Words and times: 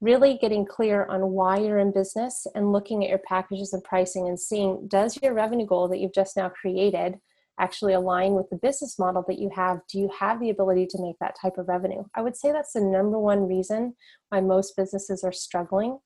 really 0.00 0.38
getting 0.40 0.64
clear 0.64 1.06
on 1.06 1.32
why 1.32 1.58
you're 1.58 1.78
in 1.78 1.92
business 1.92 2.46
and 2.54 2.72
looking 2.72 3.02
at 3.02 3.10
your 3.10 3.18
packages 3.18 3.72
and 3.72 3.82
pricing 3.82 4.28
and 4.28 4.38
seeing 4.38 4.86
does 4.88 5.18
your 5.22 5.34
revenue 5.34 5.66
goal 5.66 5.88
that 5.88 5.98
you've 5.98 6.14
just 6.14 6.36
now 6.36 6.48
created 6.48 7.18
actually 7.60 7.92
align 7.92 8.34
with 8.34 8.48
the 8.50 8.56
business 8.56 8.98
model 8.98 9.24
that 9.26 9.38
you 9.38 9.50
have? 9.54 9.80
Do 9.90 9.98
you 9.98 10.08
have 10.18 10.38
the 10.38 10.50
ability 10.50 10.86
to 10.90 11.02
make 11.02 11.16
that 11.20 11.36
type 11.40 11.58
of 11.58 11.68
revenue? 11.68 12.04
I 12.14 12.22
would 12.22 12.36
say 12.36 12.52
that's 12.52 12.72
the 12.72 12.80
number 12.80 13.18
one 13.18 13.48
reason 13.48 13.94
why 14.28 14.40
most 14.40 14.76
businesses 14.76 15.24
are 15.24 15.32
struggling 15.32 15.98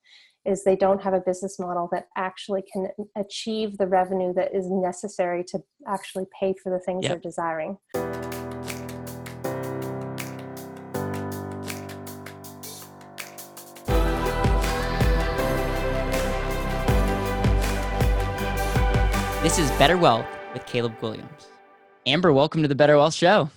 is 0.45 0.63
they 0.63 0.75
don't 0.75 1.01
have 1.01 1.13
a 1.13 1.21
business 1.21 1.59
model 1.59 1.87
that 1.91 2.07
actually 2.17 2.63
can 2.71 2.87
achieve 3.15 3.77
the 3.77 3.87
revenue 3.87 4.33
that 4.33 4.53
is 4.53 4.69
necessary 4.69 5.43
to 5.43 5.59
actually 5.87 6.25
pay 6.37 6.53
for 6.61 6.69
the 6.69 6.79
things 6.79 7.03
yep. 7.03 7.11
they're 7.11 7.19
desiring 7.19 7.77
This 19.53 19.69
is 19.69 19.77
Better 19.77 19.97
Wealth 19.97 20.25
with 20.51 20.65
Caleb 20.65 20.99
Guilliams. 20.99 21.45
Amber, 22.07 22.33
welcome 22.33 22.63
to 22.63 22.67
the 22.67 22.73
Better 22.73 22.97
Wealth 22.97 23.13
Show. 23.13 23.51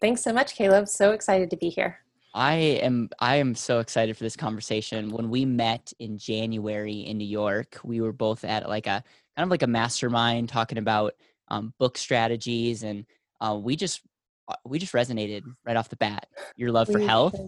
Thanks 0.00 0.22
so 0.22 0.32
much, 0.32 0.54
Caleb. 0.54 0.88
So 0.88 1.10
excited 1.10 1.50
to 1.50 1.56
be 1.58 1.68
here. 1.68 1.98
I 2.32 2.54
am 2.54 3.10
I 3.18 3.36
am 3.36 3.54
so 3.54 3.80
excited 3.80 4.16
for 4.16 4.24
this 4.24 4.36
conversation. 4.36 5.10
When 5.10 5.28
we 5.28 5.44
met 5.44 5.92
in 5.98 6.16
January 6.16 7.00
in 7.00 7.18
New 7.18 7.26
York, 7.26 7.78
we 7.84 8.00
were 8.00 8.14
both 8.14 8.42
at 8.42 8.70
like 8.70 8.86
a 8.86 9.04
kind 9.36 9.44
of 9.44 9.50
like 9.50 9.62
a 9.62 9.66
mastermind 9.66 10.48
talking 10.48 10.78
about 10.78 11.12
um, 11.48 11.74
book 11.78 11.98
strategies, 11.98 12.82
and 12.82 13.04
uh, 13.42 13.54
we 13.62 13.76
just 13.76 14.00
uh, 14.48 14.56
we 14.64 14.78
just 14.78 14.94
resonated 14.94 15.42
right 15.62 15.76
off 15.76 15.90
the 15.90 15.96
bat. 15.96 16.26
Your 16.56 16.72
love 16.72 16.88
for 16.88 17.00
health, 17.00 17.38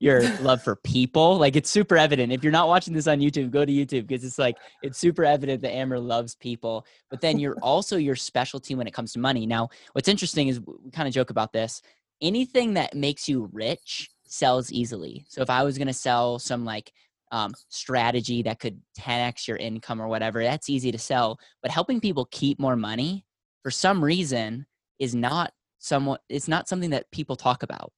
your 0.00 0.22
love 0.40 0.62
for 0.62 0.76
people. 0.76 1.36
Like 1.38 1.56
it's 1.56 1.70
super 1.70 1.96
evident. 1.96 2.32
If 2.32 2.42
you're 2.42 2.52
not 2.52 2.68
watching 2.68 2.94
this 2.94 3.06
on 3.06 3.18
YouTube, 3.18 3.50
go 3.50 3.64
to 3.64 3.72
YouTube 3.72 4.06
because 4.06 4.24
it's 4.24 4.38
like 4.38 4.56
it's 4.82 4.98
super 4.98 5.24
evident 5.24 5.62
that 5.62 5.72
Amber 5.72 5.98
loves 5.98 6.34
people. 6.34 6.86
But 7.10 7.20
then 7.20 7.38
you're 7.38 7.58
also 7.62 7.96
your 7.96 8.16
specialty 8.16 8.74
when 8.74 8.86
it 8.86 8.94
comes 8.94 9.12
to 9.12 9.18
money. 9.18 9.46
Now, 9.46 9.68
what's 9.92 10.08
interesting 10.08 10.48
is 10.48 10.60
we 10.60 10.90
kind 10.90 11.08
of 11.08 11.14
joke 11.14 11.30
about 11.30 11.52
this. 11.52 11.82
Anything 12.20 12.74
that 12.74 12.94
makes 12.94 13.28
you 13.28 13.48
rich 13.52 14.10
sells 14.26 14.72
easily. 14.72 15.24
So 15.28 15.42
if 15.42 15.50
I 15.50 15.62
was 15.62 15.78
going 15.78 15.88
to 15.88 15.94
sell 15.94 16.38
some 16.38 16.64
like 16.64 16.92
um, 17.30 17.52
strategy 17.68 18.42
that 18.42 18.58
could 18.58 18.80
10x 18.98 19.46
your 19.46 19.56
income 19.56 20.00
or 20.00 20.08
whatever, 20.08 20.42
that's 20.42 20.68
easy 20.68 20.90
to 20.92 20.98
sell. 20.98 21.38
But 21.62 21.70
helping 21.70 22.00
people 22.00 22.26
keep 22.30 22.58
more 22.58 22.76
money 22.76 23.24
for 23.62 23.70
some 23.70 24.02
reason 24.02 24.66
is 24.98 25.14
not 25.14 25.52
somewhat. 25.78 26.22
It's 26.28 26.48
not 26.48 26.68
something 26.68 26.90
that 26.90 27.10
people 27.10 27.36
talk 27.36 27.62
about 27.62 27.92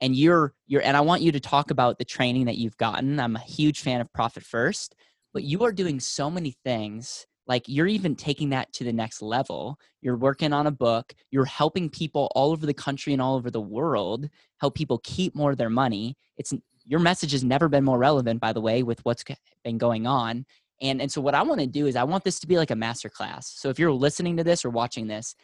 and 0.00 0.16
you're 0.16 0.54
you're 0.66 0.82
and 0.82 0.96
i 0.96 1.00
want 1.00 1.22
you 1.22 1.32
to 1.32 1.40
talk 1.40 1.70
about 1.70 1.98
the 1.98 2.04
training 2.04 2.46
that 2.46 2.56
you've 2.58 2.76
gotten. 2.76 3.20
I'm 3.20 3.36
a 3.36 3.40
huge 3.40 3.80
fan 3.80 4.00
of 4.00 4.12
profit 4.12 4.42
first 4.42 4.94
but 5.32 5.44
you 5.44 5.62
are 5.64 5.72
doing 5.72 6.00
so 6.00 6.30
many 6.30 6.56
things 6.64 7.26
like 7.46 7.64
you're 7.66 7.86
even 7.86 8.14
taking 8.14 8.50
that 8.50 8.72
to 8.74 8.84
the 8.84 8.92
next 8.92 9.22
level. 9.22 9.76
You're 10.02 10.16
working 10.16 10.52
on 10.52 10.66
a 10.66 10.70
book. 10.70 11.12
You're 11.30 11.44
helping 11.44 11.88
people 11.88 12.30
all 12.34 12.52
over 12.52 12.64
the 12.64 12.74
country 12.74 13.12
and 13.12 13.20
all 13.20 13.34
over 13.34 13.50
the 13.50 13.60
world 13.60 14.28
help 14.60 14.74
people 14.74 15.00
keep 15.02 15.34
more 15.34 15.50
of 15.50 15.56
their 15.56 15.70
money. 15.70 16.16
It's 16.36 16.52
your 16.84 17.00
message 17.00 17.32
has 17.32 17.44
never 17.44 17.68
been 17.68 17.84
more 17.84 17.98
relevant 17.98 18.40
by 18.40 18.52
the 18.52 18.60
way 18.60 18.82
with 18.82 19.04
what's 19.04 19.24
been 19.64 19.78
going 19.78 20.06
on. 20.06 20.46
And 20.80 21.02
and 21.02 21.12
so 21.12 21.20
what 21.20 21.34
i 21.34 21.42
want 21.42 21.60
to 21.60 21.66
do 21.66 21.86
is 21.86 21.94
i 21.94 22.04
want 22.04 22.24
this 22.24 22.40
to 22.40 22.46
be 22.46 22.56
like 22.56 22.70
a 22.70 22.74
master 22.74 23.10
class 23.10 23.52
so 23.54 23.68
if 23.68 23.78
you're 23.78 23.92
listening 23.92 24.38
to 24.38 24.44
this 24.44 24.64
or 24.64 24.70
watching 24.70 25.08
this 25.08 25.34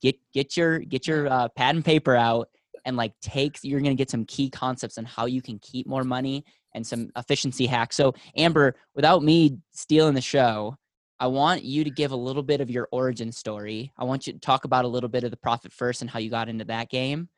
get 0.00 0.16
get 0.32 0.56
your 0.56 0.78
get 0.78 1.04
your 1.04 1.26
uh, 1.26 1.48
pad 1.56 1.74
and 1.74 1.84
paper 1.84 2.14
out 2.14 2.48
and 2.88 2.96
like 2.96 3.12
take 3.20 3.58
you're 3.62 3.80
going 3.80 3.96
to 3.96 4.00
get 4.00 4.10
some 4.10 4.24
key 4.24 4.50
concepts 4.50 4.98
on 4.98 5.04
how 5.04 5.26
you 5.26 5.40
can 5.40 5.58
keep 5.60 5.86
more 5.86 6.02
money 6.02 6.44
and 6.74 6.84
some 6.84 7.10
efficiency 7.16 7.66
hacks. 7.66 7.96
So 7.96 8.14
amber 8.36 8.74
without 8.96 9.22
me 9.22 9.58
stealing 9.72 10.14
the 10.14 10.20
show 10.20 10.74
i 11.20 11.26
want 11.26 11.64
you 11.64 11.84
to 11.84 11.90
give 11.90 12.12
a 12.12 12.16
little 12.16 12.42
bit 12.42 12.60
of 12.60 12.70
your 12.70 12.88
origin 12.92 13.32
story. 13.32 13.92
I 13.98 14.04
want 14.04 14.26
you 14.26 14.32
to 14.32 14.38
talk 14.38 14.64
about 14.64 14.84
a 14.84 14.88
little 14.88 15.08
bit 15.08 15.24
of 15.24 15.30
the 15.30 15.36
profit 15.36 15.72
first 15.72 16.00
and 16.00 16.10
how 16.10 16.18
you 16.18 16.30
got 16.30 16.48
into 16.48 16.64
that 16.66 16.88
game 16.88 17.28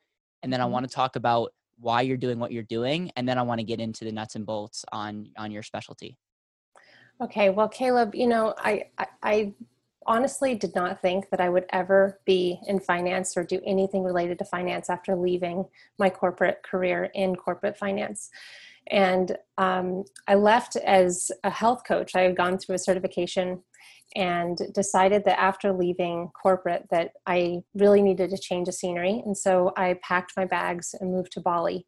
and 0.41 0.51
then 0.51 0.61
i 0.61 0.63
mm-hmm. 0.63 0.73
want 0.73 0.89
to 0.89 0.95
talk 0.95 1.15
about 1.15 1.51
why 1.79 2.01
you're 2.01 2.17
doing 2.17 2.37
what 2.39 2.51
you're 2.51 2.63
doing 2.63 3.11
and 3.15 3.27
then 3.27 3.37
i 3.37 3.41
want 3.41 3.59
to 3.59 3.65
get 3.65 3.79
into 3.79 4.05
the 4.05 4.11
nuts 4.11 4.35
and 4.35 4.45
bolts 4.45 4.85
on 4.91 5.29
on 5.37 5.51
your 5.51 5.63
specialty. 5.63 6.17
Okay 7.19 7.49
well 7.49 7.69
caleb 7.69 8.15
you 8.15 8.27
know 8.27 8.53
i, 8.57 8.83
I, 8.97 9.07
I 9.23 9.53
honestly 10.05 10.55
did 10.55 10.73
not 10.75 11.01
think 11.01 11.29
that 11.29 11.41
I 11.41 11.49
would 11.49 11.65
ever 11.71 12.19
be 12.25 12.59
in 12.67 12.79
finance 12.79 13.37
or 13.37 13.43
do 13.43 13.61
anything 13.65 14.03
related 14.03 14.39
to 14.39 14.45
finance 14.45 14.89
after 14.89 15.15
leaving 15.15 15.65
my 15.99 16.09
corporate 16.09 16.63
career 16.63 17.09
in 17.13 17.35
corporate 17.35 17.77
finance. 17.77 18.29
And 18.87 19.37
um, 19.57 20.03
I 20.27 20.35
left 20.35 20.75
as 20.75 21.31
a 21.43 21.49
health 21.49 21.83
coach. 21.87 22.15
I 22.15 22.21
had 22.21 22.35
gone 22.35 22.57
through 22.57 22.75
a 22.75 22.79
certification 22.79 23.61
and 24.15 24.59
decided 24.73 25.23
that 25.25 25.39
after 25.39 25.71
leaving 25.71 26.29
corporate 26.29 26.85
that 26.91 27.13
I 27.25 27.63
really 27.73 28.01
needed 28.01 28.29
to 28.31 28.37
change 28.37 28.65
the 28.65 28.73
scenery. 28.73 29.21
And 29.25 29.37
so 29.37 29.71
I 29.77 29.99
packed 30.03 30.33
my 30.35 30.45
bags 30.45 30.93
and 30.99 31.11
moved 31.11 31.31
to 31.33 31.41
Bali, 31.41 31.85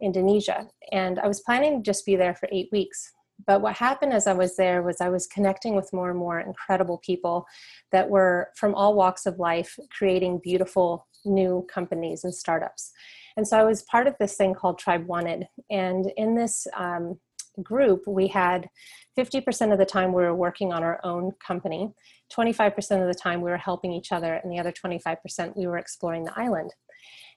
Indonesia. 0.00 0.68
And 0.90 1.18
I 1.18 1.28
was 1.28 1.40
planning 1.40 1.78
to 1.78 1.82
just 1.82 2.04
be 2.04 2.16
there 2.16 2.34
for 2.34 2.48
eight 2.52 2.68
weeks. 2.72 3.12
But 3.46 3.60
what 3.60 3.76
happened 3.76 4.12
as 4.12 4.26
I 4.26 4.32
was 4.32 4.56
there 4.56 4.82
was 4.82 5.00
I 5.00 5.08
was 5.08 5.26
connecting 5.26 5.74
with 5.74 5.92
more 5.92 6.10
and 6.10 6.18
more 6.18 6.40
incredible 6.40 6.98
people 6.98 7.46
that 7.90 8.08
were 8.08 8.50
from 8.56 8.74
all 8.74 8.94
walks 8.94 9.26
of 9.26 9.38
life 9.38 9.78
creating 9.90 10.40
beautiful 10.42 11.06
new 11.24 11.66
companies 11.72 12.24
and 12.24 12.34
startups. 12.34 12.92
And 13.36 13.46
so 13.46 13.58
I 13.58 13.64
was 13.64 13.82
part 13.82 14.06
of 14.06 14.16
this 14.18 14.36
thing 14.36 14.54
called 14.54 14.78
Tribe 14.78 15.06
Wanted. 15.06 15.48
And 15.70 16.12
in 16.16 16.34
this 16.34 16.66
um, 16.76 17.18
group, 17.62 18.06
we 18.06 18.28
had 18.28 18.68
50% 19.18 19.72
of 19.72 19.78
the 19.78 19.86
time 19.86 20.12
we 20.12 20.22
were 20.22 20.34
working 20.34 20.72
on 20.72 20.82
our 20.82 21.00
own 21.04 21.32
company, 21.46 21.92
25% 22.32 22.76
of 23.02 23.08
the 23.08 23.18
time 23.18 23.40
we 23.40 23.50
were 23.50 23.56
helping 23.56 23.92
each 23.92 24.12
other, 24.12 24.34
and 24.34 24.50
the 24.50 24.58
other 24.58 24.72
25% 24.72 25.56
we 25.56 25.66
were 25.66 25.78
exploring 25.78 26.24
the 26.24 26.38
island. 26.38 26.72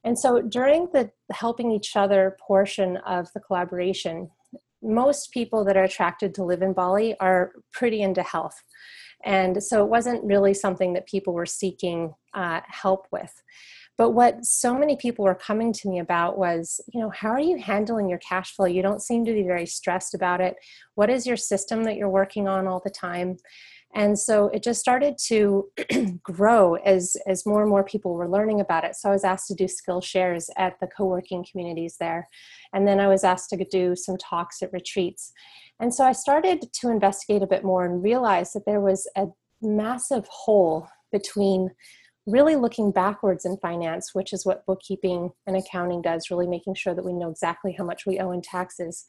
And 0.03 0.17
so 0.17 0.41
during 0.41 0.87
the 0.93 1.11
helping 1.31 1.71
each 1.71 1.95
other 1.95 2.37
portion 2.39 2.97
of 2.97 3.31
the 3.33 3.39
collaboration, 3.39 4.29
most 4.85 5.31
people 5.31 5.65
that 5.65 5.77
are 5.77 5.83
attracted 5.83 6.33
to 6.35 6.43
live 6.43 6.61
in 6.61 6.73
Bali 6.73 7.15
are 7.19 7.53
pretty 7.73 8.01
into 8.01 8.23
health. 8.23 8.61
And 9.23 9.63
so 9.63 9.83
it 9.83 9.89
wasn't 9.89 10.23
really 10.23 10.53
something 10.53 10.93
that 10.93 11.07
people 11.07 11.33
were 11.33 11.45
seeking 11.45 12.13
uh, 12.33 12.61
help 12.67 13.07
with. 13.11 13.33
But 13.97 14.11
what 14.11 14.43
so 14.43 14.77
many 14.77 14.97
people 14.97 15.23
were 15.23 15.35
coming 15.35 15.71
to 15.71 15.89
me 15.89 15.99
about 15.99 16.37
was, 16.37 16.81
you 16.93 16.99
know, 16.99 17.09
how 17.11 17.29
are 17.29 17.39
you 17.39 17.57
handling 17.57 18.09
your 18.09 18.19
cash 18.19 18.53
flow? 18.53 18.65
You 18.65 18.81
don't 18.81 19.01
seem 19.01 19.23
to 19.25 19.33
be 19.33 19.43
very 19.43 19.65
stressed 19.65 20.13
about 20.13 20.41
it. 20.41 20.55
What 20.95 21.09
is 21.09 21.25
your 21.25 21.37
system 21.37 21.83
that 21.85 21.95
you're 21.95 22.09
working 22.09 22.47
on 22.47 22.67
all 22.67 22.81
the 22.83 22.91
time? 22.91 23.37
And 23.95 24.19
so 24.19 24.47
it 24.49 24.61
just 24.61 24.81
started 24.81 25.17
to 25.27 25.71
grow 26.23 26.75
as 26.75 27.15
as 27.27 27.45
more 27.45 27.61
and 27.61 27.69
more 27.69 27.83
people 27.83 28.13
were 28.13 28.29
learning 28.29 28.59
about 28.59 28.83
it. 28.83 28.95
So 28.95 29.09
i 29.09 29.13
was 29.13 29.23
asked 29.23 29.47
to 29.47 29.55
do 29.55 29.67
skill 29.67 30.01
shares 30.01 30.49
at 30.57 30.79
the 30.79 30.87
co-working 30.87 31.45
communities 31.49 31.95
there. 31.99 32.27
And 32.73 32.85
then 32.87 32.99
i 32.99 33.07
was 33.07 33.23
asked 33.23 33.49
to 33.51 33.65
do 33.65 33.95
some 33.95 34.17
talks 34.17 34.61
at 34.61 34.73
retreats. 34.73 35.31
And 35.79 35.93
so 35.93 36.03
i 36.03 36.11
started 36.11 36.65
to 36.81 36.89
investigate 36.89 37.41
a 37.41 37.47
bit 37.47 37.63
more 37.63 37.85
and 37.85 38.03
realize 38.03 38.51
that 38.51 38.65
there 38.65 38.81
was 38.81 39.09
a 39.15 39.27
massive 39.61 40.27
hole 40.29 40.87
between 41.11 41.69
really 42.27 42.55
looking 42.55 42.91
backwards 42.91 43.45
in 43.45 43.57
finance, 43.57 44.09
which 44.13 44.33
is 44.33 44.45
what 44.45 44.65
bookkeeping 44.65 45.29
and 45.45 45.55
accounting 45.55 46.01
does, 46.01 46.31
really 46.31 46.47
making 46.47 46.73
sure 46.73 46.95
that 46.95 47.05
we 47.05 47.13
know 47.13 47.29
exactly 47.29 47.75
how 47.77 47.83
much 47.83 48.05
we 48.05 48.19
owe 48.19 48.31
in 48.31 48.41
taxes. 48.41 49.05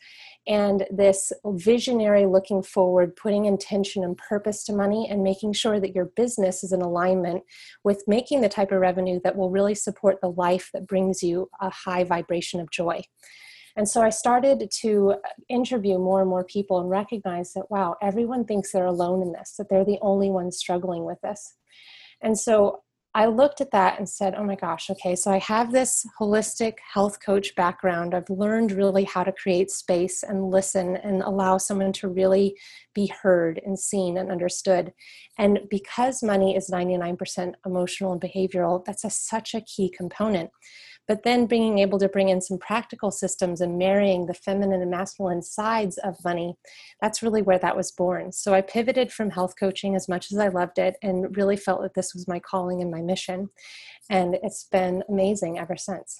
And 0.47 0.87
this 0.91 1.32
visionary 1.44 2.26
looking 2.26 2.62
forward, 2.62 3.16
putting 3.16 3.47
intention 3.47 4.05
and 4.05 4.16
purpose 4.16 4.65
to 4.65 4.75
money, 4.75 5.09
and 5.10 5.22
making 5.22 5.55
sure 5.55 5.81
that 5.81 5.94
your 5.94 6.10
business 6.16 6.62
is 6.62 6.72
in 6.72 6.82
alignment 6.82 7.43
with 7.84 8.05
making 8.06 8.43
the 8.43 8.49
type 8.49 8.71
of 8.71 8.81
revenue 8.81 9.21
that 9.25 9.37
will 9.37 9.50
really 9.50 9.75
support 9.75 10.21
the 10.21 10.31
life 10.31 10.69
that 10.75 10.87
brings 10.87 11.22
you 11.22 11.49
a 11.60 11.71
high 11.71 12.05
vibration 12.05 12.60
of 12.60 12.71
joy. 12.71 13.03
And 13.76 13.88
so 13.88 14.03
I 14.03 14.09
started 14.09 14.71
to 14.81 15.16
interview 15.50 15.99
more 15.99 16.21
and 16.21 16.31
more 16.31 16.44
people 16.44 16.81
and 16.81 16.88
recognize 16.88 17.52
that, 17.52 17.70
wow, 17.70 17.96
everyone 18.00 18.44
thinks 18.44 18.73
they're 18.73 18.87
alone 18.87 19.20
in 19.20 19.32
this, 19.32 19.55
that 19.58 19.69
they're 19.69 19.85
the 19.85 19.99
only 20.00 20.31
ones 20.31 20.56
struggling 20.56 21.05
with 21.05 21.20
this. 21.23 21.55
And 22.23 22.38
so 22.38 22.82
I 23.17 23.25
looked 23.25 23.63
at 23.63 23.71
that 23.71 23.99
and 23.99 24.07
said, 24.07 24.35
oh 24.37 24.45
my 24.45 24.57
gosh, 24.57 24.91
okay, 24.91 25.17
so 25.17 25.31
I 25.31 25.39
have 25.39 25.73
this 25.73 26.05
holistic 26.21 26.75
health 26.93 27.19
coach 27.25 27.55
background. 27.55 28.15
I've 28.15 28.29
learned 28.29 28.73
really 28.73 29.05
how 29.05 29.25
to 29.25 29.33
create 29.33 29.71
space 29.71 30.23
and 30.23 30.51
listen 30.51 30.97
and 30.97 31.23
allow 31.23 31.57
someone 31.57 31.95
to 31.95 32.09
really 32.09 32.59
be 32.95 33.11
heard 33.23 33.59
and 33.65 33.79
seen 33.79 34.19
and 34.19 34.31
understood. 34.31 34.93
And 35.39 35.61
because 35.71 36.23
money 36.23 36.57
is 36.57 36.69
99% 36.69 37.55
emotional 37.65 38.13
and 38.13 38.21
behavioral, 38.21 38.85
that's 38.85 39.05
a, 39.05 39.09
such 39.09 39.55
a 39.55 39.63
key 39.63 39.91
component 39.97 40.51
but 41.08 41.23
then 41.23 41.47
being 41.47 41.79
able 41.79 41.99
to 41.99 42.08
bring 42.08 42.29
in 42.29 42.41
some 42.41 42.58
practical 42.58 43.11
systems 43.11 43.61
and 43.61 43.79
marrying 43.79 44.26
the 44.26 44.35
feminine 44.35 44.82
and 44.82 44.91
masculine 44.91 45.43
sides 45.43 45.99
of 45.99 46.17
money 46.25 46.56
that's 47.00 47.23
really 47.23 47.43
where 47.43 47.58
that 47.58 47.76
was 47.76 47.93
born 47.93 48.32
so 48.32 48.55
i 48.55 48.61
pivoted 48.61 49.12
from 49.12 49.31
health 49.31 49.55
coaching 49.58 49.94
as 49.94 50.08
much 50.08 50.31
as 50.32 50.38
i 50.38 50.49
loved 50.49 50.79
it 50.79 50.97
and 51.03 51.37
really 51.37 51.56
felt 51.56 51.82
that 51.82 51.94
this 51.94 52.14
was 52.14 52.29
my 52.29 52.38
calling 52.38 52.81
and 52.81 52.91
my 52.91 53.00
mission 53.00 53.49
and 54.11 54.37
it's 54.43 54.64
been 54.70 55.03
amazing 55.08 55.58
ever 55.58 55.76
since 55.76 56.19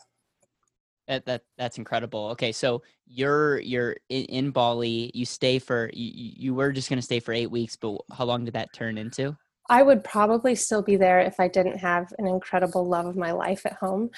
That 1.09 1.25
that 1.27 1.43
that's 1.57 1.79
incredible. 1.79 2.29
Okay, 2.31 2.51
so 2.51 2.83
you're 3.07 3.61
you're 3.61 3.97
in, 4.09 4.25
in 4.25 4.51
Bali. 4.51 5.13
You 5.15 5.25
stay 5.25 5.61
for 5.61 5.89
you, 5.93 6.11
you 6.15 6.55
were 6.55 6.73
just 6.73 6.89
going 6.89 6.99
to 6.99 7.03
stay 7.03 7.21
for 7.21 7.33
eight 7.33 7.51
weeks, 7.51 7.77
but 7.77 7.99
how 8.13 8.25
long 8.25 8.45
did 8.45 8.55
that 8.55 8.73
turn 8.73 8.99
into? 8.99 9.37
I 9.69 9.83
would 9.83 10.05
probably 10.05 10.55
still 10.55 10.83
be 10.83 10.97
there 10.97 11.21
if 11.21 11.41
I 11.41 11.49
didn't 11.49 11.79
have 11.79 12.13
an 12.19 12.27
incredible 12.27 12.87
love 12.87 13.07
of 13.07 13.17
my 13.17 13.33
life 13.33 13.65
at 13.67 13.75
home. 13.75 14.11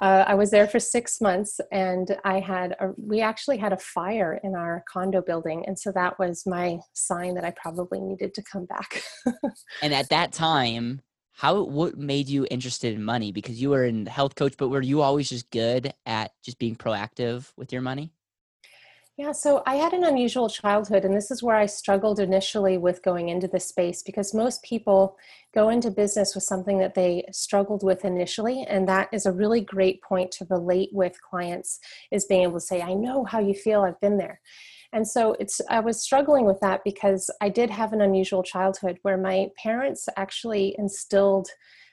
Uh, 0.00 0.24
I 0.26 0.34
was 0.34 0.50
there 0.50 0.66
for 0.66 0.80
six 0.80 1.20
months, 1.20 1.60
and 1.70 2.16
I 2.24 2.40
had 2.40 2.72
a, 2.80 2.92
we 2.96 3.20
actually 3.20 3.58
had 3.58 3.72
a 3.72 3.78
fire 3.78 4.40
in 4.42 4.54
our 4.54 4.84
condo 4.90 5.22
building, 5.22 5.64
and 5.66 5.78
so 5.78 5.92
that 5.92 6.18
was 6.18 6.44
my 6.46 6.78
sign 6.92 7.34
that 7.34 7.44
I 7.44 7.52
probably 7.52 8.00
needed 8.00 8.34
to 8.34 8.42
come 8.42 8.66
back. 8.66 9.02
and 9.82 9.94
at 9.94 10.08
that 10.10 10.32
time, 10.32 11.02
how 11.32 11.62
what 11.62 11.98
made 11.98 12.28
you 12.28 12.46
interested 12.50 12.94
in 12.94 13.04
money? 13.04 13.30
Because 13.30 13.60
you 13.60 13.70
were 13.70 13.84
in 13.84 14.06
health 14.06 14.34
coach, 14.34 14.54
but 14.56 14.68
were 14.68 14.82
you 14.82 15.02
always 15.02 15.28
just 15.28 15.50
good 15.50 15.92
at 16.06 16.32
just 16.42 16.58
being 16.58 16.76
proactive 16.76 17.52
with 17.56 17.72
your 17.72 17.82
money? 17.82 18.12
Yeah, 19.18 19.32
so 19.32 19.62
I 19.64 19.76
had 19.76 19.94
an 19.94 20.04
unusual 20.04 20.50
childhood, 20.50 21.06
and 21.06 21.16
this 21.16 21.30
is 21.30 21.42
where 21.42 21.56
I 21.56 21.64
struggled 21.64 22.20
initially 22.20 22.76
with 22.76 23.02
going 23.02 23.30
into 23.30 23.48
this 23.48 23.66
space 23.66 24.02
because 24.02 24.34
most 24.34 24.62
people 24.62 25.16
go 25.54 25.70
into 25.70 25.90
business 25.90 26.34
with 26.34 26.44
something 26.44 26.78
that 26.80 26.94
they 26.94 27.24
struggled 27.32 27.82
with 27.82 28.04
initially, 28.04 28.66
and 28.68 28.86
that 28.88 29.08
is 29.12 29.24
a 29.24 29.32
really 29.32 29.62
great 29.62 30.02
point 30.02 30.32
to 30.32 30.46
relate 30.50 30.90
with 30.92 31.18
clients 31.22 31.80
is 32.10 32.26
being 32.26 32.42
able 32.42 32.54
to 32.54 32.60
say, 32.60 32.82
I 32.82 32.92
know 32.92 33.24
how 33.24 33.38
you 33.38 33.54
feel, 33.54 33.80
I've 33.80 34.00
been 34.00 34.18
there. 34.18 34.38
And 34.92 35.08
so 35.08 35.34
it's 35.40 35.62
I 35.70 35.80
was 35.80 36.02
struggling 36.02 36.44
with 36.44 36.60
that 36.60 36.84
because 36.84 37.30
I 37.40 37.48
did 37.48 37.70
have 37.70 37.94
an 37.94 38.02
unusual 38.02 38.42
childhood 38.42 38.98
where 39.00 39.16
my 39.16 39.46
parents 39.56 40.10
actually 40.18 40.74
instilled 40.78 41.48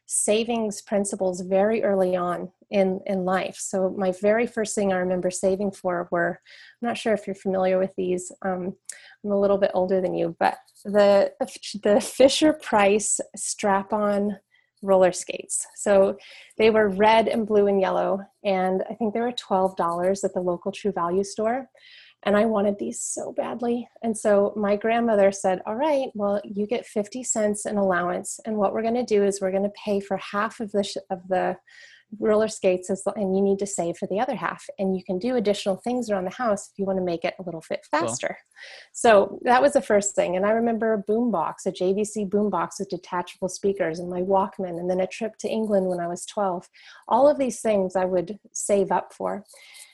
savings 0.05 0.81
principles 0.81 1.41
very 1.41 1.83
early 1.83 2.15
on 2.15 2.51
in 2.69 2.99
in 3.05 3.23
life. 3.25 3.55
So 3.57 3.93
my 3.97 4.11
very 4.21 4.47
first 4.47 4.75
thing 4.75 4.91
i 4.91 4.97
remember 4.97 5.29
saving 5.29 5.71
for 5.71 6.07
were 6.11 6.39
i'm 6.81 6.87
not 6.87 6.97
sure 6.97 7.13
if 7.13 7.25
you're 7.27 7.35
familiar 7.35 7.77
with 7.77 7.93
these 7.95 8.31
um, 8.41 8.75
i'm 9.23 9.31
a 9.31 9.39
little 9.39 9.57
bit 9.57 9.71
older 9.73 10.01
than 10.01 10.13
you 10.13 10.35
but 10.39 10.57
the 10.83 11.31
the 11.83 12.01
fisher 12.01 12.53
price 12.53 13.19
strap 13.35 13.93
on 13.93 14.37
roller 14.83 15.13
skates. 15.13 15.65
So 15.75 16.17
they 16.57 16.69
were 16.69 16.89
red 16.89 17.27
and 17.29 17.47
blue 17.47 17.67
and 17.67 17.79
yellow 17.79 18.19
and 18.43 18.83
i 18.89 18.93
think 18.93 19.13
they 19.13 19.21
were 19.21 19.31
$12 19.31 20.23
at 20.23 20.33
the 20.33 20.41
local 20.41 20.71
true 20.71 20.91
value 20.91 21.23
store 21.23 21.69
and 22.25 22.37
I 22.37 22.45
wanted 22.45 22.77
these 22.79 23.01
so 23.01 23.31
badly. 23.33 23.87
And 24.01 24.17
so 24.17 24.53
my 24.55 24.75
grandmother 24.75 25.31
said, 25.31 25.61
All 25.65 25.75
right, 25.75 26.09
well, 26.13 26.41
you 26.43 26.65
get 26.67 26.85
50 26.85 27.23
cents 27.23 27.65
in 27.65 27.77
allowance. 27.77 28.39
And 28.45 28.57
what 28.57 28.73
we're 28.73 28.81
going 28.81 28.93
to 28.95 29.03
do 29.03 29.23
is 29.23 29.41
we're 29.41 29.51
going 29.51 29.63
to 29.63 29.71
pay 29.85 29.99
for 29.99 30.17
half 30.17 30.59
of 30.59 30.71
the, 30.71 30.83
sh- 30.83 30.97
of 31.09 31.27
the 31.27 31.57
roller 32.19 32.47
skates 32.47 32.89
and 32.89 33.35
you 33.35 33.41
need 33.41 33.59
to 33.59 33.65
save 33.65 33.97
for 33.97 34.07
the 34.07 34.19
other 34.19 34.35
half 34.35 34.65
and 34.77 34.95
you 34.95 35.03
can 35.03 35.17
do 35.19 35.35
additional 35.35 35.75
things 35.77 36.09
around 36.09 36.25
the 36.25 36.35
house 36.35 36.69
if 36.69 36.77
you 36.77 36.85
want 36.85 36.97
to 36.97 37.03
make 37.03 37.23
it 37.23 37.33
a 37.39 37.43
little 37.43 37.63
bit 37.69 37.85
faster 37.89 38.27
cool. 38.27 38.59
so 38.91 39.39
that 39.43 39.61
was 39.61 39.73
the 39.73 39.81
first 39.81 40.15
thing 40.15 40.35
and 40.35 40.45
i 40.45 40.51
remember 40.51 40.93
a 40.93 41.11
boombox 41.11 41.65
a 41.65 41.71
jvc 41.71 42.29
boombox 42.29 42.79
with 42.79 42.89
detachable 42.89 43.49
speakers 43.49 43.99
and 43.99 44.09
my 44.09 44.21
walkman 44.21 44.79
and 44.79 44.89
then 44.89 44.99
a 44.99 45.07
trip 45.07 45.37
to 45.37 45.49
england 45.49 45.87
when 45.87 45.99
i 45.99 46.07
was 46.07 46.25
12 46.25 46.67
all 47.07 47.27
of 47.27 47.37
these 47.37 47.61
things 47.61 47.95
i 47.95 48.05
would 48.05 48.37
save 48.51 48.91
up 48.91 49.13
for 49.13 49.43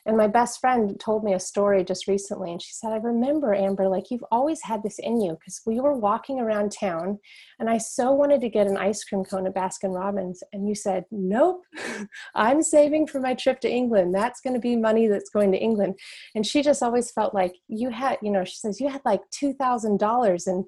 and 0.06 0.18
my 0.18 0.28
best 0.28 0.60
friend 0.60 1.00
told 1.00 1.24
me 1.24 1.34
a 1.34 1.40
story 1.40 1.84
just 1.84 2.08
recently, 2.08 2.52
and 2.52 2.62
she 2.62 2.74
said, 2.74 2.92
I 2.92 2.98
remember, 2.98 3.54
Amber, 3.54 3.88
like 3.88 4.12
you've 4.12 4.26
always 4.32 4.62
had 4.62 4.84
this 4.84 5.00
in 5.00 5.22
you 5.22 5.34
because 5.34 5.62
we 5.66 5.80
were 5.80 5.98
walking 5.98 6.40
around 6.40 6.72
town 6.72 7.20
and 7.60 7.70
I 7.70 7.78
so 7.78 8.12
wanted 8.12 8.42
to 8.42 8.50
get 8.50 8.68
an 8.68 8.78
ice 8.78 9.04
cream 9.04 9.24
cone 9.24 9.48
at 9.48 9.56
Baskin 9.56 9.94
Robbins. 9.94 10.44
And 10.54 10.68
you 10.68 10.76
said, 10.76 11.06
Nope, 11.12 11.64
I'm 12.36 12.62
saving 12.62 13.08
for 13.08 13.20
my 13.20 13.34
trip 13.34 13.60
to 13.62 13.72
England. 13.72 14.14
That's 14.16 14.42
going 14.42 14.54
to 14.54 14.60
be 14.60 14.76
money 14.76 15.08
that's 15.08 15.30
going 15.30 15.52
to 15.52 15.58
England. 15.58 16.00
And 16.36 16.46
she 16.46 16.62
just 16.62 16.84
always 16.84 17.12
felt 17.12 17.34
like 17.34 17.56
you 17.68 17.90
had, 17.90 18.18
you 18.22 18.32
know, 18.32 18.46
she 18.46 18.56
says, 18.56 18.80
You 18.80 18.90
had 18.90 19.02
like 19.06 19.22
$2,000 19.32 20.48
and 20.48 20.66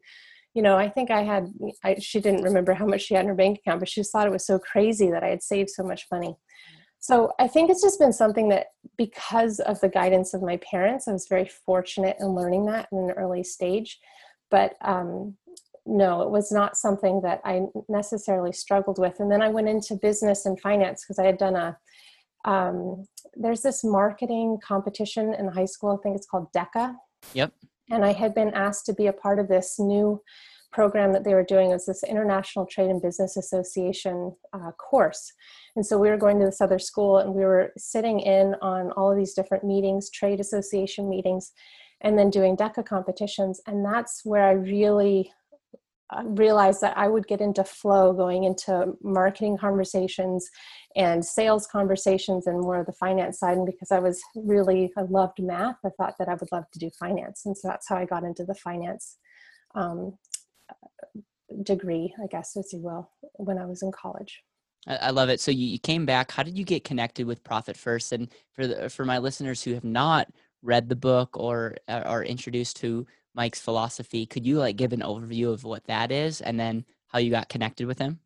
you 0.53 0.61
know, 0.61 0.75
I 0.75 0.89
think 0.89 1.11
I 1.11 1.23
had, 1.23 1.47
I, 1.83 1.95
she 1.95 2.19
didn't 2.19 2.43
remember 2.43 2.73
how 2.73 2.85
much 2.85 3.03
she 3.03 3.13
had 3.13 3.23
in 3.23 3.29
her 3.29 3.35
bank 3.35 3.59
account, 3.59 3.79
but 3.79 3.87
she 3.87 4.01
just 4.01 4.11
thought 4.11 4.27
it 4.27 4.33
was 4.33 4.45
so 4.45 4.59
crazy 4.59 5.09
that 5.09 5.23
I 5.23 5.29
had 5.29 5.41
saved 5.41 5.69
so 5.69 5.81
much 5.81 6.07
money. 6.11 6.35
So 7.01 7.33
I 7.39 7.47
think 7.47 7.69
it's 7.71 7.81
just 7.81 7.99
been 7.99 8.13
something 8.13 8.49
that, 8.49 8.67
because 8.95 9.59
of 9.59 9.81
the 9.81 9.89
guidance 9.89 10.35
of 10.35 10.43
my 10.43 10.57
parents, 10.57 11.07
I 11.07 11.13
was 11.13 11.27
very 11.27 11.49
fortunate 11.65 12.15
in 12.19 12.27
learning 12.27 12.67
that 12.67 12.87
in 12.91 12.99
an 12.99 13.11
early 13.11 13.43
stage. 13.43 13.99
But 14.51 14.75
um, 14.81 15.35
no, 15.87 16.21
it 16.21 16.29
was 16.29 16.51
not 16.51 16.77
something 16.77 17.21
that 17.21 17.41
I 17.43 17.63
necessarily 17.89 18.53
struggled 18.53 18.99
with. 18.99 19.19
And 19.19 19.31
then 19.31 19.41
I 19.41 19.49
went 19.49 19.67
into 19.67 19.95
business 19.95 20.45
and 20.45 20.61
finance 20.61 21.03
because 21.03 21.17
I 21.17 21.25
had 21.25 21.39
done 21.39 21.55
a, 21.55 21.77
um, 22.45 23.07
there's 23.35 23.61
this 23.61 23.83
marketing 23.83 24.59
competition 24.63 25.33
in 25.33 25.47
high 25.47 25.65
school. 25.65 25.97
I 25.97 26.03
think 26.03 26.15
it's 26.15 26.27
called 26.27 26.53
DECA. 26.55 26.95
Yep. 27.33 27.51
And 27.89 28.05
I 28.05 28.13
had 28.13 28.35
been 28.35 28.53
asked 28.53 28.85
to 28.85 28.93
be 28.93 29.07
a 29.07 29.13
part 29.13 29.39
of 29.39 29.47
this 29.47 29.79
new 29.79 30.21
program 30.71 31.11
that 31.13 31.23
they 31.23 31.33
were 31.33 31.43
doing 31.43 31.69
was 31.69 31.85
this 31.85 32.03
International 32.03 32.65
Trade 32.65 32.89
and 32.89 33.01
Business 33.01 33.37
Association 33.37 34.35
uh, 34.53 34.71
course. 34.71 35.33
And 35.75 35.85
so 35.85 35.97
we 35.97 36.09
were 36.09 36.17
going 36.17 36.39
to 36.39 36.45
this 36.45 36.61
other 36.61 36.79
school 36.79 37.17
and 37.19 37.33
we 37.33 37.43
were 37.43 37.71
sitting 37.77 38.19
in 38.19 38.55
on 38.61 38.91
all 38.93 39.11
of 39.11 39.17
these 39.17 39.33
different 39.33 39.63
meetings, 39.63 40.09
trade 40.09 40.39
association 40.39 41.09
meetings, 41.09 41.51
and 42.01 42.17
then 42.17 42.29
doing 42.29 42.57
DECA 42.57 42.85
competitions. 42.85 43.61
And 43.67 43.85
that's 43.85 44.21
where 44.23 44.45
I 44.45 44.51
really 44.53 45.31
uh, 46.13 46.23
realized 46.25 46.81
that 46.81 46.97
I 46.97 47.07
would 47.07 47.27
get 47.27 47.41
into 47.41 47.63
flow 47.63 48.11
going 48.11 48.43
into 48.43 48.93
marketing 49.01 49.57
conversations 49.57 50.49
and 50.95 51.23
sales 51.23 51.67
conversations 51.67 52.47
and 52.47 52.59
more 52.59 52.79
of 52.79 52.85
the 52.85 52.91
finance 52.93 53.39
side. 53.39 53.57
And 53.57 53.65
because 53.65 53.91
I 53.91 53.99
was 53.99 54.21
really, 54.35 54.91
I 54.97 55.03
loved 55.03 55.41
math, 55.41 55.77
I 55.85 55.89
thought 55.97 56.15
that 56.19 56.27
I 56.27 56.33
would 56.33 56.51
love 56.51 56.65
to 56.73 56.79
do 56.79 56.89
finance. 56.99 57.43
And 57.45 57.57
so 57.57 57.69
that's 57.69 57.87
how 57.87 57.95
I 57.95 58.05
got 58.05 58.23
into 58.23 58.43
the 58.43 58.55
finance 58.55 59.17
um, 59.75 60.17
degree, 61.63 62.13
I 62.21 62.27
guess, 62.27 62.55
as 62.57 62.71
you 62.73 62.79
will, 62.79 63.09
when 63.33 63.57
I 63.57 63.65
was 63.65 63.81
in 63.81 63.91
college. 63.91 64.41
I 64.87 65.11
love 65.11 65.29
it. 65.29 65.39
So 65.39 65.51
you, 65.51 65.77
came 65.77 66.07
back. 66.07 66.31
How 66.31 66.41
did 66.41 66.57
you 66.57 66.65
get 66.65 66.83
connected 66.83 67.27
with 67.27 67.43
Profit 67.43 67.77
First? 67.77 68.13
And 68.13 68.29
for 68.51 68.65
the, 68.65 68.89
for 68.89 69.05
my 69.05 69.19
listeners 69.19 69.61
who 69.61 69.75
have 69.75 69.83
not 69.83 70.27
read 70.63 70.89
the 70.89 70.95
book 70.95 71.37
or 71.37 71.77
uh, 71.87 72.01
are 72.05 72.23
introduced 72.23 72.77
to 72.77 73.05
Mike's 73.35 73.61
philosophy, 73.61 74.25
could 74.25 74.45
you 74.45 74.57
like 74.57 74.77
give 74.77 74.91
an 74.91 75.01
overview 75.01 75.53
of 75.53 75.63
what 75.63 75.85
that 75.85 76.11
is 76.11 76.41
and 76.41 76.59
then 76.59 76.83
how 77.09 77.19
you 77.19 77.29
got 77.29 77.47
connected 77.47 77.85
with 77.85 77.99
him? 77.99 78.19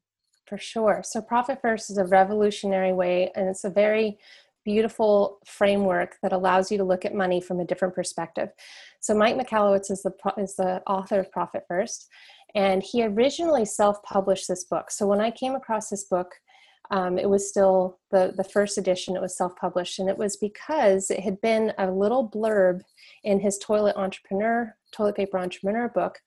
For 0.47 0.57
sure. 0.57 1.01
So 1.03 1.21
Profit 1.21 1.59
First 1.61 1.89
is 1.89 1.97
a 1.97 2.05
revolutionary 2.05 2.93
way, 2.93 3.31
and 3.35 3.49
it's 3.49 3.63
a 3.65 3.69
very 3.69 4.17
beautiful 4.63 5.39
framework 5.45 6.17
that 6.21 6.33
allows 6.33 6.71
you 6.71 6.77
to 6.77 6.83
look 6.83 7.05
at 7.05 7.13
money 7.13 7.41
from 7.41 7.59
a 7.59 7.65
different 7.65 7.93
perspective. 7.93 8.49
So 8.99 9.13
Mike 9.13 9.35
Michalowicz 9.35 9.91
is 9.91 10.03
the 10.03 10.13
is 10.37 10.55
the 10.55 10.81
author 10.87 11.19
of 11.19 11.31
Profit 11.31 11.65
First, 11.67 12.07
and 12.55 12.81
he 12.81 13.03
originally 13.03 13.65
self-published 13.65 14.47
this 14.47 14.63
book. 14.63 14.89
So 14.89 15.05
when 15.05 15.21
I 15.21 15.29
came 15.29 15.55
across 15.55 15.89
this 15.89 16.05
book, 16.05 16.31
um, 16.91 17.17
it 17.17 17.29
was 17.29 17.49
still 17.49 17.99
the, 18.11 18.33
the 18.35 18.43
first 18.43 18.77
edition, 18.77 19.15
it 19.15 19.21
was 19.21 19.37
self 19.37 19.55
published, 19.55 19.99
and 19.99 20.09
it 20.09 20.17
was 20.17 20.37
because 20.37 21.09
it 21.09 21.19
had 21.19 21.41
been 21.41 21.73
a 21.77 21.91
little 21.91 22.29
blurb 22.29 22.81
in 23.23 23.39
his 23.39 23.57
Toilet 23.57 23.95
Entrepreneur, 23.97 24.75
Toilet 24.93 25.15
Paper 25.15 25.39
Entrepreneur 25.39 25.89
book 25.89 26.19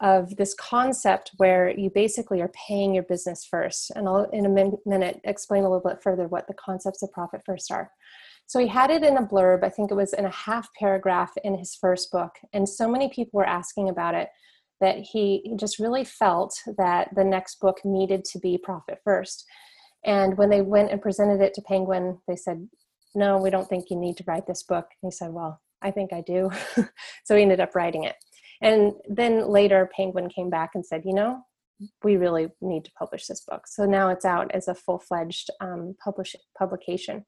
of 0.00 0.34
this 0.36 0.54
concept 0.54 1.32
where 1.36 1.70
you 1.78 1.90
basically 1.90 2.40
are 2.40 2.50
paying 2.66 2.94
your 2.94 3.02
business 3.04 3.44
first. 3.44 3.92
And 3.94 4.08
I'll, 4.08 4.24
in 4.30 4.46
a 4.46 4.48
min- 4.48 4.78
minute, 4.86 5.20
explain 5.24 5.64
a 5.64 5.68
little 5.70 5.86
bit 5.86 6.02
further 6.02 6.28
what 6.28 6.46
the 6.48 6.54
concepts 6.54 7.02
of 7.02 7.12
profit 7.12 7.42
first 7.44 7.70
are. 7.70 7.90
So 8.46 8.58
he 8.58 8.68
had 8.68 8.90
it 8.90 9.02
in 9.02 9.16
a 9.18 9.26
blurb, 9.26 9.64
I 9.64 9.68
think 9.68 9.90
it 9.90 9.96
was 9.96 10.12
in 10.12 10.24
a 10.24 10.30
half 10.30 10.68
paragraph 10.78 11.32
in 11.44 11.58
his 11.58 11.74
first 11.74 12.10
book, 12.10 12.32
and 12.52 12.68
so 12.68 12.88
many 12.88 13.10
people 13.10 13.38
were 13.38 13.46
asking 13.46 13.88
about 13.88 14.14
it 14.14 14.28
that 14.80 14.98
he, 14.98 15.54
just 15.58 15.78
really 15.78 16.04
felt 16.04 16.54
that 16.76 17.08
the 17.14 17.24
next 17.24 17.60
book 17.60 17.78
needed 17.84 18.24
to 18.24 18.38
be 18.38 18.58
profit 18.58 18.98
first. 19.04 19.44
And 20.04 20.36
when 20.36 20.50
they 20.50 20.60
went 20.60 20.90
and 20.90 21.00
presented 21.00 21.40
it 21.40 21.54
to 21.54 21.62
Penguin, 21.62 22.18
they 22.28 22.36
said, 22.36 22.68
No, 23.14 23.38
we 23.38 23.50
don't 23.50 23.68
think 23.68 23.86
you 23.90 23.96
need 23.96 24.16
to 24.18 24.24
write 24.26 24.46
this 24.46 24.62
book. 24.62 24.86
And 25.02 25.10
he 25.10 25.16
said, 25.16 25.32
Well, 25.32 25.60
I 25.82 25.90
think 25.90 26.12
I 26.12 26.20
do. 26.20 26.50
so 27.24 27.36
he 27.36 27.42
ended 27.42 27.60
up 27.60 27.74
writing 27.74 28.04
it. 28.04 28.16
And 28.62 28.92
then 29.08 29.48
later, 29.48 29.90
Penguin 29.94 30.28
came 30.28 30.50
back 30.50 30.70
and 30.74 30.84
said, 30.84 31.02
You 31.04 31.14
know, 31.14 31.42
we 32.02 32.16
really 32.16 32.48
need 32.60 32.84
to 32.84 32.92
publish 32.98 33.26
this 33.26 33.42
book. 33.48 33.66
So 33.66 33.84
now 33.84 34.08
it's 34.08 34.24
out 34.24 34.50
as 34.54 34.68
a 34.68 34.74
full 34.74 34.98
fledged 34.98 35.50
um, 35.60 35.94
publish- 36.02 36.36
publication. 36.58 37.24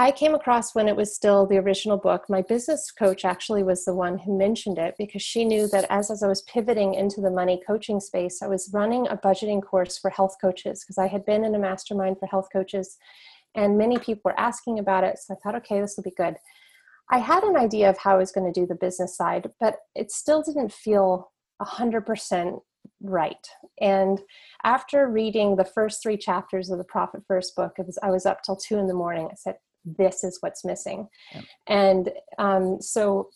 I 0.00 0.10
came 0.10 0.34
across 0.34 0.74
when 0.74 0.88
it 0.88 0.96
was 0.96 1.14
still 1.14 1.44
the 1.44 1.58
original 1.58 1.98
book. 1.98 2.24
My 2.30 2.40
business 2.40 2.90
coach 2.90 3.22
actually 3.22 3.62
was 3.62 3.84
the 3.84 3.92
one 3.92 4.16
who 4.16 4.34
mentioned 4.34 4.78
it 4.78 4.94
because 4.96 5.20
she 5.20 5.44
knew 5.44 5.68
that 5.68 5.84
as, 5.90 6.10
as 6.10 6.22
I 6.22 6.26
was 6.26 6.40
pivoting 6.40 6.94
into 6.94 7.20
the 7.20 7.30
money 7.30 7.60
coaching 7.66 8.00
space, 8.00 8.40
I 8.40 8.46
was 8.46 8.70
running 8.72 9.06
a 9.08 9.18
budgeting 9.18 9.62
course 9.62 9.98
for 9.98 10.08
health 10.08 10.36
coaches 10.40 10.82
because 10.82 10.96
I 10.96 11.06
had 11.06 11.26
been 11.26 11.44
in 11.44 11.54
a 11.54 11.58
mastermind 11.58 12.18
for 12.18 12.24
health 12.24 12.48
coaches 12.50 12.96
and 13.54 13.76
many 13.76 13.98
people 13.98 14.22
were 14.24 14.40
asking 14.40 14.78
about 14.78 15.04
it. 15.04 15.18
So 15.18 15.34
I 15.34 15.36
thought, 15.36 15.56
okay, 15.56 15.82
this 15.82 15.98
will 15.98 16.04
be 16.04 16.14
good. 16.16 16.36
I 17.10 17.18
had 17.18 17.42
an 17.42 17.58
idea 17.58 17.90
of 17.90 17.98
how 17.98 18.14
I 18.14 18.20
was 18.20 18.32
going 18.32 18.50
to 18.50 18.58
do 18.58 18.66
the 18.66 18.74
business 18.74 19.14
side, 19.14 19.50
but 19.60 19.80
it 19.94 20.10
still 20.10 20.42
didn't 20.42 20.72
feel 20.72 21.30
100% 21.60 22.58
right. 23.02 23.46
And 23.82 24.18
after 24.64 25.06
reading 25.06 25.56
the 25.56 25.64
first 25.66 26.02
three 26.02 26.16
chapters 26.16 26.70
of 26.70 26.78
the 26.78 26.84
Profit 26.84 27.20
First 27.28 27.54
book, 27.54 27.74
was, 27.76 27.98
I 28.02 28.08
was 28.08 28.24
up 28.24 28.42
till 28.42 28.56
two 28.56 28.78
in 28.78 28.86
the 28.86 28.94
morning. 28.94 29.28
I 29.30 29.34
said, 29.34 29.56
this 29.84 30.24
is 30.24 30.38
what's 30.40 30.64
missing. 30.64 31.08
And 31.66 32.10
um, 32.38 32.80
so 32.80 33.30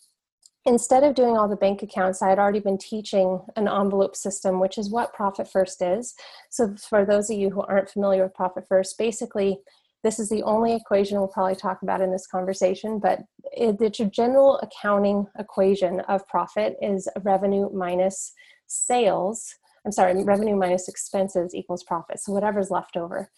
instead 0.65 1.03
of 1.03 1.15
doing 1.15 1.37
all 1.37 1.47
the 1.47 1.55
bank 1.55 1.83
accounts, 1.83 2.21
I 2.21 2.29
had 2.29 2.39
already 2.39 2.59
been 2.59 2.77
teaching 2.77 3.39
an 3.55 3.67
envelope 3.67 4.15
system, 4.15 4.59
which 4.59 4.77
is 4.77 4.89
what 4.89 5.13
Profit 5.13 5.47
First 5.47 5.81
is. 5.81 6.15
So, 6.49 6.75
for 6.89 7.05
those 7.05 7.29
of 7.29 7.37
you 7.37 7.49
who 7.49 7.61
aren't 7.61 7.89
familiar 7.89 8.23
with 8.23 8.33
Profit 8.33 8.65
First, 8.67 8.97
basically, 8.97 9.59
this 10.03 10.19
is 10.19 10.29
the 10.29 10.43
only 10.43 10.75
equation 10.75 11.17
we'll 11.17 11.27
probably 11.27 11.55
talk 11.55 11.81
about 11.81 12.01
in 12.01 12.11
this 12.11 12.27
conversation, 12.27 12.99
but 12.99 13.21
it, 13.51 13.79
the 13.79 13.89
general 13.89 14.59
accounting 14.59 15.27
equation 15.39 16.01
of 16.01 16.27
profit 16.27 16.75
is 16.81 17.07
revenue 17.23 17.69
minus 17.73 18.33
sales. 18.67 19.55
I'm 19.85 19.91
sorry, 19.91 20.23
revenue 20.23 20.55
minus 20.55 20.87
expenses 20.87 21.53
equals 21.53 21.83
profit. 21.83 22.19
So, 22.19 22.33
whatever's 22.33 22.71
left 22.71 22.97
over. 22.97 23.29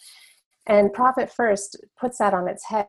And 0.65 0.91
Profit 0.91 1.31
First 1.31 1.77
puts 1.99 2.17
that 2.17 2.33
on 2.33 2.47
its 2.47 2.65
head 2.65 2.87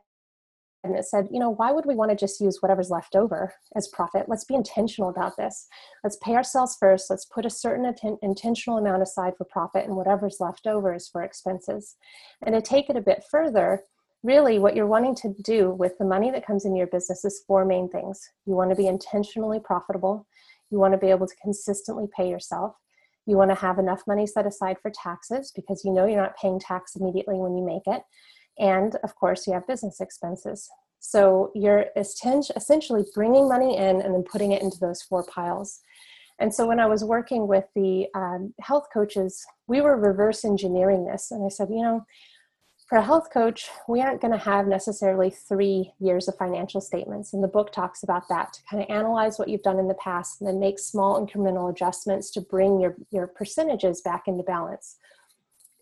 and 0.83 0.95
it 0.95 1.05
said, 1.05 1.27
you 1.29 1.39
know, 1.39 1.49
why 1.49 1.71
would 1.71 1.85
we 1.85 1.95
want 1.95 2.09
to 2.11 2.15
just 2.15 2.39
use 2.39 2.59
whatever's 2.61 2.89
left 2.89 3.15
over 3.15 3.53
as 3.75 3.89
profit? 3.89 4.29
Let's 4.29 4.45
be 4.45 4.55
intentional 4.55 5.09
about 5.09 5.35
this. 5.35 5.67
Let's 6.03 6.17
pay 6.23 6.35
ourselves 6.35 6.77
first. 6.79 7.09
Let's 7.09 7.25
put 7.25 7.45
a 7.45 7.49
certain 7.49 7.85
atten- 7.85 8.17
intentional 8.21 8.77
amount 8.77 9.01
aside 9.01 9.33
for 9.37 9.43
profit, 9.43 9.85
and 9.85 9.97
whatever's 9.97 10.37
left 10.39 10.67
over 10.67 10.93
is 10.93 11.09
for 11.09 11.21
expenses. 11.21 11.95
And 12.45 12.55
to 12.55 12.61
take 12.61 12.89
it 12.89 12.95
a 12.95 13.01
bit 13.01 13.25
further, 13.29 13.83
really 14.23 14.57
what 14.57 14.75
you're 14.75 14.87
wanting 14.87 15.15
to 15.15 15.33
do 15.43 15.71
with 15.71 15.97
the 15.97 16.05
money 16.05 16.31
that 16.31 16.45
comes 16.45 16.65
into 16.65 16.77
your 16.77 16.87
business 16.87 17.25
is 17.25 17.43
four 17.45 17.65
main 17.65 17.89
things. 17.89 18.21
You 18.45 18.53
want 18.53 18.69
to 18.69 18.75
be 18.75 18.87
intentionally 18.87 19.59
profitable, 19.59 20.27
you 20.71 20.77
want 20.77 20.93
to 20.93 20.97
be 20.97 21.09
able 21.09 21.27
to 21.27 21.35
consistently 21.41 22.05
pay 22.15 22.29
yourself. 22.29 22.75
You 23.25 23.37
want 23.37 23.51
to 23.51 23.55
have 23.55 23.79
enough 23.79 24.01
money 24.07 24.25
set 24.25 24.47
aside 24.47 24.77
for 24.81 24.91
taxes 24.91 25.51
because 25.55 25.83
you 25.83 25.91
know 25.91 26.05
you're 26.05 26.21
not 26.21 26.37
paying 26.37 26.59
tax 26.59 26.95
immediately 26.95 27.35
when 27.35 27.55
you 27.55 27.65
make 27.65 27.83
it 27.85 28.01
and 28.59 28.95
of 29.03 29.15
course, 29.15 29.47
you 29.47 29.53
have 29.53 29.67
business 29.67 30.01
expenses. 30.01 30.69
So 30.99 31.51
you're 31.55 31.85
essentially 31.95 33.05
bringing 33.15 33.47
money 33.47 33.77
in 33.77 34.01
and 34.01 34.13
then 34.13 34.23
putting 34.23 34.51
it 34.51 34.61
into 34.61 34.79
those 34.79 35.01
four 35.01 35.23
piles. 35.23 35.81
And 36.39 36.53
so 36.53 36.67
when 36.67 36.79
I 36.79 36.85
was 36.85 37.03
working 37.03 37.47
with 37.47 37.65
the 37.75 38.07
um, 38.15 38.53
health 38.59 38.87
coaches, 38.93 39.45
we 39.67 39.81
were 39.81 39.97
reverse 39.97 40.45
engineering 40.45 41.05
this. 41.05 41.31
And 41.31 41.45
I 41.45 41.49
said, 41.49 41.69
you 41.69 41.81
know, 41.81 42.05
for 42.87 42.97
a 42.97 43.03
health 43.03 43.29
coach, 43.31 43.69
we 43.87 44.01
aren't 44.01 44.19
going 44.19 44.33
to 44.33 44.39
have 44.39 44.65
necessarily 44.65 45.29
three 45.29 45.93
years 45.99 46.27
of 46.27 46.35
financial 46.37 46.81
statements. 46.81 47.33
And 47.33 47.43
the 47.43 47.47
book 47.47 47.71
talks 47.71 48.01
about 48.01 48.27
that 48.29 48.53
to 48.53 48.61
kind 48.69 48.81
of 48.81 48.89
analyze 48.89 49.37
what 49.37 49.47
you've 49.47 49.61
done 49.61 49.77
in 49.77 49.87
the 49.87 49.93
past 49.95 50.41
and 50.41 50.47
then 50.47 50.59
make 50.59 50.79
small 50.79 51.23
incremental 51.23 51.69
adjustments 51.69 52.31
to 52.31 52.41
bring 52.41 52.79
your, 52.79 52.95
your 53.11 53.27
percentages 53.27 54.01
back 54.01 54.23
into 54.27 54.43
balance. 54.43 54.97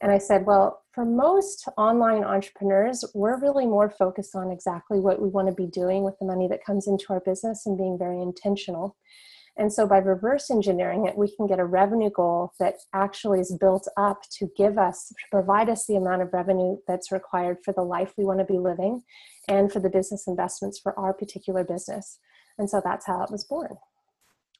And 0.01 0.11
I 0.11 0.17
said, 0.19 0.45
well, 0.45 0.83
for 0.93 1.05
most 1.05 1.67
online 1.77 2.23
entrepreneurs, 2.23 3.03
we're 3.13 3.39
really 3.39 3.65
more 3.65 3.89
focused 3.89 4.35
on 4.35 4.51
exactly 4.51 4.99
what 4.99 5.21
we 5.21 5.29
want 5.29 5.47
to 5.47 5.53
be 5.53 5.67
doing 5.67 6.03
with 6.03 6.17
the 6.19 6.25
money 6.25 6.47
that 6.47 6.63
comes 6.63 6.87
into 6.87 7.05
our 7.09 7.19
business 7.21 7.65
and 7.65 7.77
being 7.77 7.97
very 7.97 8.21
intentional. 8.21 8.95
And 9.57 9.73
so 9.73 9.87
by 9.87 9.97
reverse 9.97 10.51
engineering 10.51 11.07
it, 11.07 11.17
we 11.17 11.35
can 11.35 11.47
get 11.47 11.59
a 11.59 11.65
revenue 11.65 12.11
goal 12.11 12.51
that 12.59 12.75
actually 12.93 13.39
is 13.39 13.57
built 13.59 13.87
up 13.97 14.21
to 14.37 14.49
give 14.55 14.77
us, 14.77 15.07
to 15.07 15.15
provide 15.31 15.67
us 15.67 15.87
the 15.87 15.95
amount 15.95 16.21
of 16.21 16.31
revenue 16.31 16.77
that's 16.87 17.11
required 17.11 17.57
for 17.65 17.73
the 17.73 17.81
life 17.81 18.13
we 18.17 18.25
want 18.25 18.39
to 18.39 18.45
be 18.45 18.59
living 18.59 19.01
and 19.47 19.71
for 19.71 19.79
the 19.79 19.89
business 19.89 20.27
investments 20.27 20.79
for 20.79 20.97
our 20.99 21.11
particular 21.11 21.63
business. 21.63 22.19
And 22.59 22.69
so 22.69 22.81
that's 22.83 23.07
how 23.07 23.23
it 23.23 23.31
was 23.31 23.45
born. 23.45 23.77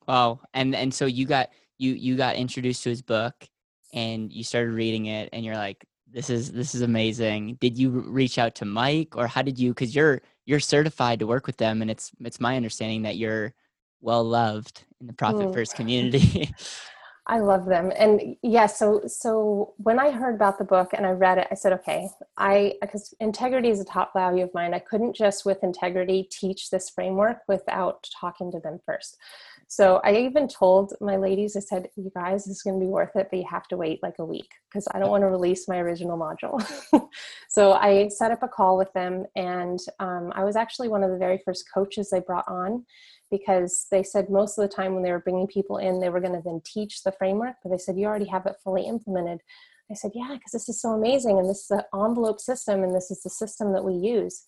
Wow. 0.08 0.40
And 0.54 0.76
and 0.76 0.94
so 0.94 1.06
you 1.06 1.26
got 1.26 1.50
you 1.78 1.94
you 1.94 2.16
got 2.16 2.36
introduced 2.36 2.84
to 2.84 2.90
his 2.90 3.02
book 3.02 3.48
and 3.94 4.32
you 4.32 4.44
started 4.44 4.72
reading 4.72 5.06
it 5.08 5.30
and 5.34 5.46
you're 5.46 5.56
like 5.56 5.86
this 6.12 6.30
is 6.30 6.52
this 6.52 6.74
is 6.74 6.82
amazing 6.82 7.58
did 7.60 7.78
you 7.78 7.90
reach 7.90 8.38
out 8.38 8.56
to 8.56 8.66
mike 8.66 9.16
or 9.16 9.28
how 9.28 9.42
did 9.42 9.60
you 9.60 9.72
because 9.72 9.96
you're 9.96 10.22
you're 10.46 10.60
certified 10.60 11.20
to 11.20 11.28
work 11.28 11.48
with 11.48 11.58
them 11.58 11.82
and 11.82 11.92
it's 11.92 12.12
it's 12.22 12.40
my 12.40 12.56
understanding 12.56 13.02
that 13.02 13.18
you're 13.18 13.54
well 14.02 14.24
loved 14.24 14.86
in 15.02 15.08
the 15.08 15.14
profit 15.14 15.54
first 15.54 15.74
mm. 15.74 15.78
community 15.78 16.54
I 17.30 17.40
love 17.40 17.66
them. 17.66 17.92
And 17.98 18.38
yeah, 18.42 18.68
so 18.68 19.02
so 19.06 19.74
when 19.78 20.00
I 20.00 20.12
heard 20.12 20.36
about 20.36 20.58
the 20.58 20.64
book 20.64 20.92
and 20.94 21.06
I 21.06 21.12
read 21.12 21.38
it, 21.38 21.48
I 21.52 21.56
said, 21.56 21.74
okay, 21.74 22.08
I 22.38 22.76
because 22.80 23.14
integrity 23.20 23.70
is 23.70 23.82
a 23.82 23.86
top 23.86 24.14
value 24.14 24.46
of 24.46 24.54
mine. 24.54 24.74
I 24.74 24.80
couldn't 24.80 25.14
just 25.14 25.46
with 25.46 25.62
integrity 25.62 26.28
teach 26.32 26.70
this 26.70 26.90
framework 26.90 27.40
without 27.48 28.10
talking 28.18 28.50
to 28.54 28.60
them 28.62 28.80
first. 28.86 29.18
So 29.70 30.00
I 30.06 30.16
even 30.16 30.48
told 30.48 30.94
my 31.02 31.18
ladies, 31.18 31.58
I 31.58 31.60
said, 31.60 31.90
you 31.98 32.10
guys, 32.16 32.46
this 32.46 32.58
is 32.58 32.62
going 32.62 32.80
to 32.80 32.86
be 32.86 32.90
worth 32.90 33.16
it, 33.16 33.28
but 33.30 33.38
you 33.38 33.46
have 33.50 33.68
to 33.68 33.78
wait 33.78 34.02
like 34.02 34.16
a 34.18 34.26
week 34.26 34.50
because 34.70 34.88
I 34.94 35.00
don't 35.00 35.10
want 35.10 35.24
to 35.24 35.28
release 35.28 35.68
my 35.68 35.78
original 35.80 36.18
module. 36.18 36.62
so 37.50 37.74
I 37.74 38.08
set 38.08 38.32
up 38.32 38.44
a 38.44 38.48
call 38.48 38.78
with 38.78 38.92
them, 38.94 39.26
and 39.36 39.78
um, 40.00 40.32
I 40.34 40.46
was 40.46 40.56
actually 40.56 40.88
one 40.88 41.04
of 41.04 41.12
the 41.12 41.18
very 41.18 41.42
first 41.44 41.66
coaches 41.74 42.10
they 42.10 42.22
brought 42.22 42.48
on 42.48 42.86
because 43.30 43.88
they 43.92 44.04
said 44.04 44.30
most 44.30 44.58
of 44.58 44.62
the 44.62 44.74
time 44.74 44.94
when 44.94 45.04
they 45.04 45.12
were 45.12 45.20
bringing 45.20 45.48
people 45.48 45.78
in, 45.78 46.00
they 46.00 46.10
were 46.10 46.22
going 46.22 46.34
to 46.34 46.42
then 46.46 46.62
teach 46.64 47.04
the 47.04 47.12
framework, 47.12 47.56
but 47.62 47.70
they 47.70 47.78
said, 47.78 47.98
you 47.98 48.06
already 48.06 48.28
have 48.28 48.46
it 48.46 48.56
fully 48.64 48.86
implemented. 48.86 49.42
I 49.92 49.96
said, 49.96 50.12
yeah, 50.16 50.30
because 50.32 50.52
this 50.54 50.70
is 50.70 50.82
so 50.82 50.92
amazing, 50.92 51.40
and 51.40 51.50
this 51.50 51.64
is 51.66 51.72
an 51.72 51.82
envelope 51.94 52.40
system, 52.40 52.84
and 52.84 52.96
this 52.96 53.12
is 53.12 53.22
the 53.22 53.30
system 53.30 53.74
that 53.74 53.84
we 53.84 53.96
use. 53.96 54.44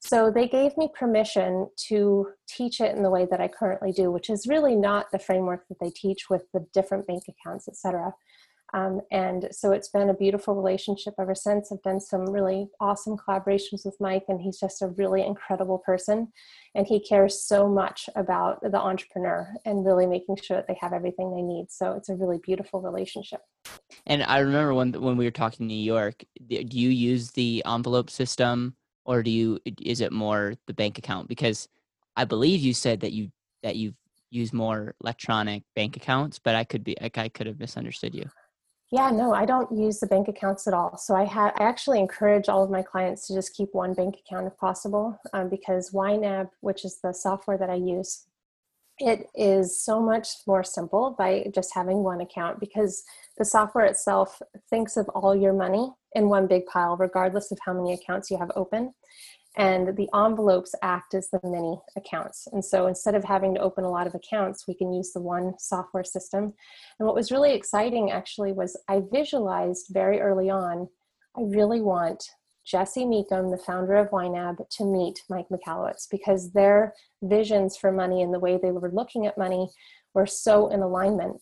So 0.00 0.30
they 0.30 0.46
gave 0.46 0.76
me 0.76 0.88
permission 0.94 1.68
to 1.88 2.28
teach 2.48 2.80
it 2.80 2.94
in 2.96 3.02
the 3.02 3.10
way 3.10 3.26
that 3.30 3.40
I 3.40 3.48
currently 3.48 3.92
do, 3.92 4.10
which 4.10 4.30
is 4.30 4.46
really 4.46 4.76
not 4.76 5.10
the 5.10 5.18
framework 5.18 5.66
that 5.68 5.78
they 5.80 5.90
teach 5.90 6.30
with 6.30 6.44
the 6.52 6.64
different 6.72 7.06
bank 7.06 7.24
accounts, 7.28 7.68
etc. 7.68 8.14
Um, 8.74 9.00
and 9.10 9.48
so 9.50 9.72
it's 9.72 9.88
been 9.88 10.10
a 10.10 10.14
beautiful 10.14 10.54
relationship 10.54 11.14
ever 11.18 11.34
since. 11.34 11.72
I've 11.72 11.82
done 11.82 12.00
some 12.00 12.30
really 12.30 12.68
awesome 12.80 13.16
collaborations 13.16 13.84
with 13.84 13.96
Mike, 13.98 14.24
and 14.28 14.40
he's 14.40 14.60
just 14.60 14.82
a 14.82 14.88
really 14.88 15.24
incredible 15.24 15.78
person. 15.78 16.28
And 16.74 16.86
he 16.86 17.00
cares 17.00 17.42
so 17.42 17.66
much 17.66 18.10
about 18.14 18.60
the 18.60 18.78
entrepreneur 18.78 19.48
and 19.64 19.86
really 19.86 20.06
making 20.06 20.36
sure 20.36 20.58
that 20.58 20.68
they 20.68 20.76
have 20.80 20.92
everything 20.92 21.34
they 21.34 21.42
need. 21.42 21.70
So 21.70 21.92
it's 21.92 22.10
a 22.10 22.14
really 22.14 22.38
beautiful 22.38 22.82
relationship. 22.82 23.40
And 24.06 24.22
I 24.22 24.40
remember 24.40 24.74
when 24.74 24.92
when 24.92 25.16
we 25.16 25.24
were 25.24 25.30
talking 25.30 25.64
in 25.64 25.68
New 25.68 25.74
York, 25.74 26.22
do 26.46 26.56
you 26.56 26.90
use 26.90 27.30
the 27.30 27.62
envelope 27.66 28.10
system 28.10 28.76
or 29.08 29.22
do 29.22 29.30
you 29.30 29.58
is 29.82 30.00
it 30.00 30.12
more 30.12 30.54
the 30.66 30.74
bank 30.74 30.98
account? 30.98 31.26
Because 31.26 31.66
i 32.16 32.24
believe 32.24 32.60
you 32.60 32.74
said 32.74 33.00
that 33.00 33.12
you 33.12 33.30
that 33.64 33.74
you 33.74 33.94
use 34.30 34.52
more 34.52 34.94
electronic 35.02 35.62
bank 35.74 35.96
accounts 35.96 36.38
but 36.38 36.54
i 36.54 36.62
could 36.62 36.84
be 36.84 36.94
like 37.00 37.16
i 37.18 37.28
could 37.28 37.46
have 37.46 37.58
misunderstood 37.58 38.14
you. 38.14 38.26
Yeah 38.92 39.10
no 39.10 39.32
i 39.32 39.44
don't 39.46 39.72
use 39.72 39.98
the 39.98 40.06
bank 40.06 40.28
accounts 40.28 40.66
at 40.68 40.74
all. 40.74 40.96
So 40.98 41.16
i 41.16 41.24
have 41.24 41.54
i 41.58 41.64
actually 41.64 41.98
encourage 41.98 42.48
all 42.48 42.62
of 42.62 42.70
my 42.70 42.82
clients 42.82 43.26
to 43.26 43.34
just 43.34 43.56
keep 43.56 43.70
one 43.72 43.94
bank 43.94 44.16
account 44.22 44.46
if 44.46 44.56
possible 44.58 45.18
um, 45.32 45.48
because 45.48 45.90
ynab 45.90 46.50
which 46.60 46.84
is 46.84 47.00
the 47.02 47.12
software 47.12 47.58
that 47.58 47.70
i 47.70 47.74
use 47.74 48.27
it 48.98 49.26
is 49.34 49.82
so 49.82 50.00
much 50.02 50.28
more 50.46 50.64
simple 50.64 51.14
by 51.18 51.46
just 51.54 51.74
having 51.74 52.02
one 52.02 52.20
account 52.20 52.60
because 52.60 53.02
the 53.36 53.44
software 53.44 53.84
itself 53.84 54.40
thinks 54.70 54.96
of 54.96 55.08
all 55.10 55.34
your 55.34 55.52
money 55.52 55.90
in 56.12 56.28
one 56.28 56.46
big 56.46 56.66
pile, 56.66 56.96
regardless 56.96 57.52
of 57.52 57.58
how 57.64 57.72
many 57.72 57.92
accounts 57.92 58.30
you 58.30 58.38
have 58.38 58.50
open. 58.56 58.92
And 59.56 59.96
the 59.96 60.08
envelopes 60.14 60.74
act 60.82 61.14
as 61.14 61.28
the 61.30 61.40
mini 61.42 61.80
accounts. 61.96 62.46
And 62.52 62.64
so 62.64 62.86
instead 62.86 63.14
of 63.14 63.24
having 63.24 63.54
to 63.54 63.60
open 63.60 63.84
a 63.84 63.90
lot 63.90 64.06
of 64.06 64.14
accounts, 64.14 64.68
we 64.68 64.74
can 64.74 64.92
use 64.92 65.12
the 65.12 65.20
one 65.20 65.54
software 65.58 66.04
system. 66.04 66.52
And 66.98 67.06
what 67.06 67.14
was 67.14 67.32
really 67.32 67.54
exciting 67.54 68.10
actually 68.10 68.52
was 68.52 68.80
I 68.88 69.02
visualized 69.12 69.86
very 69.90 70.20
early 70.20 70.48
on 70.48 70.88
I 71.36 71.42
really 71.42 71.80
want 71.80 72.24
Jesse 72.68 73.06
Mecham, 73.06 73.50
the 73.50 73.58
founder 73.58 73.96
of 73.96 74.10
YNAB, 74.10 74.68
to 74.68 74.84
meet 74.84 75.22
Mike 75.30 75.46
Michalowicz 75.50 76.06
because 76.10 76.52
their 76.52 76.94
visions 77.22 77.76
for 77.76 77.90
money 77.90 78.22
and 78.22 78.32
the 78.32 78.38
way 78.38 78.58
they 78.60 78.70
were 78.70 78.90
looking 78.92 79.26
at 79.26 79.38
money 79.38 79.68
were 80.14 80.26
so 80.26 80.68
in 80.68 80.80
alignment. 80.80 81.40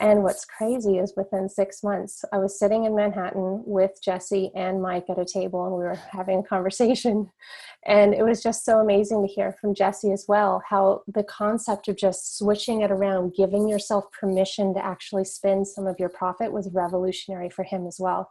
And 0.00 0.24
what's 0.24 0.44
crazy 0.44 0.98
is 0.98 1.14
within 1.16 1.48
six 1.48 1.84
months, 1.84 2.24
I 2.32 2.38
was 2.38 2.58
sitting 2.58 2.84
in 2.84 2.96
Manhattan 2.96 3.62
with 3.64 3.92
Jesse 4.02 4.50
and 4.56 4.82
Mike 4.82 5.04
at 5.08 5.20
a 5.20 5.24
table, 5.24 5.64
and 5.66 5.74
we 5.76 5.84
were 5.84 5.98
having 6.10 6.40
a 6.40 6.42
conversation. 6.42 7.30
And 7.86 8.14
it 8.14 8.22
was 8.22 8.42
just 8.42 8.64
so 8.64 8.78
amazing 8.78 9.20
to 9.20 9.30
hear 9.30 9.54
from 9.60 9.74
Jesse 9.74 10.10
as 10.10 10.24
well 10.26 10.62
how 10.66 11.02
the 11.06 11.22
concept 11.22 11.86
of 11.86 11.98
just 11.98 12.38
switching 12.38 12.80
it 12.80 12.90
around, 12.90 13.34
giving 13.36 13.68
yourself 13.68 14.06
permission 14.18 14.72
to 14.72 14.82
actually 14.82 15.26
spend 15.26 15.68
some 15.68 15.86
of 15.86 16.00
your 16.00 16.08
profit 16.08 16.50
was 16.50 16.70
revolutionary 16.72 17.50
for 17.50 17.62
him 17.62 17.86
as 17.86 17.98
well. 18.00 18.30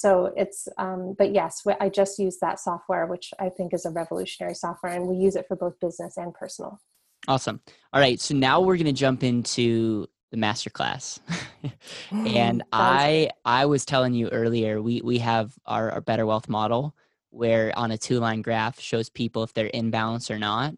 So 0.00 0.32
it's, 0.34 0.66
um, 0.78 1.14
but 1.18 1.34
yes, 1.34 1.62
I 1.78 1.90
just 1.90 2.18
use 2.18 2.38
that 2.40 2.58
software, 2.58 3.06
which 3.06 3.34
I 3.38 3.50
think 3.50 3.74
is 3.74 3.84
a 3.84 3.90
revolutionary 3.90 4.54
software, 4.54 4.94
and 4.94 5.06
we 5.06 5.16
use 5.16 5.36
it 5.36 5.46
for 5.46 5.56
both 5.56 5.78
business 5.78 6.16
and 6.16 6.32
personal. 6.32 6.80
Awesome. 7.28 7.60
All 7.92 8.00
right. 8.00 8.18
So 8.18 8.34
now 8.34 8.62
we're 8.62 8.78
going 8.78 8.86
to 8.86 8.92
jump 8.92 9.22
into 9.22 10.06
the 10.30 10.38
masterclass. 10.38 11.20
and 12.10 12.62
I 12.72 13.28
I 13.44 13.66
was 13.66 13.84
telling 13.84 14.14
you 14.14 14.30
earlier, 14.30 14.80
we 14.80 15.02
we 15.02 15.18
have 15.18 15.52
our, 15.66 15.90
our 15.90 16.00
better 16.00 16.24
wealth 16.24 16.48
model 16.48 16.96
where 17.28 17.78
on 17.78 17.90
a 17.90 17.98
two 17.98 18.20
line 18.20 18.40
graph 18.40 18.80
shows 18.80 19.10
people 19.10 19.42
if 19.42 19.52
they're 19.52 19.66
in 19.66 19.90
balance 19.90 20.30
or 20.30 20.38
not. 20.38 20.72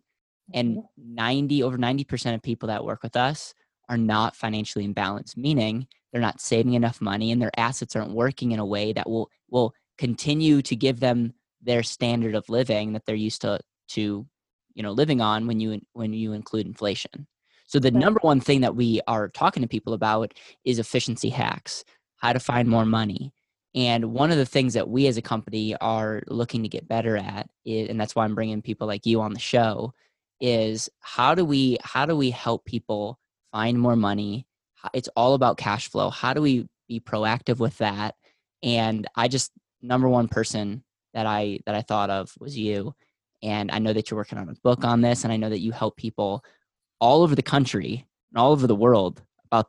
And 0.52 0.78
mm-hmm. 0.78 1.14
90 1.14 1.62
over 1.62 1.78
90% 1.78 2.34
of 2.34 2.42
people 2.42 2.66
that 2.66 2.84
work 2.84 3.04
with 3.04 3.14
us 3.14 3.54
are 3.88 3.96
not 3.96 4.34
financially 4.34 4.84
in 4.84 4.92
balance, 4.94 5.36
meaning 5.36 5.86
they're 6.12 6.20
not 6.20 6.40
saving 6.40 6.74
enough 6.74 7.00
money 7.00 7.32
and 7.32 7.40
their 7.40 7.50
assets 7.56 7.96
aren't 7.96 8.12
working 8.12 8.52
in 8.52 8.58
a 8.58 8.66
way 8.66 8.92
that 8.92 9.08
will 9.08 9.30
will 9.50 9.74
continue 9.98 10.62
to 10.62 10.76
give 10.76 11.00
them 11.00 11.32
their 11.62 11.82
standard 11.82 12.34
of 12.34 12.48
living 12.48 12.92
that 12.92 13.06
they're 13.06 13.14
used 13.14 13.40
to 13.42 13.58
to 13.88 14.26
you 14.74 14.82
know 14.82 14.92
living 14.92 15.20
on 15.20 15.46
when 15.46 15.60
you 15.60 15.80
when 15.92 16.12
you 16.12 16.32
include 16.32 16.66
inflation. 16.66 17.26
So 17.66 17.78
the 17.78 17.90
number 17.90 18.20
one 18.22 18.40
thing 18.40 18.60
that 18.60 18.76
we 18.76 19.00
are 19.06 19.28
talking 19.28 19.62
to 19.62 19.68
people 19.68 19.94
about 19.94 20.34
is 20.64 20.78
efficiency 20.78 21.30
hacks 21.30 21.84
how 22.18 22.32
to 22.32 22.40
find 22.40 22.68
more 22.68 22.84
money. 22.84 23.32
And 23.74 24.12
one 24.12 24.30
of 24.30 24.36
the 24.36 24.46
things 24.46 24.74
that 24.74 24.88
we 24.88 25.06
as 25.06 25.16
a 25.16 25.22
company 25.22 25.74
are 25.76 26.22
looking 26.28 26.62
to 26.62 26.68
get 26.68 26.86
better 26.86 27.16
at 27.16 27.48
is, 27.64 27.88
and 27.88 28.00
that's 28.00 28.14
why 28.14 28.24
i'm 28.24 28.34
bringing 28.34 28.62
people 28.62 28.86
like 28.86 29.06
you 29.06 29.20
on 29.20 29.32
the 29.32 29.40
show 29.40 29.92
is 30.40 30.90
how 31.00 31.34
do 31.34 31.44
we 31.44 31.78
how 31.82 32.04
do 32.04 32.16
we 32.16 32.30
help 32.30 32.64
people 32.64 33.18
find 33.52 33.78
more 33.78 33.96
money 33.96 34.46
it's 34.94 35.08
all 35.16 35.34
about 35.34 35.58
cash 35.58 35.88
flow. 35.88 36.10
How 36.10 36.34
do 36.34 36.42
we 36.42 36.66
be 36.88 37.00
proactive 37.00 37.58
with 37.58 37.78
that? 37.78 38.14
And 38.62 39.06
i 39.16 39.28
just 39.28 39.50
number 39.80 40.08
one 40.08 40.28
person 40.28 40.84
that 41.14 41.26
i 41.26 41.58
that 41.66 41.74
i 41.74 41.82
thought 41.82 42.10
of 42.10 42.32
was 42.38 42.56
you 42.56 42.94
and 43.42 43.70
i 43.72 43.78
know 43.80 43.92
that 43.92 44.08
you're 44.08 44.16
working 44.16 44.38
on 44.38 44.48
a 44.48 44.54
book 44.62 44.84
on 44.84 45.00
this 45.00 45.24
and 45.24 45.32
i 45.32 45.36
know 45.36 45.48
that 45.50 45.58
you 45.58 45.72
help 45.72 45.96
people 45.96 46.44
all 47.00 47.22
over 47.22 47.34
the 47.34 47.42
country 47.42 48.06
and 48.30 48.38
all 48.38 48.52
over 48.52 48.68
the 48.68 48.76
world 48.76 49.20
about 49.50 49.68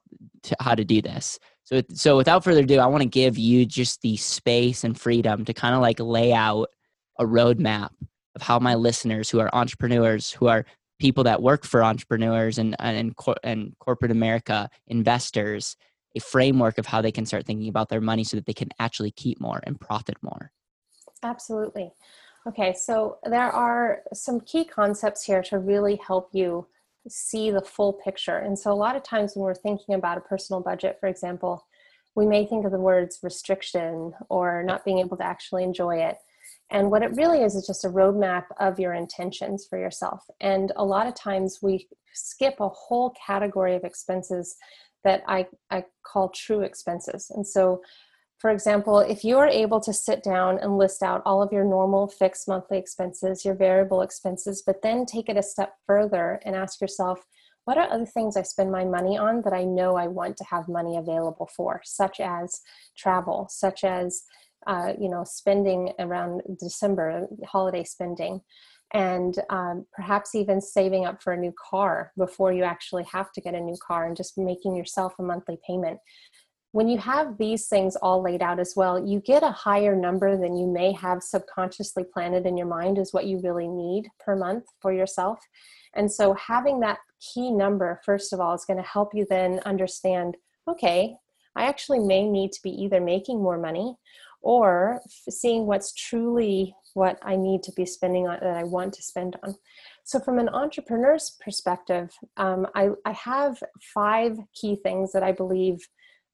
how 0.60 0.76
to 0.76 0.86
do 0.86 1.02
this. 1.02 1.40
So 1.64 1.82
so 1.92 2.16
without 2.16 2.44
further 2.44 2.62
ado 2.62 2.80
i 2.80 2.86
want 2.86 3.02
to 3.04 3.10
give 3.10 3.38
you 3.38 3.66
just 3.66 4.02
the 4.02 4.18
space 4.18 4.84
and 4.84 5.00
freedom 5.00 5.46
to 5.46 5.54
kind 5.54 5.74
of 5.74 5.82
like 5.82 6.00
lay 6.00 6.34
out 6.34 6.70
a 7.20 7.26
roadmap 7.26 7.90
of 8.36 8.42
how 8.42 8.60
my 8.60 8.76
listeners 8.76 9.30
who 9.30 9.40
are 9.40 9.54
entrepreneurs 9.54 10.32
who 10.32 10.48
are 10.48 10.66
people 11.04 11.24
that 11.26 11.42
work 11.42 11.66
for 11.66 11.84
entrepreneurs 11.84 12.58
and 12.58 12.76
and, 12.80 13.16
cor- 13.16 13.44
and 13.44 13.60
corporate 13.80 14.12
america 14.12 14.70
investors 14.88 15.76
a 16.16 16.20
framework 16.20 16.78
of 16.78 16.86
how 16.86 17.02
they 17.02 17.12
can 17.12 17.26
start 17.26 17.46
thinking 17.46 17.70
about 17.70 17.90
their 17.90 18.02
money 18.02 18.24
so 18.24 18.38
that 18.38 18.46
they 18.46 18.54
can 18.62 18.70
actually 18.80 19.12
keep 19.12 19.38
more 19.40 19.60
and 19.66 19.80
profit 19.80 20.18
more 20.22 20.52
Absolutely. 21.24 21.92
Okay, 22.46 22.74
so 22.74 23.18
there 23.24 23.50
are 23.50 24.02
some 24.14 24.42
key 24.42 24.66
concepts 24.66 25.24
here 25.24 25.42
to 25.44 25.60
really 25.60 26.00
help 26.06 26.30
you 26.34 26.68
see 27.08 27.52
the 27.52 27.62
full 27.62 27.94
picture. 27.94 28.38
And 28.38 28.60
so, 28.60 28.72
a 28.72 28.76
lot 28.76 28.98
of 28.98 29.04
times 29.04 29.36
when 29.36 29.44
we're 29.44 29.56
thinking 29.56 29.96
about 29.96 30.18
a 30.18 30.22
personal 30.22 30.62
budget, 30.62 30.98
for 31.00 31.08
example, 31.08 31.66
we 32.16 32.26
may 32.26 32.46
think 32.46 32.66
of 32.66 32.72
the 32.72 32.80
words 32.80 33.20
restriction 33.24 34.14
or 34.30 34.62
not 34.64 34.84
being 34.84 35.00
able 35.00 35.18
to 35.18 35.26
actually 35.26 35.64
enjoy 35.64 35.98
it. 35.98 36.18
And 36.74 36.90
what 36.90 37.04
it 37.04 37.16
really 37.16 37.44
is 37.44 37.56
is 37.56 37.68
just 37.68 37.86
a 37.86 37.90
roadmap 37.90 38.46
of 38.60 38.80
your 38.80 38.94
intentions 38.94 39.68
for 39.70 39.78
yourself. 39.78 40.24
And 40.42 40.74
a 40.76 40.84
lot 40.84 41.06
of 41.06 41.14
times 41.14 41.60
we 41.62 41.88
skip 42.14 42.56
a 42.60 42.68
whole 42.68 43.14
category 43.26 43.76
of 43.76 43.84
expenses 43.84 44.56
that 45.04 45.22
I, 45.28 45.48
I 45.70 45.86
call 46.04 46.30
true 46.30 46.62
expenses. 46.62 47.32
And 47.34 47.46
so, 47.46 47.82
for 48.40 48.50
example, 48.50 49.00
if 49.00 49.24
you 49.24 49.38
are 49.38 49.48
able 49.48 49.80
to 49.82 49.94
sit 49.94 50.24
down 50.24 50.58
and 50.60 50.78
list 50.78 51.04
out 51.04 51.22
all 51.26 51.44
of 51.44 51.54
your 51.54 51.64
normal 51.64 52.08
fixed 52.08 52.48
monthly 52.48 52.80
expenses, 52.80 53.46
your 53.46 53.56
variable 53.56 54.02
expenses, 54.02 54.64
but 54.66 54.82
then 54.82 55.06
take 55.06 55.30
it 55.30 55.38
a 55.38 55.44
step 55.44 55.76
further 55.86 56.42
and 56.44 56.56
ask 56.56 56.82
yourself, 56.82 57.24
what 57.66 57.78
are 57.78 57.90
other 57.90 58.06
things 58.06 58.36
I 58.36 58.42
spend 58.42 58.72
my 58.72 58.84
money 58.84 59.18
on 59.18 59.44
that 59.44 59.54
I 59.54 59.64
know 59.64 59.96
I 59.96 60.08
want 60.08 60.38
to 60.38 60.44
have 60.46 60.68
money 60.68 60.98
available 60.98 61.50
for, 61.56 61.82
such 61.86 62.20
as 62.20 62.60
travel, 62.98 63.48
such 63.50 63.84
as 63.84 64.24
uh, 64.68 64.94
you 65.00 65.10
know 65.10 65.24
spending 65.24 65.92
around 66.00 66.42
December, 66.60 67.28
holiday 67.46 67.84
spending, 67.84 68.42
and 68.94 69.40
um, 69.50 69.86
perhaps 69.94 70.36
even 70.36 70.62
saving 70.62 71.06
up 71.06 71.22
for 71.22 71.34
a 71.34 71.38
new 71.38 71.54
car 71.70 72.12
before 72.18 72.52
you 72.54 72.64
actually 72.64 73.04
have 73.12 73.32
to 73.34 73.42
get 73.42 73.56
a 73.56 73.60
new 73.60 73.78
car 73.86 74.06
and 74.06 74.18
just 74.18 74.38
making 74.38 74.76
yourself 74.76 75.14
a 75.20 75.24
monthly 75.24 75.58
payment 75.66 76.00
when 76.74 76.88
you 76.88 76.98
have 76.98 77.38
these 77.38 77.68
things 77.68 77.96
all 77.98 78.24
laid 78.24 78.42
out 78.42 78.60
as 78.60 78.74
well, 78.76 79.08
you 79.08 79.20
get 79.20 79.44
a 79.44 79.52
higher 79.52 79.96
number 79.96 80.36
than 80.36 80.58
you 80.58 80.66
may 80.66 80.92
have 80.92 81.22
subconsciously 81.22 82.04
planted 82.04 82.48
in 82.48 82.58
your 82.58 82.66
mind 82.66 82.98
is 82.98 83.14
what 83.14 83.28
you 83.28 83.40
really 83.42 83.68
need 83.68 84.10
per 84.20 84.36
month 84.36 84.64
for 84.82 84.92
yourself. 84.92 85.38
And 85.94 86.12
so 86.12 86.34
having 86.34 86.80
that 86.80 86.98
key 87.22 87.52
number, 87.52 88.02
first 88.04 88.34
of 88.34 88.40
all, 88.40 88.56
is 88.56 88.66
going 88.66 88.82
to 88.82 88.90
help 88.90 89.14
you 89.14 89.28
then 89.30 89.62
understand 89.68 90.36
okay, 90.68 91.16
I 91.56 91.66
actually 91.66 92.00
may 92.00 92.28
need 92.28 92.52
to 92.54 92.64
be 92.64 92.72
either 92.72 93.00
making 93.00 93.44
more 93.44 93.60
money 93.60 93.96
or 94.44 95.02
seeing 95.30 95.66
what's 95.66 95.94
truly 95.94 96.76
what 96.94 97.18
I 97.24 97.36
need 97.36 97.64
to 97.64 97.72
be 97.72 97.86
spending 97.86 98.28
on 98.28 98.40
that 98.42 98.56
I 98.56 98.64
want 98.64 98.94
to 98.94 99.02
spend 99.02 99.36
on. 99.42 99.56
So, 100.04 100.20
from 100.20 100.38
an 100.38 100.50
entrepreneur's 100.50 101.38
perspective, 101.44 102.12
um, 102.38 102.68
I, 102.76 102.90
I 103.06 103.14
have 103.14 103.58
five 103.94 104.38
key 104.54 104.78
things 104.84 105.12
that 105.14 105.24
I 105.24 105.32
believe 105.32 105.80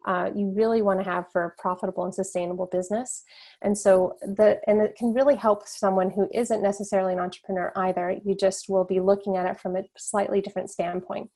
uh, 0.07 0.29
you 0.33 0.51
really 0.55 0.81
want 0.81 0.99
to 0.99 1.09
have 1.09 1.25
for 1.31 1.43
a 1.43 1.61
profitable 1.61 2.05
and 2.05 2.15
sustainable 2.15 2.67
business. 2.71 3.23
And 3.61 3.77
so 3.77 4.15
the 4.21 4.59
and 4.65 4.81
it 4.81 4.95
can 4.95 5.13
really 5.13 5.35
help 5.35 5.67
someone 5.67 6.09
who 6.09 6.29
isn't 6.33 6.63
necessarily 6.63 7.13
an 7.13 7.19
entrepreneur 7.19 7.71
either. 7.75 8.15
You 8.23 8.35
just 8.35 8.69
will 8.69 8.85
be 8.85 9.01
looking 9.01 9.35
at 9.35 9.45
it 9.45 9.59
from 9.59 9.75
a 9.75 9.83
slightly 9.97 10.41
different 10.41 10.69
standpoint. 10.69 11.29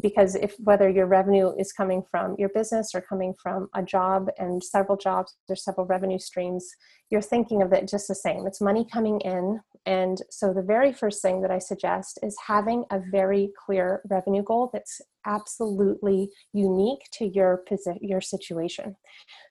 Because 0.00 0.34
if 0.34 0.54
whether 0.58 0.88
your 0.88 1.06
revenue 1.06 1.52
is 1.58 1.72
coming 1.72 2.02
from 2.10 2.34
your 2.38 2.48
business 2.48 2.90
or 2.94 3.00
coming 3.00 3.34
from 3.42 3.68
a 3.74 3.82
job 3.82 4.28
and 4.38 4.62
several 4.62 4.96
jobs 4.96 5.36
or 5.48 5.56
several 5.56 5.86
revenue 5.86 6.18
streams, 6.18 6.66
you're 7.10 7.22
thinking 7.22 7.62
of 7.62 7.72
it 7.72 7.88
just 7.88 8.08
the 8.08 8.14
same. 8.14 8.46
It's 8.46 8.60
money 8.60 8.86
coming 8.90 9.20
in. 9.20 9.60
And 9.86 10.18
so 10.30 10.52
the 10.52 10.62
very 10.62 10.92
first 10.92 11.20
thing 11.20 11.42
that 11.42 11.50
I 11.50 11.58
suggest 11.58 12.18
is 12.22 12.36
having 12.46 12.84
a 12.90 13.00
very 13.10 13.50
clear 13.64 14.00
revenue 14.08 14.42
goal 14.42 14.70
that's 14.72 15.00
absolutely 15.26 16.30
unique 16.52 17.02
to 17.12 17.26
your 17.26 17.62
posi- 17.70 17.98
your 18.00 18.20
situation. 18.20 18.96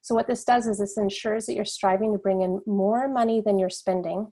So 0.01 0.15
what 0.15 0.27
this 0.27 0.43
does 0.43 0.67
is 0.67 0.79
this 0.79 0.97
ensures 0.97 1.45
that 1.45 1.53
you're 1.53 1.65
striving 1.65 2.11
to 2.13 2.19
bring 2.19 2.41
in 2.41 2.61
more 2.65 3.07
money 3.07 3.41
than 3.45 3.59
you're 3.59 3.69
spending 3.69 4.31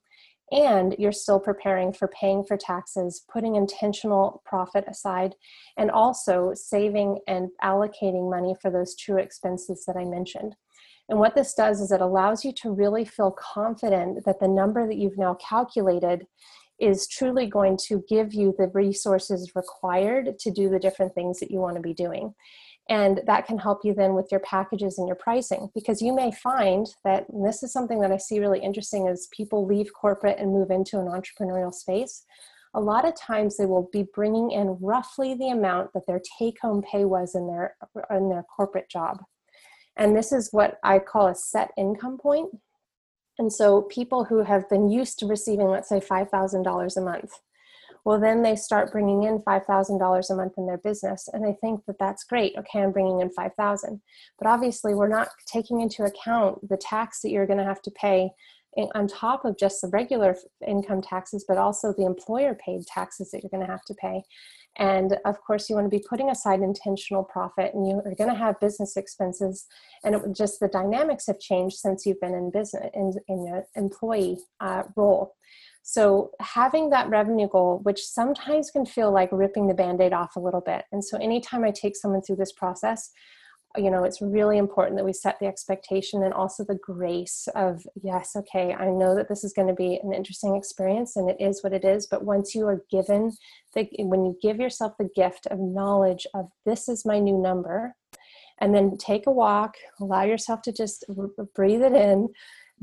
and 0.51 0.95
you're 0.99 1.11
still 1.11 1.39
preparing 1.39 1.93
for 1.93 2.09
paying 2.09 2.43
for 2.43 2.57
taxes, 2.57 3.23
putting 3.31 3.55
intentional 3.55 4.41
profit 4.45 4.83
aside, 4.87 5.35
and 5.77 5.89
also 5.89 6.51
saving 6.53 7.19
and 7.27 7.49
allocating 7.63 8.29
money 8.29 8.55
for 8.61 8.69
those 8.69 8.95
true 8.95 9.17
expenses 9.17 9.85
that 9.85 9.95
I 9.95 10.03
mentioned. 10.03 10.55
And 11.09 11.19
what 11.19 11.35
this 11.35 11.53
does 11.53 11.81
is 11.81 11.91
it 11.91 12.01
allows 12.01 12.45
you 12.45 12.53
to 12.61 12.71
really 12.71 13.05
feel 13.05 13.31
confident 13.31 14.25
that 14.25 14.39
the 14.39 14.47
number 14.47 14.87
that 14.87 14.97
you've 14.97 15.17
now 15.17 15.35
calculated 15.35 16.25
is 16.79 17.07
truly 17.07 17.45
going 17.45 17.77
to 17.87 18.03
give 18.09 18.33
you 18.33 18.55
the 18.57 18.67
resources 18.73 19.51
required 19.55 20.39
to 20.39 20.51
do 20.51 20.67
the 20.67 20.79
different 20.79 21.13
things 21.13 21.39
that 21.39 21.51
you 21.51 21.59
want 21.59 21.75
to 21.75 21.81
be 21.81 21.93
doing. 21.93 22.33
And 22.91 23.21
that 23.25 23.47
can 23.47 23.57
help 23.57 23.85
you 23.85 23.93
then 23.93 24.15
with 24.15 24.27
your 24.31 24.41
packages 24.41 24.97
and 24.97 25.07
your 25.07 25.15
pricing 25.15 25.69
because 25.73 26.01
you 26.01 26.13
may 26.13 26.29
find 26.29 26.85
that 27.05 27.25
this 27.33 27.63
is 27.63 27.71
something 27.71 28.01
that 28.01 28.11
I 28.11 28.17
see 28.17 28.41
really 28.41 28.59
interesting 28.59 29.07
as 29.07 29.29
people 29.31 29.65
leave 29.65 29.93
corporate 29.93 30.37
and 30.37 30.51
move 30.51 30.71
into 30.71 30.99
an 30.99 31.05
entrepreneurial 31.07 31.73
space. 31.73 32.25
A 32.73 32.81
lot 32.81 33.07
of 33.07 33.15
times 33.15 33.55
they 33.55 33.65
will 33.65 33.89
be 33.93 34.05
bringing 34.13 34.51
in 34.51 34.77
roughly 34.81 35.35
the 35.35 35.51
amount 35.51 35.93
that 35.93 36.05
their 36.05 36.21
take 36.37 36.59
home 36.61 36.81
pay 36.81 37.05
was 37.05 37.33
in 37.33 37.47
their 37.47 37.77
in 38.09 38.27
their 38.27 38.43
corporate 38.43 38.89
job. 38.89 39.23
And 39.95 40.13
this 40.13 40.33
is 40.33 40.49
what 40.51 40.77
I 40.83 40.99
call 40.99 41.27
a 41.27 41.35
set 41.35 41.71
income 41.77 42.17
point. 42.17 42.49
And 43.39 43.53
so 43.53 43.83
people 43.83 44.25
who 44.25 44.43
have 44.43 44.67
been 44.67 44.89
used 44.89 45.17
to 45.19 45.27
receiving, 45.27 45.67
let's 45.67 45.87
say, 45.87 46.01
$5,000 46.01 46.97
a 46.97 47.01
month, 47.01 47.31
well, 48.05 48.19
then 48.19 48.41
they 48.41 48.55
start 48.55 48.91
bringing 48.91 49.23
in 49.23 49.39
$5,000 49.39 50.29
a 50.29 50.35
month 50.35 50.53
in 50.57 50.65
their 50.65 50.77
business. 50.77 51.29
And 51.31 51.45
they 51.45 51.55
think 51.61 51.85
that 51.85 51.97
that's 51.99 52.23
great. 52.23 52.53
Okay, 52.57 52.81
I'm 52.81 52.91
bringing 52.91 53.21
in 53.21 53.29
5,000. 53.29 54.01
But 54.39 54.47
obviously, 54.47 54.93
we're 54.93 55.07
not 55.07 55.29
taking 55.47 55.81
into 55.81 56.03
account 56.03 56.67
the 56.67 56.77
tax 56.77 57.21
that 57.21 57.29
you're 57.29 57.47
going 57.47 57.59
to 57.59 57.65
have 57.65 57.81
to 57.83 57.91
pay 57.91 58.31
on 58.95 59.07
top 59.07 59.43
of 59.45 59.57
just 59.57 59.81
the 59.81 59.89
regular 59.89 60.35
income 60.65 61.01
taxes, 61.01 61.43
but 61.47 61.57
also 61.57 61.93
the 61.93 62.05
employer 62.05 62.55
paid 62.55 62.85
taxes 62.87 63.29
that 63.31 63.43
you're 63.43 63.49
going 63.49 63.65
to 63.65 63.71
have 63.71 63.83
to 63.85 63.93
pay. 63.95 64.23
And 64.77 65.17
of 65.25 65.41
course, 65.41 65.69
you 65.69 65.75
want 65.75 65.91
to 65.91 65.97
be 65.97 66.03
putting 66.09 66.29
aside 66.29 66.61
intentional 66.61 67.25
profit, 67.25 67.73
and 67.73 67.85
you 67.85 68.01
are 68.05 68.15
going 68.15 68.29
to 68.29 68.35
have 68.35 68.59
business 68.61 68.95
expenses. 68.95 69.65
And 70.05 70.15
it 70.15 70.21
just 70.33 70.61
the 70.61 70.69
dynamics 70.69 71.27
have 71.27 71.39
changed 71.39 71.75
since 71.75 72.05
you've 72.05 72.21
been 72.21 72.33
in 72.33 72.51
business 72.51 72.89
in 72.93 73.13
in 73.27 73.45
your 73.45 73.65
employee 73.75 74.37
uh, 74.61 74.83
role. 74.95 75.35
So 75.83 76.31
having 76.39 76.89
that 76.91 77.09
revenue 77.09 77.47
goal, 77.47 77.79
which 77.83 78.05
sometimes 78.05 78.71
can 78.71 78.85
feel 78.85 79.11
like 79.11 79.29
ripping 79.31 79.67
the 79.67 79.73
band-aid 79.73 80.13
off 80.13 80.35
a 80.35 80.39
little 80.39 80.61
bit. 80.61 80.85
And 80.91 81.03
so 81.03 81.17
anytime 81.17 81.63
I 81.63 81.71
take 81.71 81.95
someone 81.95 82.21
through 82.21 82.35
this 82.37 82.51
process, 82.51 83.11
you 83.77 83.89
know 83.89 84.03
it's 84.03 84.21
really 84.21 84.57
important 84.57 84.97
that 84.97 85.05
we 85.05 85.13
set 85.13 85.39
the 85.39 85.45
expectation 85.45 86.23
and 86.23 86.33
also 86.33 86.63
the 86.63 86.79
grace 86.81 87.47
of 87.55 87.85
yes 88.03 88.35
okay 88.35 88.73
i 88.73 88.89
know 88.89 89.15
that 89.15 89.29
this 89.29 89.43
is 89.43 89.53
going 89.53 89.67
to 89.67 89.73
be 89.73 89.99
an 90.03 90.13
interesting 90.13 90.55
experience 90.55 91.15
and 91.15 91.29
it 91.29 91.37
is 91.39 91.63
what 91.63 91.73
it 91.73 91.85
is 91.85 92.07
but 92.07 92.25
once 92.25 92.53
you 92.53 92.65
are 92.67 92.83
given 92.91 93.31
the 93.73 93.87
when 93.99 94.25
you 94.25 94.37
give 94.41 94.59
yourself 94.59 94.93
the 94.97 95.09
gift 95.15 95.47
of 95.47 95.59
knowledge 95.59 96.27
of 96.33 96.47
this 96.65 96.89
is 96.89 97.05
my 97.05 97.19
new 97.19 97.37
number 97.37 97.95
and 98.59 98.75
then 98.75 98.97
take 98.97 99.25
a 99.27 99.31
walk 99.31 99.75
allow 99.99 100.23
yourself 100.23 100.61
to 100.61 100.73
just 100.73 101.05
breathe 101.55 101.81
it 101.81 101.93
in 101.93 102.27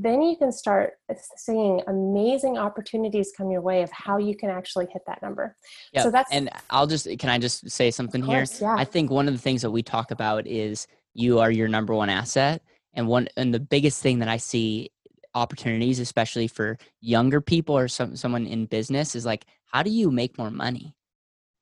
then 0.01 0.23
you 0.23 0.37
can 0.37 0.53
start 0.53 0.93
seeing 1.37 1.83
amazing 1.89 2.57
opportunities 2.57 3.33
come 3.37 3.51
your 3.51 3.61
way 3.61 3.83
of 3.83 3.91
how 3.91 4.17
you 4.17 4.37
can 4.37 4.49
actually 4.49 4.87
hit 4.93 5.03
that 5.09 5.21
number. 5.21 5.57
Yeah, 5.93 6.05
So 6.05 6.11
that's 6.13 6.33
and 6.33 6.49
I'll 6.71 6.87
just 6.87 7.09
can 7.19 7.29
I 7.29 7.39
just 7.39 7.69
say 7.69 7.91
something 7.91 8.23
of 8.23 8.29
here? 8.29 8.39
course, 8.39 8.63
yeah. 8.63 8.77
I 8.79 8.85
think 8.85 9.11
one 9.11 9.27
of 9.27 9.35
the 9.35 9.41
things 9.41 9.61
that 9.63 9.73
we 9.73 9.83
talk 9.83 10.13
about 10.13 10.47
is 10.47 10.87
you 11.15 11.41
are 11.41 11.51
your 11.51 11.67
number 11.67 11.95
one 11.95 12.09
asset, 12.09 12.63
and 12.95 13.09
one 13.09 13.29
and 13.37 13.53
the 13.53 13.61
biggest 13.61 14.01
thing 14.01 14.21
that 14.21 14.29
I 14.29 14.37
see 14.37 14.91
opportunities, 15.35 15.99
especially 15.99 16.47
for 16.47 16.79
younger 17.01 17.41
people 17.41 17.77
or 17.77 17.89
some 17.89 18.15
someone 18.15 18.47
in 18.47 18.67
business, 18.67 19.17
is 19.17 19.27
like, 19.27 19.47
how 19.67 19.83
do 19.83 19.91
you 19.91 20.13
make 20.13 20.39
more 20.39 20.53
money? 20.53 20.95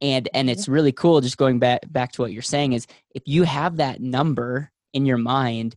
And 0.02 0.28
and 0.34 0.50
it's 0.50 0.68
really 0.68 0.92
cool. 0.92 1.22
Just 1.22 1.38
going 1.38 1.58
back 1.58 1.80
back 1.90 2.12
to 2.12 2.22
what 2.22 2.32
you're 2.32 2.42
saying 2.42 2.74
is, 2.74 2.86
if 3.14 3.22
you 3.24 3.44
have 3.44 3.78
that 3.78 4.02
number 4.02 4.70
in 4.92 5.06
your 5.06 5.16
mind, 5.16 5.74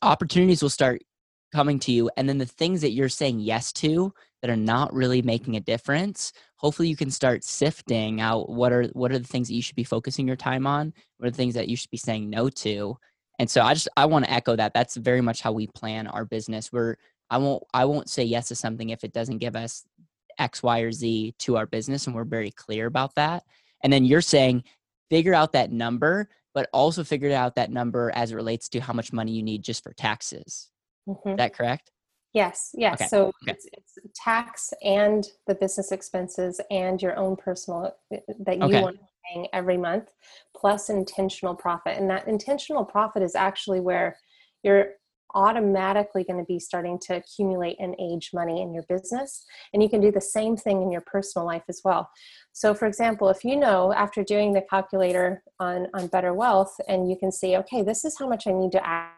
opportunities 0.00 0.62
will 0.62 0.70
start 0.70 1.02
coming 1.52 1.78
to 1.80 1.92
you, 1.92 2.10
and 2.16 2.28
then 2.28 2.38
the 2.38 2.46
things 2.46 2.80
that 2.80 2.92
you're 2.92 3.08
saying 3.08 3.40
yes 3.40 3.72
to 3.74 4.12
that 4.42 4.50
are 4.50 4.56
not 4.56 4.92
really 4.92 5.22
making 5.22 5.56
a 5.56 5.60
difference 5.60 6.32
hopefully 6.56 6.88
you 6.88 6.96
can 6.96 7.10
start 7.10 7.44
sifting 7.44 8.20
out 8.20 8.50
what 8.50 8.72
are 8.72 8.84
what 8.88 9.10
are 9.10 9.18
the 9.18 9.26
things 9.26 9.48
that 9.48 9.54
you 9.54 9.62
should 9.62 9.76
be 9.76 9.84
focusing 9.84 10.26
your 10.26 10.36
time 10.36 10.66
on 10.66 10.92
what 11.16 11.26
are 11.26 11.30
the 11.30 11.36
things 11.36 11.54
that 11.54 11.68
you 11.68 11.76
should 11.76 11.90
be 11.90 11.96
saying 11.96 12.28
no 12.28 12.48
to 12.48 12.96
and 13.38 13.50
so 13.50 13.62
i 13.62 13.72
just 13.74 13.88
i 13.96 14.04
want 14.04 14.24
to 14.24 14.30
echo 14.30 14.54
that 14.54 14.74
that's 14.74 14.96
very 14.96 15.20
much 15.20 15.40
how 15.40 15.52
we 15.52 15.66
plan 15.68 16.06
our 16.06 16.24
business 16.24 16.72
we're 16.72 16.96
i 17.30 17.38
won't 17.38 17.62
i 17.72 17.84
won't 17.84 18.10
say 18.10 18.22
yes 18.22 18.48
to 18.48 18.54
something 18.54 18.90
if 18.90 19.04
it 19.04 19.12
doesn't 19.12 19.38
give 19.38 19.56
us 19.56 19.84
x 20.38 20.62
y 20.62 20.80
or 20.80 20.92
z 20.92 21.34
to 21.38 21.56
our 21.56 21.66
business 21.66 22.06
and 22.06 22.14
we're 22.14 22.24
very 22.24 22.50
clear 22.50 22.86
about 22.86 23.14
that 23.14 23.44
and 23.82 23.92
then 23.92 24.04
you're 24.04 24.20
saying 24.20 24.62
figure 25.10 25.34
out 25.34 25.52
that 25.52 25.72
number 25.72 26.28
but 26.54 26.68
also 26.72 27.04
figure 27.04 27.32
out 27.32 27.54
that 27.54 27.70
number 27.70 28.10
as 28.14 28.32
it 28.32 28.36
relates 28.36 28.68
to 28.68 28.80
how 28.80 28.92
much 28.92 29.12
money 29.12 29.32
you 29.32 29.42
need 29.42 29.62
just 29.62 29.82
for 29.82 29.92
taxes 29.92 30.70
mm-hmm. 31.08 31.30
is 31.30 31.36
that 31.36 31.54
correct 31.54 31.90
Yes, 32.34 32.70
yes. 32.74 32.94
Okay. 32.94 33.08
So 33.08 33.26
okay. 33.42 33.52
It's, 33.52 33.66
it's, 33.72 33.98
tax 34.14 34.72
and 34.84 35.26
the 35.46 35.54
business 35.54 35.92
expenses 35.92 36.60
and 36.70 37.00
your 37.00 37.16
own 37.16 37.36
personal 37.36 37.94
that 38.10 38.58
you 38.58 38.64
okay. 38.64 38.82
want 38.82 38.96
to 38.96 39.02
be 39.02 39.08
paying 39.32 39.48
every 39.52 39.76
month, 39.76 40.10
plus 40.54 40.90
intentional 40.90 41.54
profit. 41.54 41.96
And 41.98 42.08
that 42.10 42.28
intentional 42.28 42.84
profit 42.84 43.22
is 43.22 43.34
actually 43.34 43.80
where 43.80 44.16
you're 44.62 44.90
automatically 45.34 46.24
going 46.24 46.38
to 46.38 46.44
be 46.44 46.58
starting 46.58 46.98
to 46.98 47.16
accumulate 47.16 47.76
and 47.80 47.94
age 47.98 48.30
money 48.32 48.62
in 48.62 48.72
your 48.72 48.84
business. 48.88 49.44
And 49.72 49.82
you 49.82 49.88
can 49.88 50.00
do 50.00 50.10
the 50.10 50.20
same 50.20 50.56
thing 50.56 50.82
in 50.82 50.90
your 50.90 51.02
personal 51.02 51.46
life 51.46 51.64
as 51.68 51.80
well. 51.84 52.08
So, 52.52 52.74
for 52.74 52.86
example, 52.86 53.28
if 53.28 53.44
you 53.44 53.56
know 53.56 53.92
after 53.92 54.22
doing 54.22 54.52
the 54.52 54.62
calculator 54.68 55.42
on, 55.60 55.88
on 55.94 56.06
Better 56.08 56.34
Wealth 56.34 56.74
and 56.88 57.10
you 57.10 57.16
can 57.16 57.32
see, 57.32 57.56
okay, 57.56 57.82
this 57.82 58.04
is 58.04 58.16
how 58.18 58.28
much 58.28 58.46
I 58.46 58.52
need 58.52 58.72
to 58.72 58.86
add 58.86 59.10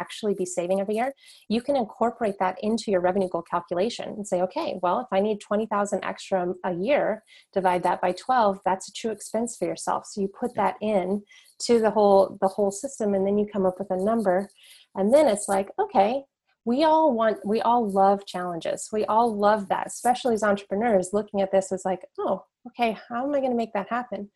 actually 0.00 0.34
be 0.34 0.46
saving 0.46 0.80
every 0.80 0.96
year, 0.96 1.12
you 1.48 1.60
can 1.60 1.76
incorporate 1.76 2.36
that 2.40 2.56
into 2.62 2.90
your 2.90 3.00
revenue 3.00 3.28
goal 3.28 3.42
calculation 3.42 4.08
and 4.10 4.26
say, 4.26 4.40
okay, 4.42 4.78
well, 4.82 5.00
if 5.00 5.06
I 5.12 5.20
need 5.20 5.40
20,000 5.40 6.04
extra 6.04 6.54
a 6.64 6.72
year, 6.72 7.22
divide 7.52 7.82
that 7.84 8.00
by 8.00 8.12
12, 8.12 8.60
that's 8.64 8.88
a 8.88 8.92
true 8.92 9.10
expense 9.10 9.56
for 9.56 9.66
yourself. 9.66 10.06
So 10.06 10.20
you 10.20 10.28
put 10.28 10.54
that 10.54 10.76
in 10.80 11.22
to 11.58 11.80
the 11.80 11.90
whole 11.90 12.36
the 12.40 12.48
whole 12.48 12.70
system 12.70 13.14
and 13.14 13.26
then 13.26 13.38
you 13.38 13.46
come 13.50 13.64
up 13.64 13.78
with 13.78 13.90
a 13.90 13.96
number 13.96 14.50
and 14.94 15.12
then 15.12 15.26
it's 15.26 15.48
like, 15.48 15.70
okay, 15.78 16.22
we 16.66 16.82
all 16.82 17.14
want 17.14 17.38
we 17.46 17.62
all 17.62 17.88
love 17.88 18.26
challenges. 18.26 18.88
We 18.92 19.04
all 19.06 19.34
love 19.34 19.68
that, 19.68 19.86
especially 19.86 20.34
as 20.34 20.42
entrepreneurs 20.42 21.10
looking 21.12 21.40
at 21.40 21.52
this 21.52 21.70
as 21.70 21.84
like, 21.84 22.04
oh, 22.18 22.44
okay, 22.66 22.98
how 23.08 23.24
am 23.24 23.34
I 23.34 23.38
going 23.38 23.52
to 23.52 23.56
make 23.56 23.72
that 23.72 23.88
happen? 23.88 24.28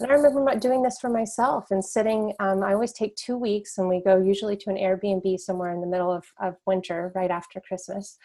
And 0.00 0.10
I 0.10 0.14
remember 0.14 0.58
doing 0.58 0.82
this 0.82 0.98
for 1.00 1.08
myself 1.08 1.66
and 1.70 1.84
sitting, 1.84 2.32
um, 2.40 2.64
I 2.64 2.72
always 2.74 2.92
take 2.92 3.14
two 3.14 3.36
weeks 3.36 3.78
and 3.78 3.88
we 3.88 4.02
go 4.02 4.20
usually 4.20 4.56
to 4.56 4.70
an 4.70 4.76
Airbnb 4.76 5.38
somewhere 5.38 5.72
in 5.72 5.80
the 5.80 5.86
middle 5.86 6.12
of, 6.12 6.24
of 6.40 6.56
winter, 6.66 7.12
right 7.14 7.30
after 7.30 7.60
Christmas. 7.60 8.18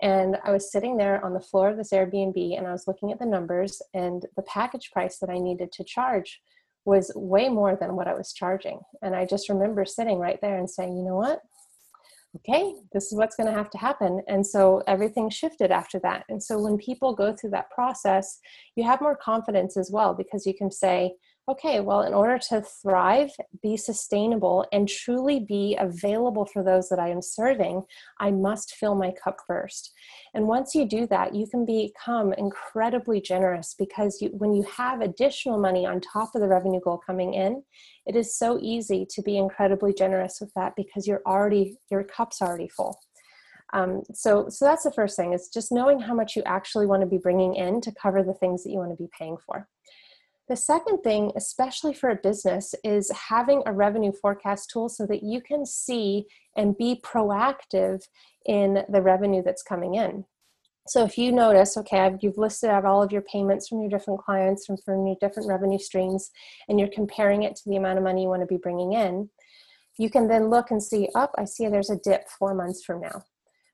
And 0.00 0.36
I 0.44 0.52
was 0.52 0.70
sitting 0.70 0.96
there 0.96 1.24
on 1.24 1.34
the 1.34 1.40
floor 1.40 1.70
of 1.70 1.76
this 1.76 1.92
Airbnb 1.92 2.56
and 2.56 2.68
I 2.68 2.72
was 2.72 2.86
looking 2.86 3.10
at 3.10 3.18
the 3.18 3.26
numbers 3.26 3.82
and 3.94 4.24
the 4.36 4.42
package 4.42 4.92
price 4.92 5.18
that 5.18 5.30
I 5.30 5.38
needed 5.38 5.72
to 5.72 5.84
charge 5.84 6.40
was 6.84 7.12
way 7.14 7.48
more 7.48 7.76
than 7.76 7.96
what 7.96 8.08
I 8.08 8.14
was 8.14 8.32
charging. 8.32 8.80
And 9.02 9.14
I 9.14 9.24
just 9.24 9.48
remember 9.48 9.84
sitting 9.84 10.18
right 10.18 10.40
there 10.40 10.58
and 10.58 10.70
saying, 10.70 10.96
you 10.96 11.04
know 11.04 11.16
what? 11.16 11.40
Okay, 12.36 12.74
this 12.92 13.12
is 13.12 13.14
what's 13.14 13.36
going 13.36 13.46
to 13.46 13.52
have 13.52 13.70
to 13.70 13.78
happen. 13.78 14.22
And 14.26 14.46
so 14.46 14.82
everything 14.86 15.28
shifted 15.28 15.70
after 15.70 15.98
that. 16.00 16.24
And 16.28 16.42
so 16.42 16.58
when 16.58 16.78
people 16.78 17.14
go 17.14 17.34
through 17.34 17.50
that 17.50 17.70
process, 17.70 18.38
you 18.74 18.84
have 18.84 19.02
more 19.02 19.16
confidence 19.16 19.76
as 19.76 19.90
well 19.92 20.14
because 20.14 20.46
you 20.46 20.54
can 20.54 20.70
say, 20.70 21.12
okay, 21.48 21.80
well, 21.80 22.02
in 22.02 22.14
order 22.14 22.38
to 22.38 22.62
thrive, 22.62 23.30
be 23.62 23.76
sustainable, 23.76 24.64
and 24.72 24.88
truly 24.88 25.40
be 25.40 25.76
available 25.78 26.46
for 26.46 26.62
those 26.62 26.88
that 26.88 27.00
I 27.00 27.08
am 27.08 27.20
serving, 27.20 27.82
I 28.20 28.30
must 28.30 28.74
fill 28.76 28.94
my 28.94 29.12
cup 29.22 29.38
first. 29.46 29.92
And 30.34 30.46
once 30.46 30.74
you 30.74 30.86
do 30.86 31.06
that, 31.08 31.34
you 31.34 31.46
can 31.48 31.66
become 31.66 32.32
incredibly 32.34 33.20
generous 33.20 33.74
because 33.76 34.18
you, 34.20 34.28
when 34.32 34.54
you 34.54 34.62
have 34.64 35.00
additional 35.00 35.58
money 35.58 35.84
on 35.84 36.00
top 36.00 36.30
of 36.34 36.40
the 36.40 36.48
revenue 36.48 36.80
goal 36.80 37.00
coming 37.04 37.34
in, 37.34 37.62
it 38.06 38.14
is 38.14 38.38
so 38.38 38.58
easy 38.62 39.06
to 39.10 39.22
be 39.22 39.36
incredibly 39.36 39.92
generous 39.92 40.38
with 40.40 40.52
that 40.54 40.74
because 40.76 41.06
you're 41.06 41.22
already 41.26 41.76
your 41.90 42.04
cup's 42.04 42.40
already 42.40 42.68
full. 42.68 42.98
Um, 43.72 44.02
so, 44.12 44.48
so 44.48 44.64
that's 44.64 44.84
the 44.84 44.92
first 44.92 45.16
thing 45.16 45.32
is 45.32 45.48
just 45.52 45.72
knowing 45.72 45.98
how 45.98 46.14
much 46.14 46.36
you 46.36 46.42
actually 46.44 46.86
want 46.86 47.00
to 47.00 47.06
be 47.06 47.18
bringing 47.18 47.54
in 47.54 47.80
to 47.80 47.92
cover 48.00 48.22
the 48.22 48.34
things 48.34 48.62
that 48.62 48.70
you 48.70 48.78
want 48.78 48.90
to 48.90 49.02
be 49.02 49.08
paying 49.18 49.36
for. 49.46 49.66
The 50.48 50.56
second 50.56 50.98
thing, 50.98 51.32
especially 51.36 51.94
for 51.94 52.10
a 52.10 52.16
business, 52.16 52.74
is 52.82 53.10
having 53.10 53.62
a 53.64 53.72
revenue 53.72 54.12
forecast 54.12 54.70
tool 54.70 54.88
so 54.88 55.06
that 55.06 55.22
you 55.22 55.40
can 55.40 55.64
see 55.64 56.26
and 56.56 56.76
be 56.76 57.00
proactive 57.04 58.02
in 58.46 58.84
the 58.88 59.02
revenue 59.02 59.42
that's 59.42 59.62
coming 59.62 59.94
in. 59.94 60.24
So 60.88 61.04
if 61.04 61.16
you 61.16 61.30
notice, 61.30 61.76
okay, 61.76 62.16
you've 62.20 62.38
listed 62.38 62.70
out 62.70 62.84
all 62.84 63.02
of 63.02 63.12
your 63.12 63.22
payments 63.22 63.68
from 63.68 63.80
your 63.80 63.88
different 63.88 64.20
clients, 64.20 64.66
from, 64.66 64.76
from 64.78 65.06
your 65.06 65.16
different 65.20 65.48
revenue 65.48 65.78
streams, 65.78 66.30
and 66.68 66.78
you're 66.78 66.88
comparing 66.88 67.44
it 67.44 67.54
to 67.56 67.62
the 67.68 67.76
amount 67.76 67.98
of 67.98 68.04
money 68.04 68.22
you 68.22 68.28
want 68.28 68.42
to 68.42 68.46
be 68.46 68.56
bringing 68.56 68.94
in, 68.94 69.30
you 69.96 70.10
can 70.10 70.26
then 70.26 70.50
look 70.50 70.72
and 70.72 70.82
see, 70.82 71.08
up, 71.14 71.32
oh, 71.38 71.42
I 71.42 71.44
see 71.44 71.68
there's 71.68 71.90
a 71.90 71.98
dip 72.02 72.28
four 72.28 72.54
months 72.54 72.84
from 72.84 73.00
now 73.00 73.22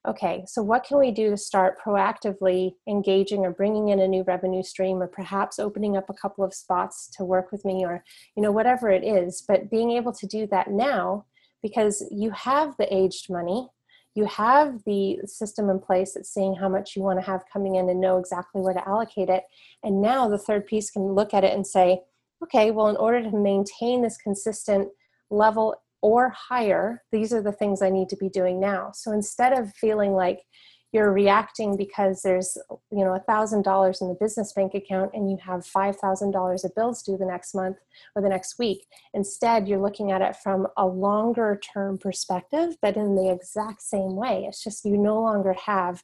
okay, 0.07 0.45
so 0.47 0.63
what 0.63 0.85
can 0.85 0.99
we 0.99 1.11
do 1.11 1.31
to 1.31 1.37
start 1.37 1.79
proactively 1.79 2.73
engaging 2.89 3.41
or 3.41 3.51
bringing 3.51 3.89
in 3.89 4.01
a 4.01 4.09
new 4.09 4.23
revenue 4.23 4.63
stream 4.63 5.03
or 5.03 5.07
perhaps 5.09 5.59
opening 5.59 5.97
up 5.97 6.09
a 6.09 6.15
couple 6.15 6.45
of 6.45 6.55
spots 6.55 7.09
to 7.17 7.25
work 7.25 7.51
with 7.51 7.65
me 7.65 7.85
or, 7.85 8.05
you 8.37 8.43
know, 8.43 8.53
whatever 8.53 8.89
it 8.89 9.05
is. 9.05 9.43
But 9.47 9.71
being 9.71 9.93
able 9.93 10.13
to 10.13 10.27
do 10.27 10.47
that 10.49 10.71
now 10.71 11.27
because 11.63 12.07
you 12.11 12.31
have 12.31 12.77
the 12.79 12.93
aged 12.95 13.29
money, 13.29 13.69
you 14.15 14.25
have 14.27 14.83
the 14.85 15.19
system 15.25 15.69
in 15.69 15.79
place 15.79 16.15
that's 16.15 16.33
seeing 16.33 16.55
how 16.55 16.69
much 16.69 16.97
you 16.97 17.03
want 17.03 17.19
to 17.19 17.27
have 17.27 17.43
coming 17.53 17.75
in 17.75 17.89
and 17.89 18.01
know 18.01 18.19
exactly 18.19 18.61
where 18.61 18.75
to 18.75 18.89
allocate 18.89 19.29
it. 19.29 19.45
And 19.83 20.01
now 20.01 20.29
the 20.29 20.39
third 20.39 20.67
piece 20.67 20.91
can 20.91 21.03
look 21.03 21.35
at 21.35 21.45
it 21.45 21.55
and 21.55 21.67
say, 21.67 22.01
okay, 22.43 22.71
well, 22.71 22.89
in 22.89 22.97
order 22.97 23.23
to 23.23 23.37
maintain 23.37 24.03
this 24.03 24.17
consistent 24.17 24.89
level 25.31 25.75
or 26.03 26.31
higher, 26.31 27.03
these 27.13 27.33
are 27.33 27.43
the 27.43 27.53
things 27.53 27.83
I 27.83 27.91
need 27.91 28.09
to 28.11 28.17
be 28.17 28.29
doing 28.29 28.61
now. 28.61 28.93
So 28.95 29.13
instead 29.13 29.53
of 29.53 29.75
feeling 29.75 30.13
like 30.13 30.41
you're 30.93 31.13
reacting 31.13 31.77
because 31.77 32.23
there's 32.23 32.57
you 32.91 33.05
know 33.05 33.15
a 33.15 33.21
thousand 33.21 33.63
dollars 33.63 34.01
in 34.01 34.09
the 34.09 34.17
business 34.19 34.53
bank 34.53 34.75
account 34.75 35.11
and 35.13 35.31
you 35.31 35.37
have 35.45 35.67
five 35.67 35.97
thousand 35.97 36.31
dollars 36.31 36.65
of 36.65 36.75
bills 36.75 37.03
due 37.03 37.19
the 37.19 37.27
next 37.27 37.55
month 37.55 37.77
or 38.17 38.23
the 38.23 38.29
next 38.29 38.59
week 38.59 38.87
instead 39.13 39.69
you're 39.69 39.83
looking 39.83 40.11
at 40.11 40.23
it 40.23 40.37
from 40.37 40.67
a 40.77 40.87
longer 40.87 41.61
term 41.75 41.99
perspective 41.99 42.77
but 42.81 42.97
in 42.97 43.15
the 43.15 43.31
exact 43.31 43.83
same 43.83 44.17
way 44.17 44.47
it's 44.49 44.65
just 44.65 44.85
you 44.85 44.97
no 44.97 45.21
longer 45.21 45.55
have 45.67 46.03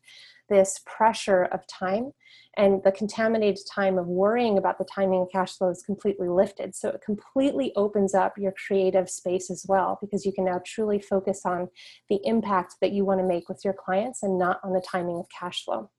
this 0.48 0.80
pressure 0.86 1.44
of 1.44 1.66
time 1.66 2.12
and 2.56 2.82
the 2.84 2.92
contaminated 2.92 3.64
time 3.72 3.98
of 3.98 4.06
worrying 4.06 4.58
about 4.58 4.78
the 4.78 4.84
timing 4.84 5.22
of 5.22 5.28
cash 5.32 5.56
flow 5.56 5.70
is 5.70 5.82
completely 5.82 6.28
lifted. 6.28 6.74
So 6.74 6.90
it 6.90 7.02
completely 7.04 7.72
opens 7.74 8.14
up 8.14 8.38
your 8.38 8.52
creative 8.66 9.10
space 9.10 9.50
as 9.50 9.64
well 9.68 9.98
because 10.00 10.24
you 10.24 10.32
can 10.32 10.44
now 10.44 10.60
truly 10.64 11.00
focus 11.00 11.42
on 11.44 11.68
the 12.08 12.20
impact 12.24 12.76
that 12.80 12.92
you 12.92 13.04
want 13.04 13.20
to 13.20 13.26
make 13.26 13.48
with 13.48 13.64
your 13.64 13.74
clients 13.74 14.22
and 14.22 14.38
not 14.38 14.60
on 14.62 14.72
the 14.72 14.84
timing 14.86 15.18
of 15.18 15.26
cash 15.36 15.64
flow. 15.64 15.90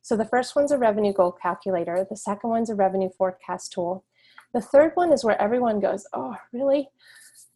So 0.00 0.16
the 0.16 0.24
first 0.24 0.56
one's 0.56 0.72
a 0.72 0.78
revenue 0.78 1.12
goal 1.12 1.32
calculator, 1.32 2.06
the 2.08 2.16
second 2.16 2.50
one's 2.50 2.70
a 2.70 2.74
revenue 2.74 3.10
forecast 3.16 3.72
tool. 3.72 4.04
The 4.52 4.60
third 4.60 4.92
one 4.94 5.12
is 5.12 5.24
where 5.24 5.40
everyone 5.40 5.80
goes, 5.80 6.06
Oh, 6.12 6.36
really? 6.52 6.88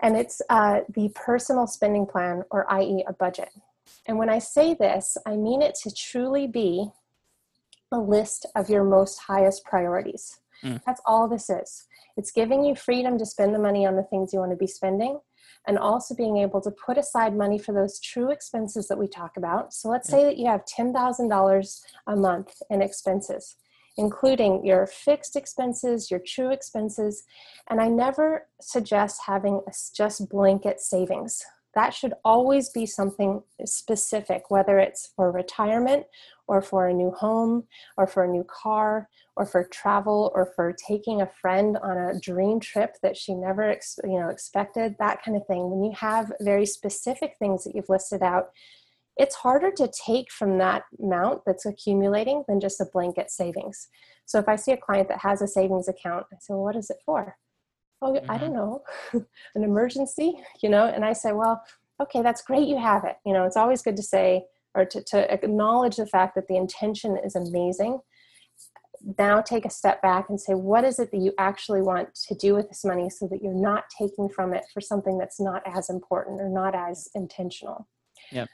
And 0.00 0.16
it's 0.16 0.42
uh, 0.50 0.80
the 0.94 1.08
personal 1.14 1.66
spending 1.66 2.06
plan, 2.06 2.44
or 2.50 2.70
i.e., 2.72 3.04
a 3.08 3.12
budget. 3.12 3.48
And 4.06 4.18
when 4.18 4.30
I 4.30 4.38
say 4.38 4.74
this, 4.74 5.16
I 5.26 5.36
mean 5.36 5.62
it 5.62 5.74
to 5.82 5.94
truly 5.94 6.46
be 6.46 6.88
a 7.92 7.98
list 7.98 8.46
of 8.54 8.68
your 8.70 8.84
most 8.84 9.18
highest 9.18 9.64
priorities. 9.64 10.38
Mm. 10.64 10.80
That's 10.84 11.00
all 11.06 11.28
this 11.28 11.50
is. 11.50 11.86
It's 12.16 12.30
giving 12.30 12.64
you 12.64 12.74
freedom 12.74 13.18
to 13.18 13.26
spend 13.26 13.54
the 13.54 13.58
money 13.58 13.86
on 13.86 13.96
the 13.96 14.02
things 14.04 14.32
you 14.32 14.38
want 14.38 14.52
to 14.52 14.56
be 14.56 14.66
spending 14.66 15.20
and 15.66 15.78
also 15.78 16.14
being 16.14 16.38
able 16.38 16.60
to 16.60 16.70
put 16.70 16.96
aside 16.96 17.36
money 17.36 17.58
for 17.58 17.72
those 17.72 18.00
true 18.00 18.30
expenses 18.30 18.88
that 18.88 18.98
we 18.98 19.08
talk 19.08 19.36
about. 19.36 19.74
So 19.74 19.88
let's 19.88 20.08
say 20.08 20.24
that 20.24 20.38
you 20.38 20.46
have 20.46 20.64
$10,000 20.64 21.80
a 22.06 22.16
month 22.16 22.54
in 22.70 22.82
expenses, 22.82 23.56
including 23.96 24.64
your 24.64 24.86
fixed 24.86 25.34
expenses, 25.34 26.10
your 26.10 26.20
true 26.24 26.50
expenses. 26.50 27.24
And 27.68 27.80
I 27.80 27.88
never 27.88 28.46
suggest 28.60 29.22
having 29.26 29.60
a 29.66 29.72
just 29.94 30.28
blanket 30.28 30.80
savings 30.80 31.44
that 31.76 31.94
should 31.94 32.14
always 32.24 32.70
be 32.70 32.86
something 32.86 33.42
specific, 33.64 34.50
whether 34.50 34.78
it's 34.78 35.12
for 35.14 35.30
retirement 35.30 36.06
or 36.48 36.60
for 36.60 36.88
a 36.88 36.92
new 36.92 37.12
home 37.12 37.64
or 37.96 38.06
for 38.06 38.24
a 38.24 38.28
new 38.28 38.44
car 38.44 39.08
or 39.36 39.46
for 39.46 39.62
travel 39.64 40.32
or 40.34 40.50
for 40.56 40.74
taking 40.88 41.20
a 41.20 41.30
friend 41.40 41.76
on 41.82 41.96
a 41.96 42.18
dream 42.18 42.58
trip 42.58 42.96
that 43.02 43.16
she 43.16 43.34
never 43.34 43.76
you 44.04 44.18
know 44.18 44.30
expected 44.30 44.96
that 44.98 45.22
kind 45.22 45.36
of 45.36 45.46
thing 45.46 45.70
when 45.70 45.84
you 45.84 45.92
have 45.94 46.32
very 46.40 46.64
specific 46.64 47.34
things 47.38 47.62
that 47.64 47.74
you've 47.74 47.88
listed 47.88 48.22
out 48.22 48.48
it's 49.16 49.34
harder 49.34 49.70
to 49.70 49.88
take 49.88 50.30
from 50.30 50.58
that 50.58 50.82
amount 51.02 51.42
that's 51.46 51.66
accumulating 51.66 52.44
than 52.48 52.60
just 52.60 52.80
a 52.80 52.86
blanket 52.92 53.30
savings. 53.30 53.88
So 54.26 54.38
if 54.38 54.48
I 54.48 54.56
see 54.56 54.72
a 54.72 54.76
client 54.76 55.08
that 55.08 55.20
has 55.20 55.40
a 55.40 55.48
savings 55.48 55.88
account, 55.88 56.26
I 56.32 56.36
say, 56.38 56.52
well, 56.52 56.64
what 56.64 56.76
is 56.76 56.90
it 56.90 56.98
for? 57.06 57.36
Oh, 58.02 58.12
mm-hmm. 58.12 58.30
I 58.30 58.38
don't 58.38 58.52
know, 58.52 58.82
an 59.12 59.64
emergency, 59.64 60.34
you 60.62 60.68
know? 60.68 60.86
And 60.86 61.04
I 61.04 61.12
say, 61.12 61.32
well, 61.32 61.62
okay, 62.00 62.22
that's 62.22 62.42
great 62.42 62.68
you 62.68 62.78
have 62.78 63.04
it. 63.04 63.16
You 63.24 63.32
know, 63.32 63.44
it's 63.44 63.56
always 63.56 63.82
good 63.82 63.96
to 63.96 64.02
say 64.02 64.44
or 64.74 64.84
to, 64.84 65.02
to 65.02 65.32
acknowledge 65.32 65.96
the 65.96 66.06
fact 66.06 66.34
that 66.34 66.48
the 66.48 66.56
intention 66.56 67.18
is 67.24 67.34
amazing. 67.34 68.00
Now 69.18 69.40
take 69.40 69.64
a 69.64 69.70
step 69.70 70.02
back 70.02 70.28
and 70.28 70.38
say, 70.38 70.54
what 70.54 70.84
is 70.84 70.98
it 70.98 71.10
that 71.12 71.18
you 71.18 71.32
actually 71.38 71.80
want 71.80 72.14
to 72.28 72.34
do 72.34 72.54
with 72.54 72.68
this 72.68 72.84
money 72.84 73.08
so 73.08 73.26
that 73.28 73.42
you're 73.42 73.54
not 73.54 73.84
taking 73.98 74.28
from 74.28 74.52
it 74.52 74.64
for 74.74 74.80
something 74.80 75.16
that's 75.16 75.40
not 75.40 75.62
as 75.64 75.88
important 75.88 76.40
or 76.40 76.50
not 76.50 76.74
as 76.74 77.08
intentional? 77.14 77.88
Yep 78.32 78.48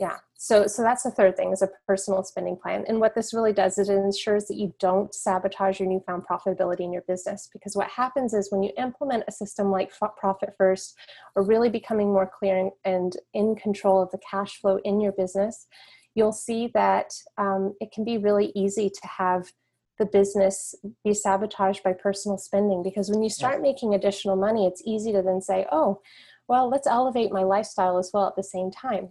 yeah. 0.00 0.16
So 0.36 0.66
so 0.66 0.82
that's 0.82 1.02
the 1.02 1.10
third 1.10 1.36
thing 1.36 1.52
is 1.52 1.62
a 1.62 1.68
personal 1.86 2.22
spending 2.24 2.56
plan. 2.56 2.84
And 2.88 3.00
what 3.00 3.14
this 3.14 3.34
really 3.34 3.52
does 3.52 3.76
is 3.76 3.88
it 3.88 3.94
ensures 3.94 4.46
that 4.46 4.56
you 4.56 4.74
don't 4.80 5.14
sabotage 5.14 5.78
your 5.78 5.88
newfound 5.88 6.24
profitability 6.30 6.80
in 6.80 6.92
your 6.92 7.04
business 7.06 7.48
because 7.52 7.76
what 7.76 7.88
happens 7.88 8.32
is 8.32 8.50
when 8.50 8.62
you 8.62 8.70
implement 8.78 9.24
a 9.28 9.32
system 9.32 9.70
like 9.70 9.92
profit 10.16 10.54
first 10.56 10.96
or 11.36 11.44
really 11.44 11.68
becoming 11.68 12.12
more 12.12 12.30
clear 12.38 12.70
and 12.84 13.16
in 13.34 13.54
control 13.56 14.02
of 14.02 14.10
the 14.10 14.18
cash 14.28 14.58
flow 14.60 14.78
in 14.84 15.00
your 15.00 15.12
business 15.12 15.66
you'll 16.14 16.32
see 16.32 16.70
that 16.74 17.12
um, 17.38 17.74
it 17.80 17.90
can 17.92 18.04
be 18.04 18.18
really 18.18 18.52
easy 18.54 18.88
to 18.88 19.06
have 19.06 19.50
the 19.98 20.06
business 20.06 20.74
be 21.04 21.14
sabotaged 21.14 21.82
by 21.82 21.92
personal 21.92 22.38
spending 22.38 22.82
because 22.82 23.10
when 23.10 23.22
you 23.22 23.30
start 23.30 23.62
making 23.62 23.94
additional 23.94 24.34
money 24.34 24.66
it's 24.66 24.82
easy 24.84 25.12
to 25.12 25.22
then 25.22 25.40
say 25.40 25.66
oh 25.70 26.00
well 26.48 26.68
let's 26.68 26.86
elevate 26.86 27.30
my 27.30 27.42
lifestyle 27.42 27.96
as 27.96 28.10
well 28.12 28.26
at 28.26 28.34
the 28.34 28.42
same 28.42 28.70
time 28.70 29.10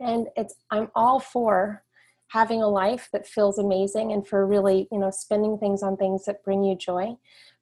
and 0.00 0.28
it's 0.36 0.54
i'm 0.70 0.88
all 0.94 1.20
for 1.20 1.82
having 2.28 2.62
a 2.62 2.68
life 2.68 3.08
that 3.12 3.26
feels 3.26 3.58
amazing 3.58 4.12
and 4.12 4.26
for 4.26 4.46
really 4.46 4.86
you 4.92 4.98
know 4.98 5.10
spending 5.10 5.58
things 5.58 5.82
on 5.82 5.96
things 5.96 6.24
that 6.24 6.42
bring 6.44 6.62
you 6.62 6.76
joy 6.76 7.14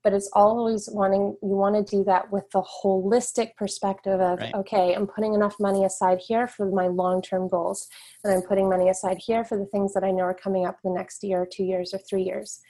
but 0.03 0.13
it's 0.13 0.31
always 0.35 0.89
wanting 0.93 1.37
you 1.43 1.57
want 1.57 1.75
to 1.75 1.97
do 1.97 2.05
that 2.05 2.31
with 2.31 2.49
the 2.53 2.63
holistic 2.63 3.55
perspective 3.57 4.21
of 4.21 4.39
right. 4.39 4.55
okay 4.55 4.95
i'm 4.95 5.07
putting 5.07 5.35
enough 5.35 5.57
money 5.61 5.85
aside 5.85 6.19
here 6.27 6.47
for 6.47 6.71
my 6.71 6.87
long-term 6.87 7.49
goals 7.49 7.89
and 8.25 8.33
i'm 8.33 8.43
putting 8.43 8.69
money 8.69 8.89
aside 8.89 9.19
here 9.19 9.45
for 9.45 9.57
the 9.57 9.67
things 9.67 9.95
that 9.95 10.05
i 10.05 10.11
know 10.11 10.25
are 10.25 10.35
coming 10.35 10.67
up 10.67 10.79
the 10.83 10.91
next 10.91 11.23
year 11.23 11.43
or 11.43 11.49
two 11.51 11.65
years 11.65 11.95
or 11.95 11.99
three 11.99 12.23
years 12.23 12.61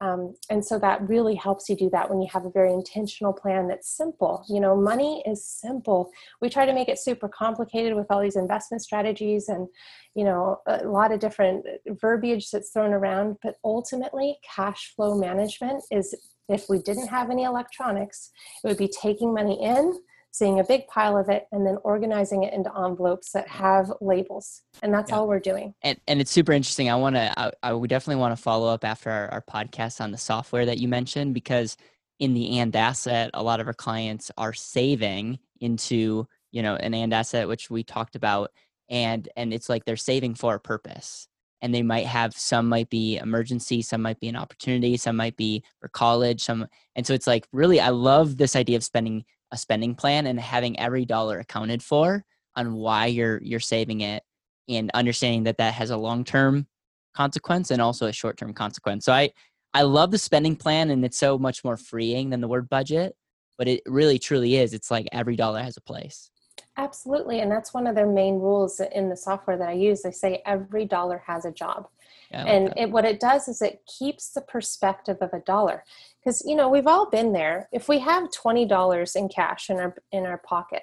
um, 0.00 0.34
and 0.48 0.64
so 0.64 0.78
that 0.78 1.06
really 1.08 1.34
helps 1.34 1.68
you 1.68 1.76
do 1.76 1.90
that 1.90 2.08
when 2.08 2.22
you 2.22 2.28
have 2.32 2.46
a 2.46 2.50
very 2.50 2.72
intentional 2.72 3.34
plan 3.34 3.68
that's 3.68 3.88
simple. 3.88 4.44
You 4.48 4.60
know, 4.60 4.74
money 4.74 5.22
is 5.26 5.44
simple. 5.46 6.10
We 6.40 6.48
try 6.48 6.64
to 6.64 6.72
make 6.72 6.88
it 6.88 6.98
super 6.98 7.28
complicated 7.28 7.94
with 7.94 8.06
all 8.10 8.20
these 8.20 8.36
investment 8.36 8.82
strategies 8.82 9.48
and, 9.48 9.68
you 10.14 10.24
know, 10.24 10.60
a 10.66 10.84
lot 10.84 11.12
of 11.12 11.20
different 11.20 11.66
verbiage 12.00 12.50
that's 12.50 12.70
thrown 12.70 12.92
around. 12.92 13.36
But 13.42 13.56
ultimately, 13.62 14.38
cash 14.56 14.94
flow 14.96 15.18
management 15.18 15.82
is 15.90 16.14
if 16.48 16.64
we 16.70 16.78
didn't 16.78 17.08
have 17.08 17.30
any 17.30 17.44
electronics, 17.44 18.30
it 18.64 18.68
would 18.68 18.78
be 18.78 18.90
taking 19.02 19.34
money 19.34 19.62
in 19.62 19.92
seeing 20.32 20.60
a 20.60 20.64
big 20.64 20.86
pile 20.86 21.16
of 21.16 21.28
it 21.28 21.46
and 21.52 21.66
then 21.66 21.76
organizing 21.82 22.44
it 22.44 22.54
into 22.54 22.70
envelopes 22.76 23.32
that 23.32 23.48
have 23.48 23.92
labels. 24.00 24.62
And 24.82 24.94
that's 24.94 25.10
yeah. 25.10 25.16
all 25.16 25.28
we're 25.28 25.40
doing. 25.40 25.74
And, 25.82 25.98
and 26.06 26.20
it's 26.20 26.30
super 26.30 26.52
interesting. 26.52 26.88
I 26.88 26.94
want 26.94 27.16
to 27.16 27.38
I, 27.38 27.50
I, 27.62 27.72
would 27.72 27.90
definitely 27.90 28.20
want 28.20 28.36
to 28.36 28.42
follow 28.42 28.68
up 28.68 28.84
after 28.84 29.10
our, 29.10 29.28
our 29.32 29.42
podcast 29.42 30.00
on 30.00 30.12
the 30.12 30.18
software 30.18 30.66
that 30.66 30.78
you 30.78 30.88
mentioned 30.88 31.34
because 31.34 31.76
in 32.20 32.34
the 32.34 32.58
and 32.58 32.74
asset 32.76 33.30
a 33.34 33.42
lot 33.42 33.60
of 33.60 33.66
our 33.66 33.74
clients 33.74 34.30
are 34.36 34.52
saving 34.52 35.38
into 35.60 36.26
you 36.52 36.62
know 36.62 36.76
an 36.76 36.94
and 36.94 37.12
asset 37.12 37.48
which 37.48 37.70
we 37.70 37.82
talked 37.82 38.14
about 38.14 38.52
and 38.88 39.28
and 39.36 39.52
it's 39.52 39.68
like 39.68 39.84
they're 39.84 39.96
saving 39.96 40.34
for 40.34 40.54
a 40.54 40.60
purpose. 40.60 41.26
And 41.62 41.74
they 41.74 41.82
might 41.82 42.06
have 42.06 42.32
some 42.32 42.70
might 42.70 42.88
be 42.88 43.18
emergency 43.18 43.82
some 43.82 44.00
might 44.00 44.18
be 44.18 44.28
an 44.28 44.36
opportunity 44.36 44.96
some 44.96 45.16
might 45.16 45.36
be 45.36 45.62
for 45.78 45.88
college 45.88 46.42
some 46.42 46.66
and 46.96 47.06
so 47.06 47.12
it's 47.12 47.26
like 47.26 47.46
really 47.52 47.78
i 47.80 47.90
love 47.90 48.38
this 48.38 48.56
idea 48.56 48.78
of 48.78 48.82
spending 48.82 49.26
a 49.52 49.56
spending 49.56 49.94
plan 49.94 50.26
and 50.26 50.38
having 50.38 50.78
every 50.78 51.04
dollar 51.04 51.40
accounted 51.40 51.82
for 51.82 52.24
on 52.56 52.74
why 52.74 53.06
you're 53.06 53.40
you're 53.42 53.60
saving 53.60 54.00
it 54.00 54.22
and 54.68 54.90
understanding 54.94 55.44
that 55.44 55.58
that 55.58 55.74
has 55.74 55.90
a 55.90 55.96
long-term 55.96 56.66
consequence 57.14 57.70
and 57.70 57.82
also 57.82 58.06
a 58.06 58.12
short-term 58.12 58.52
consequence. 58.52 59.04
So 59.04 59.12
I 59.12 59.30
I 59.74 59.82
love 59.82 60.10
the 60.10 60.18
spending 60.18 60.56
plan 60.56 60.90
and 60.90 61.04
it's 61.04 61.18
so 61.18 61.38
much 61.38 61.64
more 61.64 61.76
freeing 61.76 62.30
than 62.30 62.40
the 62.40 62.48
word 62.48 62.68
budget, 62.68 63.14
but 63.56 63.68
it 63.68 63.82
really 63.86 64.18
truly 64.18 64.56
is. 64.56 64.74
It's 64.74 64.90
like 64.90 65.08
every 65.12 65.36
dollar 65.36 65.62
has 65.62 65.76
a 65.76 65.82
place. 65.82 66.30
Absolutely, 66.76 67.40
and 67.40 67.50
that's 67.50 67.72
one 67.72 67.86
of 67.86 67.94
their 67.94 68.06
main 68.06 68.34
rules 68.34 68.80
in 68.80 69.08
the 69.08 69.16
software 69.16 69.56
that 69.56 69.68
I 69.68 69.72
use. 69.72 70.02
They 70.02 70.12
say 70.12 70.42
every 70.46 70.84
dollar 70.84 71.22
has 71.26 71.44
a 71.44 71.50
job. 71.52 71.88
Yeah, 72.30 72.44
and 72.44 72.72
it, 72.76 72.90
what 72.90 73.04
it 73.04 73.18
does 73.18 73.48
is 73.48 73.60
it 73.60 73.82
keeps 73.86 74.30
the 74.30 74.40
perspective 74.40 75.18
of 75.20 75.32
a 75.32 75.40
dollar 75.40 75.84
because 76.22 76.42
you 76.46 76.54
know 76.54 76.68
we've 76.68 76.86
all 76.86 77.08
been 77.08 77.32
there. 77.32 77.68
If 77.72 77.88
we 77.88 77.98
have 78.00 78.30
$20 78.30 79.16
in 79.16 79.28
cash 79.28 79.70
in 79.70 79.78
our 79.78 79.94
in 80.12 80.26
our 80.26 80.38
pocket 80.38 80.82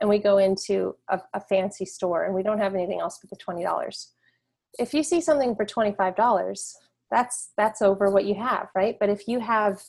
and 0.00 0.08
we 0.08 0.18
go 0.18 0.38
into 0.38 0.96
a, 1.08 1.20
a 1.34 1.40
fancy 1.40 1.84
store 1.84 2.24
and 2.24 2.34
we 2.34 2.42
don't 2.42 2.58
have 2.58 2.74
anything 2.74 3.00
else 3.00 3.18
but 3.20 3.30
the 3.30 3.36
$20 3.36 4.06
if 4.78 4.94
you 4.94 5.02
see 5.02 5.20
something 5.20 5.54
for 5.54 5.64
$25 5.64 6.72
that's 7.10 7.50
that's 7.56 7.82
over 7.82 8.10
what 8.10 8.24
you 8.24 8.34
have 8.34 8.68
right? 8.74 8.96
But 8.98 9.10
if 9.10 9.28
you 9.28 9.40
have 9.40 9.82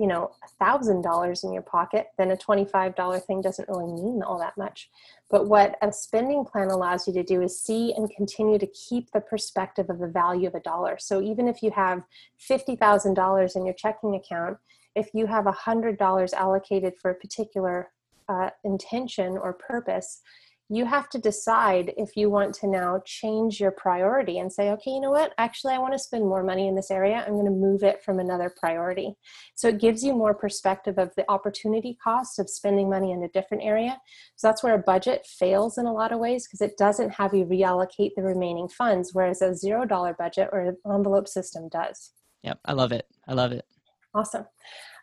you 0.00 0.06
know 0.06 0.30
a 0.42 0.48
thousand 0.64 1.02
dollars 1.02 1.44
in 1.44 1.52
your 1.52 1.62
pocket 1.62 2.06
then 2.18 2.30
a 2.30 2.36
$25 2.36 3.22
thing 3.24 3.40
doesn't 3.42 3.68
really 3.68 3.92
mean 3.92 4.22
all 4.22 4.38
that 4.38 4.56
much 4.56 4.88
but 5.30 5.46
what 5.46 5.76
a 5.80 5.92
spending 5.92 6.44
plan 6.44 6.70
allows 6.70 7.06
you 7.06 7.12
to 7.14 7.22
do 7.22 7.40
is 7.40 7.62
see 7.62 7.94
and 7.96 8.10
continue 8.10 8.58
to 8.58 8.66
keep 8.66 9.12
the 9.12 9.20
perspective 9.20 9.88
of 9.88 10.00
the 10.00 10.08
value 10.08 10.48
of 10.48 10.56
a 10.56 10.60
dollar. 10.60 10.96
So 10.98 11.22
even 11.22 11.46
if 11.46 11.62
you 11.62 11.70
have 11.70 12.02
$50,000 12.50 13.56
in 13.56 13.64
your 13.64 13.74
checking 13.74 14.16
account, 14.16 14.58
if 14.96 15.10
you 15.14 15.26
have 15.26 15.44
$100 15.44 16.32
allocated 16.32 16.94
for 17.00 17.12
a 17.12 17.14
particular 17.14 17.92
uh, 18.28 18.50
intention 18.64 19.38
or 19.38 19.52
purpose, 19.52 20.20
you 20.72 20.86
have 20.86 21.08
to 21.08 21.18
decide 21.18 21.92
if 21.96 22.16
you 22.16 22.30
want 22.30 22.54
to 22.54 22.68
now 22.68 23.02
change 23.04 23.58
your 23.58 23.72
priority 23.72 24.38
and 24.38 24.52
say, 24.52 24.70
okay, 24.70 24.92
you 24.92 25.00
know 25.00 25.10
what? 25.10 25.34
Actually, 25.36 25.74
I 25.74 25.78
want 25.78 25.94
to 25.94 25.98
spend 25.98 26.22
more 26.22 26.44
money 26.44 26.68
in 26.68 26.76
this 26.76 26.92
area. 26.92 27.24
I'm 27.26 27.32
going 27.32 27.44
to 27.46 27.50
move 27.50 27.82
it 27.82 28.04
from 28.04 28.20
another 28.20 28.54
priority. 28.56 29.14
So 29.56 29.66
it 29.66 29.80
gives 29.80 30.04
you 30.04 30.12
more 30.12 30.32
perspective 30.32 30.96
of 30.96 31.10
the 31.16 31.28
opportunity 31.28 31.98
cost 32.02 32.38
of 32.38 32.48
spending 32.48 32.88
money 32.88 33.10
in 33.10 33.24
a 33.24 33.28
different 33.28 33.64
area. 33.64 34.00
So 34.36 34.46
that's 34.46 34.62
where 34.62 34.76
a 34.76 34.78
budget 34.78 35.26
fails 35.26 35.76
in 35.76 35.86
a 35.86 35.92
lot 35.92 36.12
of 36.12 36.20
ways 36.20 36.46
because 36.46 36.60
it 36.60 36.78
doesn't 36.78 37.10
have 37.14 37.34
you 37.34 37.44
reallocate 37.44 38.12
the 38.14 38.22
remaining 38.22 38.68
funds, 38.68 39.10
whereas 39.12 39.42
a 39.42 39.56
zero 39.56 39.84
dollar 39.84 40.14
budget 40.16 40.50
or 40.52 40.60
an 40.60 40.76
envelope 40.94 41.26
system 41.26 41.68
does. 41.68 42.12
Yep, 42.44 42.60
I 42.64 42.74
love 42.74 42.92
it. 42.92 43.06
I 43.26 43.34
love 43.34 43.50
it. 43.50 43.64
Awesome. 44.14 44.46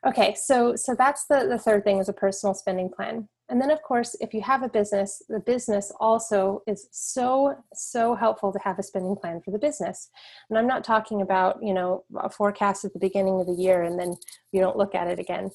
Okay, 0.05 0.33
so 0.41 0.75
so 0.77 0.95
that's 0.95 1.25
the 1.25 1.47
the 1.49 1.57
third 1.57 1.83
thing 1.83 1.99
is 1.99 2.07
a 2.07 2.13
personal 2.13 2.53
spending 2.53 2.89
plan. 2.89 3.27
And 3.49 3.61
then 3.61 3.71
of 3.71 3.81
course, 3.81 4.15
if 4.19 4.33
you 4.33 4.41
have 4.41 4.63
a 4.63 4.69
business, 4.69 5.21
the 5.29 5.39
business 5.39 5.91
also 5.99 6.63
is 6.67 6.87
so 6.91 7.55
so 7.73 8.13
helpful 8.13 8.51
to 8.51 8.59
have 8.59 8.77
a 8.77 8.83
spending 8.83 9.15
plan 9.15 9.41
for 9.43 9.51
the 9.51 9.59
business. 9.59 10.09
And 10.49 10.57
I'm 10.57 10.67
not 10.67 10.83
talking 10.83 11.21
about, 11.21 11.63
you 11.63 11.73
know, 11.73 12.03
a 12.17 12.29
forecast 12.29 12.83
at 12.83 12.93
the 12.93 12.99
beginning 12.99 13.39
of 13.39 13.47
the 13.47 13.53
year 13.53 13.83
and 13.83 13.97
then 13.97 14.15
you 14.51 14.59
don't 14.59 14.77
look 14.77 14.95
at 14.95 15.07
it 15.07 15.19
again. 15.19 15.51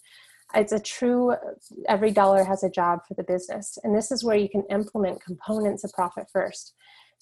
It's 0.54 0.72
a 0.72 0.80
true 0.80 1.34
every 1.88 2.10
dollar 2.10 2.44
has 2.44 2.62
a 2.62 2.70
job 2.70 3.00
for 3.06 3.14
the 3.14 3.24
business. 3.24 3.78
And 3.84 3.94
this 3.94 4.10
is 4.10 4.24
where 4.24 4.36
you 4.36 4.48
can 4.48 4.64
implement 4.70 5.22
components 5.22 5.84
of 5.84 5.92
profit 5.92 6.26
first. 6.32 6.74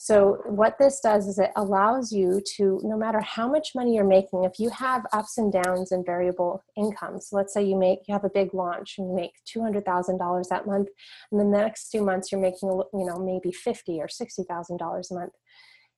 So, 0.02 0.40
what 0.46 0.78
this 0.78 0.98
does 1.00 1.28
is 1.28 1.38
it 1.38 1.50
allows 1.56 2.10
you 2.10 2.40
to, 2.56 2.80
no 2.82 2.96
matter 2.96 3.20
how 3.20 3.46
much 3.46 3.74
money 3.74 3.94
you're 3.94 4.02
making, 4.02 4.44
if 4.44 4.58
you 4.58 4.70
have 4.70 5.04
ups 5.12 5.36
and 5.36 5.52
downs 5.52 5.92
in 5.92 6.02
variable 6.02 6.64
income, 6.74 7.20
so 7.20 7.36
let's 7.36 7.52
say 7.52 7.62
you 7.62 7.76
make, 7.76 7.98
you 8.08 8.14
have 8.14 8.24
a 8.24 8.30
big 8.30 8.54
launch 8.54 8.94
and 8.96 9.10
you 9.10 9.14
make 9.14 9.32
$200,000 9.54 10.48
that 10.48 10.66
month, 10.66 10.88
and 11.30 11.38
the 11.38 11.44
next 11.44 11.90
two 11.90 12.02
months 12.02 12.32
you're 12.32 12.40
making, 12.40 12.70
you 12.70 13.04
know, 13.04 13.18
maybe 13.18 13.52
50 13.52 14.00
or 14.00 14.06
$60,000 14.06 15.10
a 15.10 15.14
month 15.14 15.32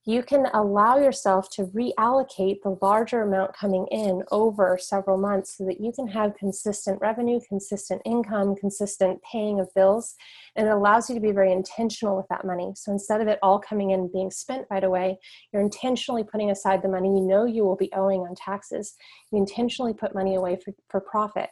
you 0.04 0.22
can 0.22 0.46
allow 0.52 0.98
yourself 0.98 1.48
to 1.50 1.66
reallocate 1.66 2.60
the 2.62 2.76
larger 2.82 3.22
amount 3.22 3.54
coming 3.54 3.86
in 3.92 4.22
over 4.32 4.76
several 4.80 5.16
months 5.16 5.56
so 5.56 5.64
that 5.64 5.80
you 5.80 5.92
can 5.92 6.08
have 6.08 6.34
consistent 6.36 7.00
revenue, 7.00 7.38
consistent 7.48 8.02
income, 8.04 8.56
consistent 8.56 9.20
paying 9.22 9.60
of 9.60 9.72
bills. 9.74 10.16
And 10.56 10.66
it 10.66 10.72
allows 10.72 11.08
you 11.08 11.14
to 11.14 11.20
be 11.20 11.30
very 11.30 11.52
intentional 11.52 12.16
with 12.16 12.26
that 12.30 12.44
money. 12.44 12.72
So 12.74 12.90
instead 12.90 13.20
of 13.20 13.28
it 13.28 13.38
all 13.42 13.60
coming 13.60 13.90
in 13.90 14.00
and 14.00 14.12
being 14.12 14.32
spent 14.32 14.66
right 14.70 14.82
away, 14.82 15.18
you're 15.52 15.62
intentionally 15.62 16.24
putting 16.24 16.50
aside 16.50 16.82
the 16.82 16.88
money 16.88 17.08
you 17.08 17.20
know 17.20 17.44
you 17.44 17.62
will 17.62 17.76
be 17.76 17.92
owing 17.92 18.22
on 18.22 18.34
taxes. 18.34 18.94
You 19.30 19.38
intentionally 19.38 19.94
put 19.94 20.16
money 20.16 20.34
away 20.34 20.58
for, 20.64 20.74
for 20.88 21.00
profit. 21.00 21.50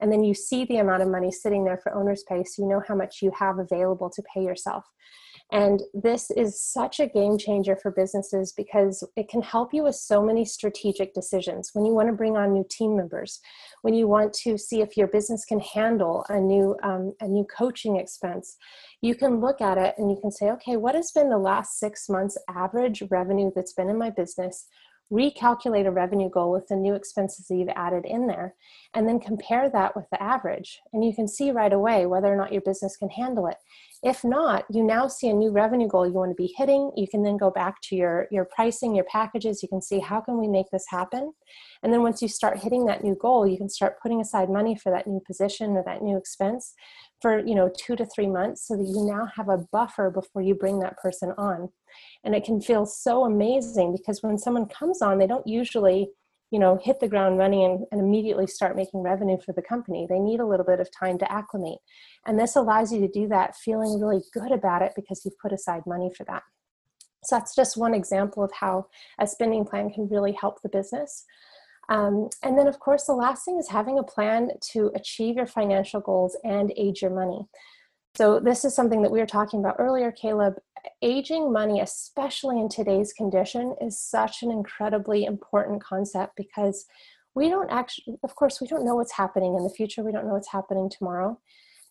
And 0.00 0.10
then 0.10 0.24
you 0.24 0.32
see 0.32 0.64
the 0.64 0.78
amount 0.78 1.02
of 1.02 1.08
money 1.08 1.30
sitting 1.30 1.64
there 1.64 1.78
for 1.78 1.94
owner's 1.94 2.24
pay, 2.24 2.42
so 2.44 2.62
you 2.62 2.68
know 2.68 2.82
how 2.88 2.94
much 2.94 3.20
you 3.20 3.30
have 3.38 3.58
available 3.58 4.08
to 4.10 4.22
pay 4.34 4.42
yourself. 4.42 4.84
And 5.52 5.82
this 5.92 6.30
is 6.30 6.60
such 6.60 7.00
a 7.00 7.08
game 7.08 7.36
changer 7.36 7.76
for 7.76 7.90
businesses 7.90 8.52
because 8.52 9.02
it 9.16 9.28
can 9.28 9.42
help 9.42 9.74
you 9.74 9.82
with 9.82 9.96
so 9.96 10.22
many 10.22 10.44
strategic 10.44 11.12
decisions. 11.12 11.70
When 11.72 11.84
you 11.84 11.92
want 11.92 12.08
to 12.08 12.14
bring 12.14 12.36
on 12.36 12.52
new 12.52 12.64
team 12.70 12.96
members, 12.96 13.40
when 13.82 13.94
you 13.94 14.06
want 14.06 14.32
to 14.44 14.56
see 14.56 14.80
if 14.80 14.96
your 14.96 15.08
business 15.08 15.44
can 15.44 15.58
handle 15.58 16.24
a 16.28 16.38
new 16.38 16.76
um, 16.84 17.14
a 17.20 17.26
new 17.26 17.44
coaching 17.44 17.96
expense, 17.96 18.56
you 19.02 19.16
can 19.16 19.40
look 19.40 19.60
at 19.60 19.76
it 19.76 19.94
and 19.98 20.10
you 20.10 20.18
can 20.20 20.30
say, 20.30 20.50
okay, 20.50 20.76
what 20.76 20.94
has 20.94 21.10
been 21.10 21.30
the 21.30 21.38
last 21.38 21.80
six 21.80 22.08
months 22.08 22.38
average 22.48 23.02
revenue 23.10 23.50
that's 23.54 23.72
been 23.72 23.90
in 23.90 23.98
my 23.98 24.10
business? 24.10 24.66
recalculate 25.12 25.86
a 25.86 25.90
revenue 25.90 26.30
goal 26.30 26.52
with 26.52 26.68
the 26.68 26.76
new 26.76 26.94
expenses 26.94 27.46
that 27.48 27.56
you've 27.56 27.68
added 27.70 28.04
in 28.04 28.26
there, 28.26 28.54
and 28.94 29.08
then 29.08 29.18
compare 29.18 29.68
that 29.68 29.94
with 29.96 30.06
the 30.10 30.22
average. 30.22 30.80
And 30.92 31.04
you 31.04 31.14
can 31.14 31.26
see 31.26 31.50
right 31.50 31.72
away 31.72 32.06
whether 32.06 32.32
or 32.32 32.36
not 32.36 32.52
your 32.52 32.62
business 32.62 32.96
can 32.96 33.08
handle 33.10 33.46
it. 33.46 33.56
If 34.02 34.24
not, 34.24 34.64
you 34.70 34.82
now 34.82 35.08
see 35.08 35.28
a 35.28 35.34
new 35.34 35.50
revenue 35.50 35.86
goal 35.86 36.06
you 36.06 36.14
want 36.14 36.30
to 36.30 36.34
be 36.34 36.54
hitting. 36.56 36.90
You 36.96 37.06
can 37.06 37.22
then 37.22 37.36
go 37.36 37.50
back 37.50 37.82
to 37.84 37.96
your, 37.96 38.28
your 38.30 38.46
pricing, 38.46 38.94
your 38.94 39.04
packages. 39.04 39.62
You 39.62 39.68
can 39.68 39.82
see 39.82 39.98
how 39.98 40.20
can 40.20 40.38
we 40.38 40.48
make 40.48 40.70
this 40.72 40.86
happen. 40.88 41.32
And 41.82 41.92
then 41.92 42.02
once 42.02 42.22
you 42.22 42.28
start 42.28 42.58
hitting 42.58 42.86
that 42.86 43.04
new 43.04 43.14
goal, 43.14 43.46
you 43.46 43.58
can 43.58 43.68
start 43.68 44.00
putting 44.02 44.20
aside 44.20 44.48
money 44.48 44.74
for 44.74 44.90
that 44.90 45.06
new 45.06 45.20
position 45.26 45.76
or 45.76 45.84
that 45.84 46.02
new 46.02 46.16
expense 46.16 46.74
for 47.20 47.46
you 47.46 47.54
know 47.54 47.70
two 47.76 47.96
to 47.96 48.06
three 48.06 48.26
months 48.26 48.66
so 48.66 48.76
that 48.76 48.86
you 48.86 49.04
now 49.04 49.28
have 49.36 49.48
a 49.48 49.58
buffer 49.72 50.10
before 50.10 50.42
you 50.42 50.54
bring 50.54 50.78
that 50.80 50.96
person 50.98 51.32
on 51.36 51.68
and 52.24 52.34
it 52.34 52.44
can 52.44 52.60
feel 52.60 52.86
so 52.86 53.24
amazing 53.24 53.94
because 53.96 54.22
when 54.22 54.38
someone 54.38 54.66
comes 54.66 55.02
on 55.02 55.18
they 55.18 55.26
don't 55.26 55.46
usually 55.46 56.10
you 56.50 56.58
know 56.58 56.78
hit 56.82 57.00
the 57.00 57.08
ground 57.08 57.38
running 57.38 57.64
and, 57.64 57.86
and, 57.92 58.00
immediately 58.00 58.46
start 58.46 58.76
making 58.76 59.00
revenue 59.00 59.38
for 59.44 59.52
the 59.52 59.62
company. 59.62 60.06
They 60.08 60.18
need 60.18 60.40
a 60.40 60.46
little 60.46 60.66
bit 60.66 60.80
of 60.80 60.90
time 60.90 61.18
to 61.18 61.32
acclimate. 61.32 61.78
And 62.26 62.38
this 62.38 62.56
allows 62.56 62.92
you 62.92 63.00
to 63.00 63.08
do 63.08 63.28
that 63.28 63.56
feeling 63.56 64.00
really 64.00 64.22
good 64.32 64.52
about 64.52 64.82
it 64.82 64.92
because 64.96 65.24
you've 65.24 65.38
put 65.38 65.52
aside 65.52 65.82
money 65.86 66.10
for 66.16 66.24
that. 66.24 66.42
So 67.24 67.36
that's 67.36 67.54
just 67.54 67.76
one 67.76 67.94
example 67.94 68.42
of 68.42 68.52
how 68.52 68.86
a 69.18 69.26
spending 69.26 69.64
plan 69.64 69.90
can 69.90 70.08
really 70.08 70.32
help 70.32 70.62
the 70.62 70.68
business. 70.68 71.24
Um, 71.88 72.30
and 72.42 72.56
then 72.56 72.66
of 72.66 72.78
course 72.78 73.04
the 73.04 73.12
last 73.12 73.44
thing 73.44 73.58
is 73.58 73.68
having 73.68 73.98
a 73.98 74.02
plan 74.02 74.50
to 74.72 74.90
achieve 74.94 75.36
your 75.36 75.46
financial 75.46 76.00
goals 76.00 76.36
and 76.44 76.72
age 76.76 77.02
your 77.02 77.10
money. 77.10 77.46
So 78.16 78.40
this 78.40 78.64
is 78.64 78.74
something 78.74 79.02
that 79.02 79.10
we 79.10 79.20
were 79.20 79.26
talking 79.26 79.60
about 79.60 79.76
earlier 79.78 80.10
caleb 80.10 80.54
aging 81.02 81.52
money, 81.52 81.80
especially 81.80 82.60
in 82.60 82.68
today's 82.68 83.12
condition, 83.12 83.74
is 83.80 83.98
such 83.98 84.42
an 84.42 84.50
incredibly 84.50 85.24
important 85.24 85.82
concept 85.82 86.36
because 86.36 86.86
we 87.34 87.48
don't 87.48 87.70
actually, 87.70 88.18
of 88.22 88.34
course, 88.34 88.60
we 88.60 88.66
don't 88.66 88.84
know 88.84 88.96
what's 88.96 89.12
happening 89.12 89.54
in 89.54 89.62
the 89.62 89.70
future. 89.70 90.02
We 90.02 90.12
don't 90.12 90.26
know 90.26 90.34
what's 90.34 90.50
happening 90.50 90.90
tomorrow. 90.90 91.38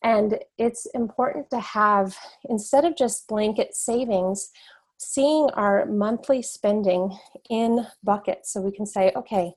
And 0.03 0.39
it's 0.57 0.85
important 0.93 1.49
to 1.49 1.59
have, 1.59 2.17
instead 2.49 2.85
of 2.85 2.95
just 2.95 3.27
blanket 3.27 3.75
savings, 3.75 4.49
seeing 4.97 5.49
our 5.51 5.85
monthly 5.85 6.41
spending 6.41 7.17
in 7.49 7.87
buckets. 8.03 8.53
So 8.53 8.61
we 8.61 8.71
can 8.71 8.85
say, 8.85 9.11
okay, 9.15 9.53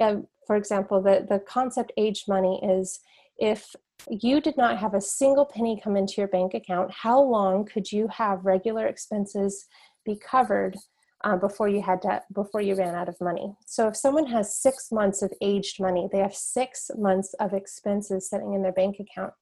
uh, 0.00 0.16
for 0.46 0.56
example, 0.56 1.02
the, 1.02 1.26
the 1.28 1.38
concept 1.38 1.92
age 1.96 2.24
money 2.28 2.60
is 2.62 3.00
if 3.38 3.74
you 4.08 4.40
did 4.40 4.56
not 4.56 4.78
have 4.78 4.94
a 4.94 5.00
single 5.00 5.46
penny 5.46 5.80
come 5.82 5.96
into 5.96 6.14
your 6.18 6.28
bank 6.28 6.54
account, 6.54 6.90
how 6.90 7.20
long 7.20 7.64
could 7.64 7.90
you 7.90 8.08
have 8.08 8.44
regular 8.44 8.86
expenses 8.86 9.66
be 10.04 10.16
covered 10.16 10.76
uh, 11.24 11.36
before 11.36 11.68
you 11.68 11.80
had 11.80 12.02
to 12.02 12.22
before 12.34 12.60
you 12.60 12.74
ran 12.74 12.94
out 12.94 13.08
of 13.08 13.20
money? 13.20 13.54
So 13.66 13.88
if 13.88 13.96
someone 13.96 14.26
has 14.26 14.56
six 14.56 14.92
months 14.92 15.22
of 15.22 15.32
aged 15.40 15.80
money, 15.80 16.08
they 16.12 16.18
have 16.18 16.34
six 16.34 16.90
months 16.96 17.34
of 17.40 17.54
expenses 17.54 18.28
sitting 18.28 18.54
in 18.54 18.62
their 18.62 18.72
bank 18.72 18.96
account, 19.00 19.32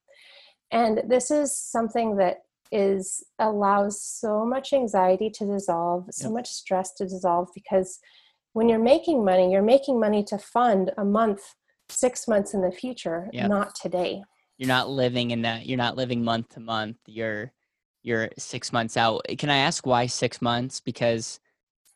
and 0.71 1.03
this 1.09 1.31
is 1.31 1.57
something 1.57 2.17
that 2.17 2.38
is 2.71 3.23
allows 3.38 4.03
so 4.03 4.47
much 4.47 4.73
anxiety 4.73 5.29
to 5.29 5.45
dissolve, 5.45 6.07
so 6.11 6.31
much 6.31 6.49
stress 6.49 6.93
to 6.95 7.05
dissolve 7.05 7.49
because 7.55 7.99
when 8.55 8.69
you're 8.69 8.79
making 8.79 9.25
money, 9.25 9.51
you're 9.51 9.61
making 9.61 9.99
money 9.99 10.23
to 10.25 10.38
fund 10.38 10.91
a 10.97 11.05
month, 11.05 11.55
six 11.88 12.29
months 12.29 12.55
in 12.55 12.62
the 12.62 12.71
future, 12.71 13.29
not 13.49 13.75
today 13.75 14.23
you're 14.62 14.68
not 14.68 14.88
living 14.88 15.33
in 15.33 15.42
that 15.42 15.66
you're 15.66 15.77
not 15.77 15.96
living 15.96 16.22
month 16.22 16.51
to 16.51 16.61
month 16.61 16.96
you're 17.07 17.51
you're 18.05 18.31
six 18.38 18.72
months 18.72 18.96
out 18.96 19.20
eh, 19.29 19.35
can 19.35 19.51
i 19.51 19.57
ask 19.57 19.85
why 19.85 20.07
six 20.07 20.40
months 20.40 20.81
because 20.81 21.40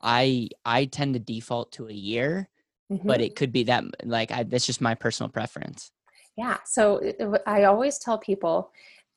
i 0.02 0.48
i 0.64 0.85
tend 0.85 1.14
to 1.14 1.20
default 1.20 1.70
to 1.70 1.87
a 1.87 1.92
year 1.92 2.48
mm-hmm. 2.90 3.07
but 3.07 3.20
it 3.20 3.37
could 3.37 3.52
be 3.52 3.62
that 3.62 3.85
like 4.02 4.33
I, 4.33 4.42
that's 4.42 4.66
just 4.66 4.81
my 4.81 4.96
personal 4.96 5.31
preference 5.31 5.92
yeah 6.37 6.57
so 6.64 6.96
eh, 6.96 7.12
eh, 7.20 7.38
i 7.46 7.62
always 7.62 7.98
tell 7.98 8.18
people 8.18 8.72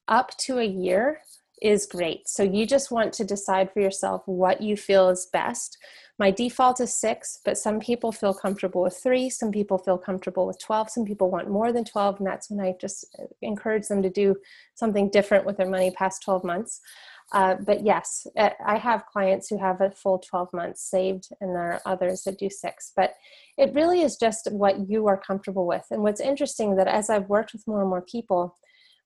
up 0.08 0.38
to 0.38 0.60
a 0.60 0.64
year 0.64 1.22
is 1.62 1.86
great. 1.86 2.28
So 2.28 2.44
you 2.44 2.66
just 2.66 2.92
want 2.92 3.14
to 3.14 3.26
decide 3.26 3.72
for 3.72 3.82
yourself 3.82 4.24
what 4.26 4.62
you 4.62 4.78
feel 4.78 5.10
is 5.10 5.28
best. 5.32 5.78
My 6.20 6.32
default 6.32 6.82
is 6.82 6.94
six, 6.94 7.40
but 7.46 7.58
some 7.58 7.80
people 7.80 8.12
feel 8.12 8.34
comfortable 8.34 8.84
with 8.84 9.00
three. 9.02 9.30
Some 9.30 9.52
people 9.52 9.78
feel 9.78 9.98
comfortable 9.98 10.46
with 10.46 10.60
12. 10.60 10.90
Some 10.90 11.06
people 11.06 11.32
want 11.32 11.50
more 11.50 11.72
than 11.72 11.86
12. 11.86 12.18
And 12.18 12.28
that's 12.28 12.50
when 12.50 12.60
I 12.60 12.76
just 12.80 13.06
uh, 13.18 13.24
encourage 13.42 13.88
them 13.88 14.02
to 14.04 14.10
do 14.10 14.36
something 14.76 15.10
different 15.10 15.46
with 15.46 15.56
their 15.56 15.70
money 15.70 15.92
past 15.92 16.22
12 16.24 16.44
months. 16.44 16.82
Uh, 17.32 17.56
but 17.66 17.86
yes, 17.86 18.28
uh, 18.38 18.50
I 18.66 18.78
have 18.78 19.06
clients 19.06 19.48
who 19.48 19.58
have 19.60 19.80
a 19.80 19.92
full 19.92 20.20
12 20.20 20.50
months 20.52 20.82
saved, 20.90 21.30
and 21.40 21.56
there 21.56 21.74
are 21.74 21.82
others 21.86 22.24
that 22.24 22.40
do 22.40 22.50
six. 22.50 22.92
But 22.96 23.14
it 23.58 23.74
really 23.74 24.02
is 24.02 24.18
just 24.18 24.50
what 24.52 24.90
you 24.90 25.08
are 25.08 25.18
comfortable 25.18 25.66
with. 25.66 25.86
And 25.90 26.04
what's 26.04 26.20
interesting 26.20 26.76
that 26.76 26.88
as 26.88 27.10
I've 27.10 27.30
worked 27.30 27.54
with 27.54 27.66
more 27.66 27.80
and 27.80 27.90
more 27.90 28.02
people, 28.02 28.58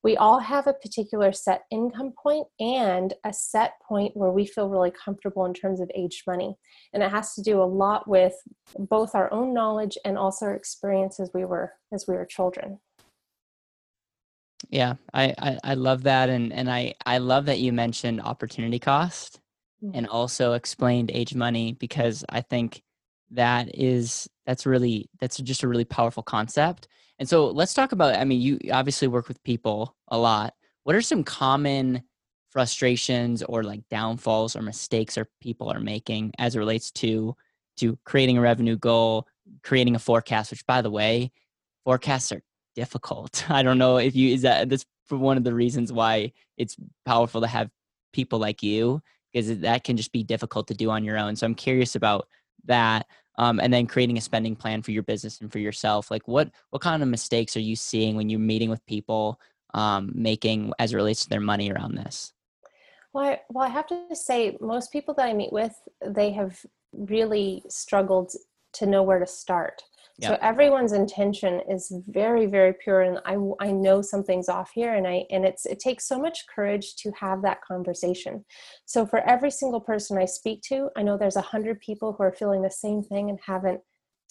we 0.03 0.17
all 0.17 0.39
have 0.39 0.67
a 0.67 0.73
particular 0.73 1.31
set 1.31 1.63
income 1.71 2.13
point 2.21 2.47
and 2.59 3.13
a 3.23 3.33
set 3.33 3.73
point 3.87 4.15
where 4.15 4.31
we 4.31 4.45
feel 4.45 4.67
really 4.67 4.91
comfortable 4.91 5.45
in 5.45 5.53
terms 5.53 5.79
of 5.79 5.89
aged 5.95 6.23
money. 6.27 6.55
And 6.93 7.01
it 7.01 7.09
has 7.09 7.33
to 7.35 7.41
do 7.41 7.61
a 7.61 7.63
lot 7.63 8.07
with 8.07 8.33
both 8.77 9.15
our 9.15 9.31
own 9.31 9.53
knowledge 9.53 9.97
and 10.03 10.17
also 10.17 10.47
our 10.47 10.55
experience 10.55 11.19
as 11.19 11.31
we 11.33 11.45
were 11.45 11.71
as 11.93 12.05
we 12.07 12.15
were 12.15 12.25
children. 12.25 12.79
Yeah, 14.69 14.95
I, 15.13 15.33
I, 15.37 15.59
I 15.63 15.73
love 15.75 16.03
that 16.03 16.29
and, 16.29 16.51
and 16.53 16.69
I, 16.69 16.95
I 17.05 17.17
love 17.17 17.45
that 17.45 17.59
you 17.59 17.73
mentioned 17.73 18.21
opportunity 18.21 18.79
cost 18.79 19.39
mm-hmm. 19.83 19.95
and 19.95 20.07
also 20.07 20.53
explained 20.53 21.11
age 21.13 21.35
money 21.35 21.73
because 21.73 22.23
I 22.29 22.41
think 22.41 22.81
that 23.31 23.77
is 23.77 24.27
that's 24.45 24.65
really 24.65 25.09
that's 25.19 25.37
just 25.37 25.63
a 25.63 25.67
really 25.67 25.85
powerful 25.85 26.23
concept 26.23 26.87
and 27.23 27.29
so 27.29 27.47
let's 27.51 27.73
talk 27.73 27.93
about 27.93 28.17
I 28.17 28.25
mean, 28.25 28.41
you 28.41 28.59
obviously 28.73 29.07
work 29.07 29.29
with 29.29 29.41
people 29.45 29.95
a 30.09 30.17
lot. 30.17 30.55
What 30.83 30.93
are 30.93 31.01
some 31.01 31.23
common 31.23 32.03
frustrations 32.49 33.41
or 33.43 33.63
like 33.63 33.79
downfalls 33.89 34.57
or 34.57 34.61
mistakes 34.61 35.17
or 35.17 35.29
people 35.39 35.71
are 35.71 35.79
making 35.79 36.33
as 36.37 36.57
it 36.57 36.59
relates 36.59 36.91
to 36.91 37.33
to 37.77 37.97
creating 38.03 38.37
a 38.37 38.41
revenue 38.41 38.75
goal, 38.75 39.25
creating 39.63 39.95
a 39.95 39.99
forecast, 39.99 40.51
which 40.51 40.65
by 40.65 40.81
the 40.81 40.91
way, 40.91 41.31
forecasts 41.85 42.33
are 42.33 42.43
difficult. 42.75 43.45
I 43.49 43.63
don't 43.63 43.77
know 43.77 43.95
if 43.95 44.17
you 44.17 44.33
is 44.33 44.41
that 44.41 44.67
that's 44.67 44.85
one 45.07 45.37
of 45.37 45.45
the 45.45 45.53
reasons 45.53 45.93
why 45.93 46.33
it's 46.57 46.75
powerful 47.05 47.39
to 47.39 47.47
have 47.47 47.69
people 48.11 48.37
like 48.37 48.61
you 48.61 49.01
because 49.31 49.59
that 49.59 49.85
can 49.85 49.95
just 49.95 50.11
be 50.11 50.25
difficult 50.25 50.67
to 50.67 50.73
do 50.73 50.89
on 50.89 51.05
your 51.05 51.17
own. 51.17 51.37
So 51.37 51.45
I'm 51.45 51.55
curious 51.55 51.95
about 51.95 52.27
that 52.65 53.07
um, 53.35 53.59
and 53.59 53.73
then 53.73 53.87
creating 53.87 54.17
a 54.17 54.21
spending 54.21 54.55
plan 54.55 54.81
for 54.81 54.91
your 54.91 55.03
business 55.03 55.41
and 55.41 55.51
for 55.51 55.59
yourself 55.59 56.11
like 56.11 56.27
what 56.27 56.49
what 56.69 56.81
kind 56.81 57.01
of 57.01 57.09
mistakes 57.09 57.55
are 57.55 57.61
you 57.61 57.75
seeing 57.75 58.15
when 58.15 58.29
you're 58.29 58.39
meeting 58.39 58.69
with 58.69 58.85
people 58.85 59.39
um, 59.73 60.11
making 60.13 60.71
as 60.79 60.93
it 60.93 60.95
relates 60.95 61.23
to 61.23 61.29
their 61.29 61.41
money 61.41 61.71
around 61.71 61.95
this? 61.95 62.33
Well 63.13 63.25
I, 63.25 63.41
well 63.49 63.65
I 63.65 63.69
have 63.69 63.87
to 63.87 64.15
say 64.15 64.57
most 64.59 64.91
people 64.91 65.13
that 65.15 65.25
i 65.25 65.33
meet 65.33 65.53
with 65.53 65.75
they 66.05 66.31
have 66.31 66.59
really 66.91 67.63
struggled 67.69 68.31
to 68.73 68.85
know 68.85 69.03
where 69.03 69.19
to 69.19 69.27
start 69.27 69.83
Yep. 70.19 70.29
So 70.29 70.47
everyone's 70.47 70.91
intention 70.91 71.61
is 71.67 71.91
very, 72.07 72.45
very 72.45 72.73
pure, 72.73 73.01
and 73.01 73.19
I 73.25 73.35
I 73.59 73.71
know 73.71 74.03
something's 74.03 74.47
off 74.47 74.69
here, 74.73 74.93
and 74.93 75.07
I 75.07 75.25
and 75.31 75.43
it's 75.43 75.65
it 75.65 75.79
takes 75.79 76.07
so 76.07 76.19
much 76.19 76.45
courage 76.53 76.95
to 76.97 77.11
have 77.19 77.41
that 77.41 77.63
conversation. 77.63 78.45
So 78.85 79.07
for 79.07 79.27
every 79.27 79.49
single 79.49 79.81
person 79.81 80.19
I 80.19 80.25
speak 80.25 80.61
to, 80.69 80.89
I 80.95 81.01
know 81.01 81.17
there's 81.17 81.35
a 81.35 81.41
hundred 81.41 81.79
people 81.79 82.13
who 82.13 82.23
are 82.23 82.31
feeling 82.31 82.61
the 82.61 82.69
same 82.69 83.01
thing 83.01 83.31
and 83.31 83.39
haven't 83.43 83.81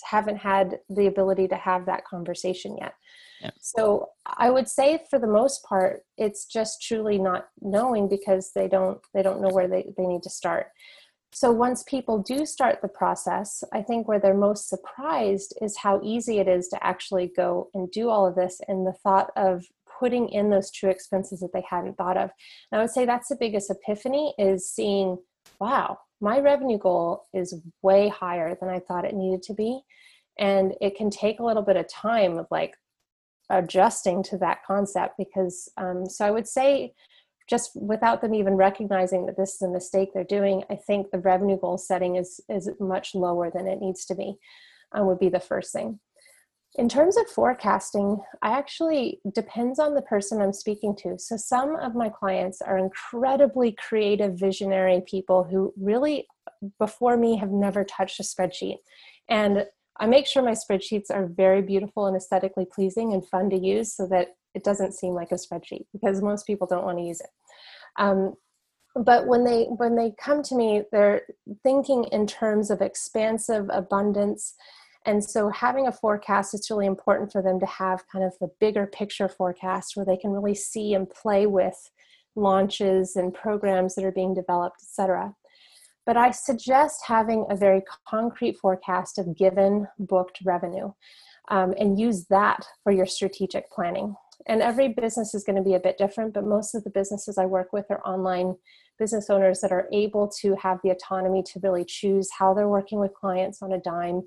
haven't 0.05 0.37
had 0.37 0.79
the 0.89 1.07
ability 1.07 1.49
to 1.49 1.57
have 1.57 1.87
that 1.87 2.05
conversation 2.05 2.77
yet. 2.81 2.95
Yep. 3.41 3.55
So 3.61 4.09
I 4.27 4.51
would 4.51 4.69
say 4.69 5.05
for 5.11 5.19
the 5.19 5.27
most 5.27 5.65
part, 5.65 6.05
it's 6.17 6.47
just 6.47 6.83
truly 6.83 7.19
not 7.19 7.49
knowing 7.61 8.09
because 8.09 8.53
they 8.55 8.69
don't 8.69 8.99
they 9.15 9.23
don't 9.23 9.41
know 9.41 9.51
where 9.51 9.69
they, 9.69 9.93
they 9.97 10.07
need 10.07 10.23
to 10.23 10.31
start 10.31 10.69
so 11.35 11.51
once 11.51 11.83
people 11.85 12.19
do 12.19 12.45
start 12.45 12.81
the 12.83 12.89
process 12.89 13.65
i 13.73 13.81
think 13.81 14.07
where 14.07 14.21
they're 14.21 14.35
most 14.35 14.69
surprised 14.69 15.55
is 15.61 15.77
how 15.79 16.01
easy 16.03 16.39
it 16.39 16.49
is 16.49 16.69
to 16.69 16.85
actually 16.85 17.31
go 17.37 17.69
and 17.75 17.91
do 17.91 18.09
all 18.09 18.27
of 18.27 18.35
this 18.35 18.61
and 18.69 18.87
the 18.87 18.93
thought 19.03 19.31
of 19.37 19.65
putting 20.03 20.29
in 20.31 20.51
those 20.51 20.71
true 20.73 20.91
expenses 20.91 21.39
that 21.39 21.53
they 21.53 21.63
hadn't 21.69 21.97
thought 21.97 22.17
of. 22.17 22.31
And 22.71 22.81
i 22.81 22.83
would 22.83 22.91
say 22.91 23.05
that's 23.05 23.29
the 23.29 23.37
biggest 23.39 23.71
epiphany 23.71 24.35
is 24.37 24.69
seeing 24.69 25.19
wow 25.61 25.99
my 26.21 26.41
revenue 26.41 26.79
goal 26.79 27.25
is 27.33 27.55
way 27.83 28.09
higher 28.09 28.57
than 28.59 28.69
i 28.69 28.81
thought 28.81 29.05
it 29.05 29.15
needed 29.15 29.43
to 29.45 29.55
be. 29.55 29.81
And 30.39 30.75
it 30.81 30.97
can 30.97 31.11
take 31.11 31.41
a 31.41 31.45
little 31.45 31.63
bit 31.63 31.77
of 31.77 31.89
time 31.89 32.39
of 32.39 32.47
like 32.51 32.75
adjusting 33.51 34.23
to 34.25 34.39
that 34.39 34.65
concept 34.67 35.15
because 35.19 35.69
um, 35.77 36.09
so 36.09 36.25
i 36.25 36.31
would 36.31 36.49
say 36.49 36.95
just 37.49 37.73
without 37.75 38.21
them 38.21 38.35
even 38.35 38.55
recognizing 38.55 39.27
that 39.27 39.37
this 39.37 39.55
is 39.55 39.63
a 39.63 39.69
mistake 39.69 40.11
they're 40.13 40.25
doing, 40.25 40.65
I 40.71 40.77
think 40.77 41.11
the 41.11 41.19
revenue 41.19 41.59
goal 41.59 41.79
setting 41.79 42.17
is 42.17 42.41
is 42.49 42.71
much 42.81 43.15
lower 43.15 43.51
than 43.51 43.67
it 43.67 43.81
needs 43.81 44.05
to 44.07 44.15
be. 44.15 44.37
Um, 44.95 45.07
would 45.07 45.19
be 45.19 45.31
the 45.31 45.41
first 45.41 45.73
thing. 45.73 46.01
In 46.77 46.89
terms 46.89 47.19
of 47.19 47.29
forecasting, 47.29 48.19
I 48.41 48.57
actually 48.57 49.21
depends 49.35 49.79
on 49.79 49.95
the 49.95 50.03
person 50.03 50.41
I'm 50.41 50.55
speaking 50.55 50.97
to. 50.97 51.19
So 51.19 51.37
some 51.37 51.77
of 51.77 51.95
my 51.95 52.09
clients 52.09 52.63
are 52.63 52.79
incredibly 52.79 53.73
creative, 53.73 54.39
visionary 54.39 55.03
people 55.07 55.45
who 55.45 55.75
really, 55.77 56.27
before 56.79 57.19
me, 57.19 57.37
have 57.37 57.51
never 57.51 57.85
touched 57.85 58.21
a 58.21 58.23
spreadsheet. 58.23 58.77
And 59.29 59.67
I 60.01 60.07
make 60.07 60.27
sure 60.27 60.43
my 60.43 60.53
spreadsheets 60.53 61.11
are 61.11 61.27
very 61.27 61.61
beautiful 61.61 62.07
and 62.07 62.17
aesthetically 62.17 62.67
pleasing 62.75 63.13
and 63.13 63.27
fun 63.29 63.51
to 63.51 63.59
use 63.59 63.95
so 63.95 64.07
that 64.07 64.29
it 64.55 64.65
doesn't 64.65 64.95
seem 64.95 65.15
like 65.15 65.33
a 65.33 65.37
spreadsheet 65.37 65.87
because 65.93 66.23
most 66.23 66.47
people 66.47 66.67
don't 66.67 66.85
want 66.85 66.99
to 66.99 67.05
use 67.05 67.21
it. 67.21 67.31
Um, 67.99 68.35
but 68.95 69.27
when 69.27 69.45
they 69.45 69.65
when 69.65 69.97
they 69.97 70.13
come 70.21 70.43
to 70.43 70.55
me, 70.55 70.83
they're 70.93 71.23
thinking 71.63 72.05
in 72.13 72.27
terms 72.27 72.71
of 72.71 72.83
expansive 72.83 73.67
abundance 73.71 74.55
and 75.05 75.23
so 75.23 75.49
having 75.49 75.87
a 75.87 75.93
forecast, 75.93 76.55
it's 76.55 76.71
really 76.71 76.87
important 76.87 77.33
for 77.33 77.43
them 77.43 77.59
to 77.61 77.67
have 77.67 78.07
kind 78.09 78.25
of 78.25 78.35
the 78.41 78.51
bigger 78.61 78.87
picture 78.87 79.29
forecast 79.29 79.97
where 79.97 80.07
they 80.07 80.17
can 80.17 80.31
really 80.31 80.55
see 80.55 80.95
and 80.95 81.11
play 81.11 81.47
with 81.47 81.91
launches 82.37 83.17
and 83.17 83.35
programs 83.35 83.95
that 83.95 84.05
are 84.05 84.13
being 84.13 84.35
developed, 84.35 84.77
etc. 84.83 85.35
But 86.07 86.17
I 86.17 86.31
suggest 86.31 87.05
having 87.07 87.47
a 87.51 87.57
very 87.57 87.83
concrete 88.09 88.59
forecast 88.59 89.19
of 89.19 89.37
given 89.37 89.89
booked 89.99 90.39
revenue 90.45 90.93
um, 91.49 91.75
and 91.79 91.99
use 91.99 92.27
that 92.27 92.65
for 92.83 92.93
your 92.93 93.07
strategic 93.07 93.71
planning. 93.71 94.15
And 94.47 94.63
every 94.63 94.89
business 94.89 95.35
is 95.35 95.45
going 95.45 95.57
to 95.57 95.63
be 95.63 95.75
a 95.75 95.81
bit 95.81 95.99
different, 95.99 96.35
but 96.35 96.45
most 96.45 96.75
of 96.75 96.85
the 96.85 96.91
businesses 96.91 97.39
I 97.39 97.47
work 97.47 97.73
with 97.73 97.87
are 97.91 98.05
online 98.07 98.57
business 98.99 99.31
owners 99.31 99.61
that 99.61 99.73
are 99.73 99.89
able 99.93 100.29
to 100.41 100.57
have 100.57 100.79
the 100.83 100.91
autonomy 100.91 101.43
to 101.43 101.61
really 101.63 101.85
choose 101.85 102.29
how 102.39 102.55
they're 102.55 102.69
working 102.69 103.01
with 103.01 103.15
clients 103.15 103.63
on 103.63 103.73
a 103.73 103.81
dime 103.81 104.23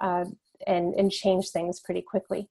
uh, 0.00 0.24
and, 0.66 0.94
and 0.94 1.10
change 1.10 1.50
things 1.50 1.80
pretty 1.80 2.02
quickly. 2.02 2.48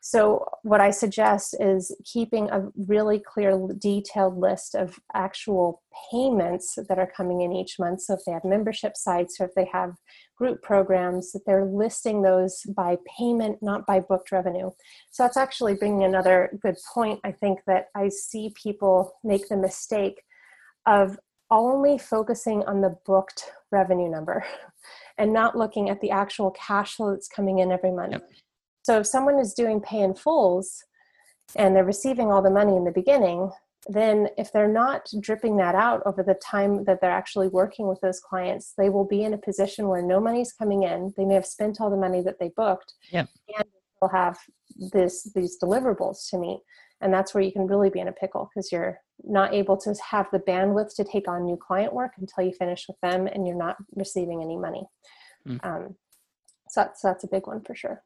So, 0.00 0.46
what 0.62 0.80
I 0.80 0.90
suggest 0.90 1.56
is 1.58 1.94
keeping 2.04 2.48
a 2.50 2.68
really 2.86 3.18
clear, 3.18 3.58
detailed 3.78 4.38
list 4.38 4.76
of 4.76 5.00
actual 5.12 5.82
payments 6.10 6.78
that 6.88 6.98
are 6.98 7.12
coming 7.16 7.40
in 7.40 7.52
each 7.52 7.78
month. 7.80 8.02
So, 8.02 8.14
if 8.14 8.20
they 8.24 8.32
have 8.32 8.44
membership 8.44 8.96
sites 8.96 9.40
or 9.40 9.46
if 9.46 9.54
they 9.54 9.68
have 9.72 9.94
group 10.38 10.62
programs, 10.62 11.32
that 11.32 11.44
they're 11.44 11.64
listing 11.64 12.22
those 12.22 12.62
by 12.76 12.96
payment, 13.18 13.58
not 13.60 13.84
by 13.86 14.00
booked 14.00 14.32
revenue. 14.32 14.70
So, 15.10 15.24
that's 15.24 15.36
actually 15.36 15.74
bringing 15.74 16.04
another 16.04 16.58
good 16.62 16.76
point. 16.94 17.20
I 17.24 17.32
think 17.32 17.60
that 17.66 17.86
I 17.94 18.08
see 18.08 18.54
people 18.62 19.12
make 19.24 19.48
the 19.48 19.56
mistake 19.56 20.22
of 20.86 21.18
only 21.50 21.98
focusing 21.98 22.62
on 22.64 22.80
the 22.80 22.96
booked 23.06 23.50
revenue 23.72 24.10
number 24.10 24.44
and 25.18 25.32
not 25.32 25.56
looking 25.56 25.90
at 25.90 26.00
the 26.00 26.10
actual 26.10 26.50
cash 26.52 26.96
flow 26.96 27.12
that's 27.12 27.28
coming 27.28 27.58
in 27.58 27.72
every 27.72 27.92
month. 27.92 28.12
Yep. 28.12 28.30
So 28.82 29.00
if 29.00 29.06
someone 29.06 29.38
is 29.38 29.54
doing 29.54 29.80
pay 29.80 30.00
in 30.00 30.14
fulls 30.14 30.84
and 31.56 31.74
they're 31.74 31.84
receiving 31.84 32.30
all 32.30 32.42
the 32.42 32.50
money 32.50 32.76
in 32.76 32.84
the 32.84 32.90
beginning, 32.90 33.50
then 33.86 34.28
if 34.36 34.52
they're 34.52 34.72
not 34.72 35.08
dripping 35.20 35.56
that 35.58 35.74
out 35.74 36.02
over 36.04 36.22
the 36.22 36.34
time 36.34 36.84
that 36.84 37.00
they're 37.00 37.10
actually 37.10 37.48
working 37.48 37.86
with 37.86 38.00
those 38.00 38.20
clients, 38.20 38.74
they 38.76 38.90
will 38.90 39.06
be 39.06 39.22
in 39.22 39.34
a 39.34 39.38
position 39.38 39.88
where 39.88 40.02
no 40.02 40.20
money's 40.20 40.52
coming 40.52 40.82
in. 40.82 41.14
They 41.16 41.24
may 41.24 41.34
have 41.34 41.46
spent 41.46 41.80
all 41.80 41.90
the 41.90 41.96
money 41.96 42.20
that 42.22 42.38
they 42.38 42.50
booked, 42.56 42.94
yep. 43.10 43.28
and 43.56 43.64
they'll 44.00 44.10
have 44.10 44.38
this 44.92 45.30
these 45.34 45.58
deliverables 45.62 46.28
to 46.30 46.38
meet 46.38 46.60
and 47.00 47.12
that's 47.12 47.34
where 47.34 47.42
you 47.42 47.52
can 47.52 47.66
really 47.66 47.90
be 47.90 48.00
in 48.00 48.08
a 48.08 48.12
pickle 48.12 48.50
because 48.52 48.72
you're 48.72 48.98
not 49.24 49.54
able 49.54 49.76
to 49.76 49.94
have 50.10 50.26
the 50.32 50.38
bandwidth 50.38 50.94
to 50.96 51.04
take 51.04 51.28
on 51.28 51.44
new 51.44 51.56
client 51.56 51.92
work 51.92 52.12
until 52.18 52.44
you 52.44 52.52
finish 52.52 52.86
with 52.88 52.98
them 53.02 53.26
and 53.26 53.46
you're 53.46 53.56
not 53.56 53.76
receiving 53.94 54.42
any 54.42 54.56
money 54.56 54.82
mm. 55.46 55.64
um, 55.64 55.94
so 56.68 56.82
that's 56.82 57.00
that's 57.02 57.24
a 57.24 57.28
big 57.28 57.46
one 57.46 57.60
for 57.62 57.74
sure 57.74 58.02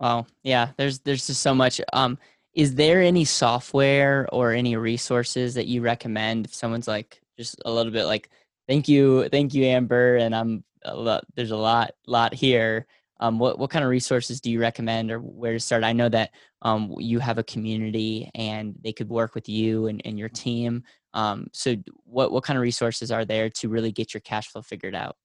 wow 0.00 0.26
yeah 0.42 0.70
there's 0.76 0.98
there's 1.00 1.26
just 1.26 1.42
so 1.42 1.54
much 1.54 1.80
um 1.92 2.18
is 2.54 2.74
there 2.74 3.00
any 3.00 3.24
software 3.24 4.28
or 4.32 4.52
any 4.52 4.76
resources 4.76 5.54
that 5.54 5.66
you 5.66 5.80
recommend 5.80 6.46
if 6.46 6.54
someone's 6.54 6.88
like 6.88 7.20
just 7.36 7.60
a 7.64 7.72
little 7.72 7.92
bit 7.92 8.04
like 8.04 8.30
thank 8.68 8.88
you 8.88 9.28
thank 9.28 9.54
you 9.54 9.64
amber 9.64 10.16
and 10.16 10.34
i'm 10.34 10.64
a 10.84 10.94
lot, 10.94 11.24
there's 11.34 11.50
a 11.50 11.56
lot 11.56 11.92
lot 12.06 12.34
here 12.34 12.86
um, 13.20 13.38
what 13.38 13.58
what 13.58 13.70
kind 13.70 13.84
of 13.84 13.90
resources 13.90 14.40
do 14.40 14.50
you 14.50 14.60
recommend 14.60 15.10
or 15.10 15.18
where 15.18 15.52
to 15.52 15.60
start? 15.60 15.84
I 15.84 15.92
know 15.92 16.08
that 16.08 16.30
um, 16.62 16.94
you 16.98 17.20
have 17.20 17.38
a 17.38 17.44
community 17.44 18.30
and 18.34 18.74
they 18.82 18.92
could 18.92 19.08
work 19.08 19.34
with 19.34 19.48
you 19.48 19.86
and, 19.86 20.02
and 20.04 20.18
your 20.18 20.28
team. 20.28 20.82
Um, 21.14 21.46
so 21.52 21.76
what 22.04 22.32
what 22.32 22.44
kind 22.44 22.56
of 22.56 22.62
resources 22.62 23.10
are 23.10 23.24
there 23.24 23.48
to 23.50 23.68
really 23.68 23.92
get 23.92 24.12
your 24.12 24.20
cash 24.20 24.48
flow 24.48 24.62
figured 24.62 24.94
out? 24.94 25.16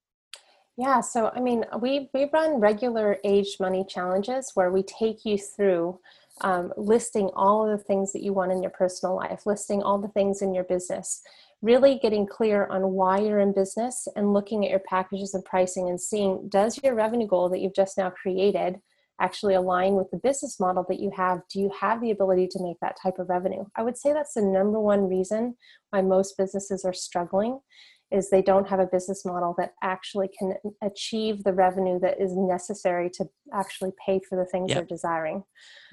Yeah, 0.77 1.01
so 1.01 1.31
I 1.35 1.41
mean, 1.41 1.65
we 1.81 2.09
we 2.13 2.29
run 2.31 2.59
regular 2.59 3.17
aged 3.23 3.59
money 3.59 3.85
challenges 3.87 4.51
where 4.53 4.71
we 4.71 4.83
take 4.83 5.25
you 5.25 5.37
through 5.37 5.99
um, 6.41 6.73
listing 6.77 7.29
all 7.35 7.69
of 7.69 7.77
the 7.77 7.83
things 7.83 8.11
that 8.13 8.23
you 8.23 8.33
want 8.33 8.51
in 8.51 8.61
your 8.61 8.71
personal 8.71 9.15
life, 9.15 9.45
listing 9.45 9.83
all 9.83 9.97
the 9.97 10.07
things 10.09 10.41
in 10.41 10.53
your 10.53 10.63
business, 10.63 11.21
really 11.61 11.99
getting 12.01 12.25
clear 12.25 12.67
on 12.67 12.93
why 12.93 13.19
you're 13.19 13.39
in 13.39 13.53
business 13.53 14.07
and 14.15 14.33
looking 14.33 14.63
at 14.63 14.71
your 14.71 14.79
packages 14.79 15.33
and 15.33 15.43
pricing 15.43 15.89
and 15.89 15.99
seeing 15.99 16.47
does 16.49 16.79
your 16.83 16.95
revenue 16.95 17.27
goal 17.27 17.49
that 17.49 17.59
you've 17.59 17.75
just 17.75 17.97
now 17.97 18.09
created 18.09 18.79
actually 19.21 19.53
align 19.53 19.95
with 19.95 20.09
the 20.11 20.17
business 20.17 20.59
model 20.59 20.85
that 20.87 20.99
you 20.99 21.11
have? 21.15 21.41
Do 21.51 21.59
you 21.59 21.69
have 21.79 21.99
the 21.99 22.11
ability 22.11 22.47
to 22.51 22.63
make 22.63 22.77
that 22.81 22.97
type 23.01 23.19
of 23.19 23.29
revenue? 23.29 23.65
I 23.75 23.83
would 23.83 23.97
say 23.97 24.13
that's 24.13 24.33
the 24.33 24.41
number 24.41 24.79
one 24.79 25.09
reason 25.09 25.57
why 25.89 26.01
most 26.01 26.37
businesses 26.37 26.85
are 26.85 26.93
struggling 26.93 27.59
is 28.11 28.29
they 28.29 28.41
don't 28.41 28.67
have 28.67 28.79
a 28.79 28.85
business 28.85 29.25
model 29.25 29.53
that 29.57 29.73
actually 29.83 30.29
can 30.37 30.53
achieve 30.81 31.43
the 31.43 31.53
revenue 31.53 31.99
that 31.99 32.19
is 32.19 32.35
necessary 32.35 33.09
to 33.11 33.25
actually 33.53 33.91
pay 34.03 34.19
for 34.27 34.35
the 34.37 34.45
things 34.45 34.69
yep. 34.69 34.77
they're 34.77 34.85
desiring. 34.85 35.43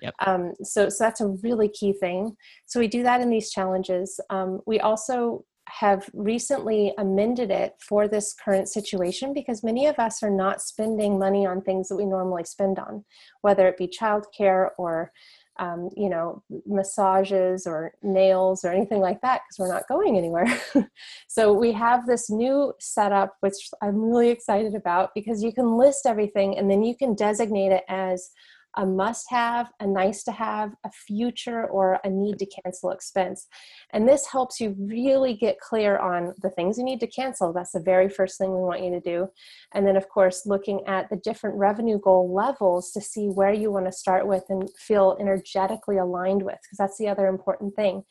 Yep. 0.03 0.14
Um, 0.27 0.53
so, 0.62 0.89
so 0.89 1.05
that's 1.05 1.21
a 1.21 1.29
really 1.43 1.69
key 1.69 1.93
thing. 1.93 2.37
So 2.67 2.81
we 2.81 2.89
do 2.89 3.03
that 3.03 3.21
in 3.21 3.31
these 3.31 3.51
challenges. 3.51 4.19
Um, 4.31 4.61
we 4.67 4.81
also 4.81 5.45
have 5.69 6.09
recently 6.12 6.93
amended 6.99 7.51
it 7.51 7.75
for 7.81 8.07
this 8.07 8.35
current 8.35 8.69
situation 8.69 9.33
because 9.35 9.64
many 9.64 9.87
of 9.87 9.99
us 9.99 10.23
are 10.23 10.31
not 10.31 10.62
spending 10.62 11.19
money 11.19 11.45
on 11.45 11.61
things 11.61 11.89
that 11.89 11.97
we 11.97 12.07
normally 12.07 12.45
spend 12.45 12.79
on, 12.79 13.05
whether 13.43 13.67
it 13.67 13.77
be 13.77 13.89
childcare 13.89 14.69
or 14.79 15.11
um, 15.59 15.91
you 15.97 16.09
know 16.09 16.43
massages 16.67 17.67
or 17.67 17.93
nails 18.03 18.65
or 18.65 18.73
anything 18.73 19.01
like 19.01 19.21
that 19.23 19.43
because 19.43 19.59
we're 19.59 19.75
not 19.75 19.89
going 19.89 20.17
anywhere. 20.17 20.47
so 21.29 21.53
we 21.53 21.73
have 21.73 22.07
this 22.07 22.31
new 22.31 22.73
setup 22.81 23.37
which 23.41 23.71
I'm 23.83 24.01
really 24.01 24.31
excited 24.31 24.75
about 24.75 25.11
because 25.15 25.43
you 25.43 25.53
can 25.53 25.77
list 25.77 26.07
everything 26.07 26.59
and 26.59 26.71
then 26.71 26.83
you 26.83 26.97
can 26.97 27.15
designate 27.15 27.73
it 27.73 27.85
as 27.89 28.31
a 28.77 28.87
must 28.87 29.27
have, 29.31 29.70
a 29.81 29.87
nice 29.87 30.22
to 30.24 30.33
have, 30.33 30.74
a 30.85 30.91
future, 30.91 31.66
or 31.66 31.99
a 32.05 32.11
need 32.11 32.39
to 32.39 32.47
cancel 32.47 32.91
expense. 32.91 33.47
And 33.93 34.09
this 34.09 34.27
helps 34.27 34.61
you 34.61 34.77
really 34.79 35.35
get 35.35 35.61
clear 35.61 35.99
on 35.99 36.35
the 36.43 36.51
things 36.51 36.79
you 36.79 36.85
need 36.85 37.01
to 37.01 37.07
cancel. 37.07 37.53
That's 37.53 37.72
the 37.72 37.81
very 37.81 38.09
first 38.09 38.39
thing 38.39 38.51
we 38.51 38.61
want 38.61 38.85
you 38.85 38.91
to 38.91 39.01
do. 39.01 39.29
And 39.74 39.87
then, 39.87 39.97
of 39.97 40.09
course, 40.09 40.47
looking 40.47 40.81
at 40.87 41.09
the 41.09 41.16
different 41.16 41.57
revenue 41.57 41.99
goal 41.99 42.33
levels 42.33 42.93
to 42.93 43.01
see 43.01 43.27
where 43.27 43.53
you 43.53 43.70
want 43.70 43.87
to 43.87 43.93
start 43.93 44.27
with 44.27 44.45
and 44.49 44.68
feel 44.79 45.16
energetically 45.20 45.99
aligned 45.99 46.43
with, 46.43 46.59
because 46.62 46.79
that's 46.79 46.99
the 46.99 47.09
other 47.09 47.27
important 47.27 47.74
thing. 47.74 48.03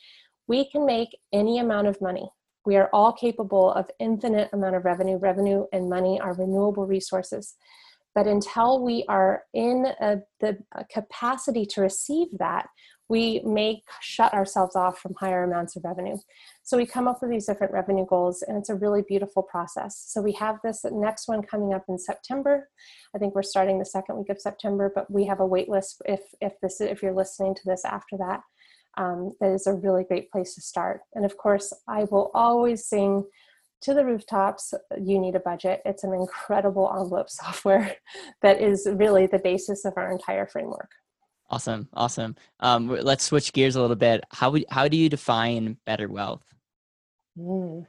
We 0.47 0.69
can 0.69 0.85
make 0.85 1.09
any 1.33 1.59
amount 1.59 1.87
of 1.87 2.01
money 2.01 2.29
we 2.65 2.77
are 2.77 2.89
all 2.91 3.13
capable 3.13 3.71
of 3.73 3.89
infinite 3.99 4.49
amount 4.51 4.75
of 4.75 4.85
revenue 4.85 5.17
revenue 5.17 5.65
and 5.71 5.89
money 5.89 6.19
are 6.19 6.33
renewable 6.33 6.85
resources 6.85 7.55
but 8.15 8.27
until 8.27 8.81
we 8.81 9.05
are 9.09 9.43
in 9.53 9.85
a, 10.01 10.17
the 10.39 10.57
capacity 10.89 11.65
to 11.67 11.81
receive 11.81 12.29
that, 12.39 12.67
we 13.07 13.41
may 13.45 13.81
shut 14.01 14.33
ourselves 14.33 14.75
off 14.75 14.97
from 14.99 15.13
higher 15.19 15.43
amounts 15.43 15.75
of 15.75 15.83
revenue. 15.83 16.17
So 16.63 16.77
we 16.77 16.87
come 16.87 17.07
up 17.07 17.21
with 17.21 17.29
these 17.29 17.45
different 17.45 17.73
revenue 17.73 18.05
goals, 18.09 18.41
and 18.41 18.57
it's 18.57 18.69
a 18.69 18.75
really 18.75 19.03
beautiful 19.07 19.43
process. 19.43 20.03
So 20.07 20.21
we 20.21 20.31
have 20.33 20.57
this 20.63 20.83
next 20.91 21.27
one 21.27 21.43
coming 21.43 21.73
up 21.73 21.83
in 21.87 21.99
September. 21.99 22.67
I 23.15 23.19
think 23.19 23.35
we're 23.35 23.43
starting 23.43 23.77
the 23.77 23.85
second 23.85 24.17
week 24.17 24.29
of 24.29 24.41
September, 24.41 24.91
but 24.95 25.11
we 25.11 25.25
have 25.25 25.39
a 25.39 25.45
wait 25.45 25.69
list 25.69 26.01
if 26.05 26.21
if 26.41 26.53
this 26.61 26.81
if 26.81 27.03
you're 27.03 27.13
listening 27.13 27.53
to 27.55 27.61
this 27.65 27.85
after 27.85 28.17
that. 28.17 28.41
Um, 28.97 29.33
that 29.41 29.51
is 29.51 29.67
a 29.67 29.73
really 29.73 30.05
great 30.05 30.31
place 30.31 30.55
to 30.55 30.61
start. 30.61 31.01
And 31.13 31.25
of 31.25 31.37
course, 31.37 31.73
I 31.87 32.05
will 32.05 32.31
always 32.33 32.87
sing 32.87 33.25
to 33.81 33.93
the 33.93 34.05
rooftops, 34.05 34.73
you 34.99 35.19
need 35.19 35.35
a 35.35 35.39
budget. 35.39 35.81
It's 35.85 36.03
an 36.03 36.13
incredible 36.13 36.91
envelope 36.97 37.29
software 37.29 37.95
that 38.41 38.61
is 38.61 38.87
really 38.93 39.27
the 39.27 39.39
basis 39.39 39.85
of 39.85 39.93
our 39.97 40.11
entire 40.11 40.47
framework. 40.47 40.91
Awesome, 41.49 41.87
awesome. 41.93 42.35
Um, 42.59 42.87
let's 42.87 43.23
switch 43.23 43.53
gears 43.53 43.75
a 43.75 43.81
little 43.81 43.95
bit. 43.95 44.23
How 44.31 44.49
would 44.51 44.65
how 44.69 44.87
do 44.87 44.97
you 44.97 45.09
define 45.09 45.77
better 45.85 46.07
wealth? 46.07 46.43
Mm. 47.37 47.85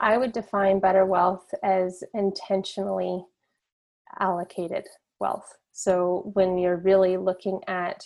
I 0.00 0.18
would 0.18 0.32
define 0.32 0.78
better 0.78 1.06
wealth 1.06 1.46
as 1.62 2.04
intentionally 2.14 3.24
allocated 4.20 4.86
wealth. 5.20 5.56
So 5.72 6.30
when 6.34 6.58
you're 6.58 6.76
really 6.76 7.16
looking 7.16 7.60
at 7.66 8.04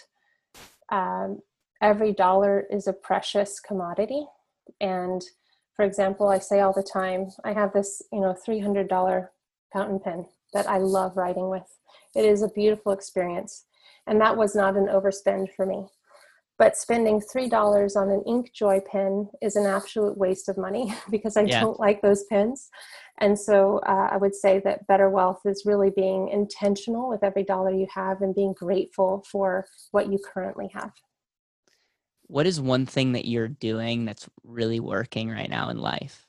um, 0.90 1.40
every 1.82 2.12
dollar 2.12 2.64
is 2.70 2.86
a 2.86 2.92
precious 2.92 3.60
commodity 3.60 4.24
And 4.80 5.22
for 5.74 5.84
example, 5.84 6.28
I 6.28 6.38
say 6.38 6.60
all 6.60 6.72
the 6.72 6.82
time, 6.82 7.28
I 7.44 7.52
have 7.52 7.72
this, 7.72 8.02
you 8.12 8.20
know, 8.20 8.36
$300 8.46 9.28
fountain 9.72 10.00
pen 10.00 10.26
that 10.52 10.68
I 10.68 10.78
love 10.78 11.16
writing 11.16 11.48
with. 11.48 11.66
It 12.14 12.24
is 12.24 12.42
a 12.42 12.48
beautiful 12.48 12.92
experience. 12.92 13.64
And 14.06 14.20
that 14.20 14.36
was 14.36 14.54
not 14.54 14.76
an 14.76 14.86
overspend 14.86 15.48
for 15.54 15.64
me. 15.64 15.86
But 16.58 16.76
spending 16.76 17.20
$3 17.20 17.96
on 17.96 18.10
an 18.10 18.22
Inkjoy 18.26 18.86
pen 18.86 19.28
is 19.40 19.56
an 19.56 19.66
absolute 19.66 20.16
waste 20.18 20.48
of 20.48 20.58
money 20.58 20.94
because 21.10 21.36
I 21.36 21.42
yeah. 21.42 21.60
don't 21.60 21.80
like 21.80 22.02
those 22.02 22.24
pens. 22.24 22.68
And 23.18 23.38
so 23.38 23.78
uh, 23.86 24.08
I 24.12 24.16
would 24.16 24.34
say 24.34 24.60
that 24.64 24.86
better 24.86 25.08
wealth 25.08 25.40
is 25.44 25.64
really 25.64 25.90
being 25.90 26.28
intentional 26.28 27.08
with 27.08 27.24
every 27.24 27.44
dollar 27.44 27.70
you 27.70 27.86
have 27.94 28.20
and 28.20 28.34
being 28.34 28.52
grateful 28.52 29.24
for 29.30 29.66
what 29.92 30.12
you 30.12 30.18
currently 30.18 30.70
have. 30.74 30.92
What 32.32 32.46
is 32.46 32.58
one 32.58 32.86
thing 32.86 33.12
that 33.12 33.26
you're 33.26 33.46
doing 33.46 34.06
that's 34.06 34.26
really 34.42 34.80
working 34.80 35.28
right 35.28 35.50
now 35.50 35.68
in 35.68 35.76
life? 35.76 36.26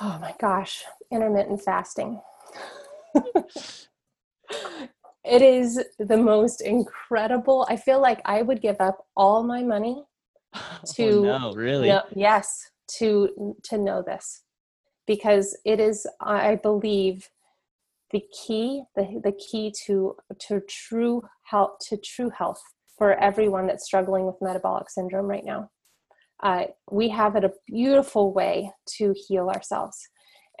Oh 0.00 0.18
my 0.18 0.34
gosh, 0.40 0.82
intermittent 1.12 1.62
fasting. 1.62 2.22
it 5.24 5.42
is 5.42 5.84
the 5.98 6.16
most 6.16 6.62
incredible. 6.62 7.66
I 7.68 7.76
feel 7.76 8.00
like 8.00 8.22
I 8.24 8.40
would 8.40 8.62
give 8.62 8.76
up 8.80 9.04
all 9.14 9.42
my 9.42 9.62
money 9.62 10.04
oh, 10.54 10.78
to 10.94 11.04
oh, 11.04 11.20
no, 11.20 11.52
really 11.52 11.88
know, 11.88 12.04
yes 12.16 12.70
to 12.96 13.54
to 13.64 13.76
know 13.76 14.00
this 14.00 14.40
because 15.06 15.54
it 15.66 15.80
is 15.80 16.06
I 16.18 16.54
believe 16.54 17.28
the 18.10 18.22
key 18.32 18.84
the, 18.96 19.20
the 19.22 19.32
key 19.32 19.70
to 19.84 20.16
to 20.48 20.62
true 20.66 21.24
health 21.42 21.72
to 21.88 21.98
true 21.98 22.30
health 22.30 22.62
for 22.98 23.14
everyone 23.14 23.66
that's 23.66 23.84
struggling 23.84 24.26
with 24.26 24.36
metabolic 24.42 24.90
syndrome 24.90 25.26
right 25.26 25.44
now. 25.44 25.70
Uh, 26.42 26.64
we 26.90 27.08
have 27.08 27.34
it 27.36 27.44
a 27.44 27.52
beautiful 27.66 28.32
way 28.32 28.70
to 28.86 29.14
heal 29.26 29.48
ourselves 29.48 30.08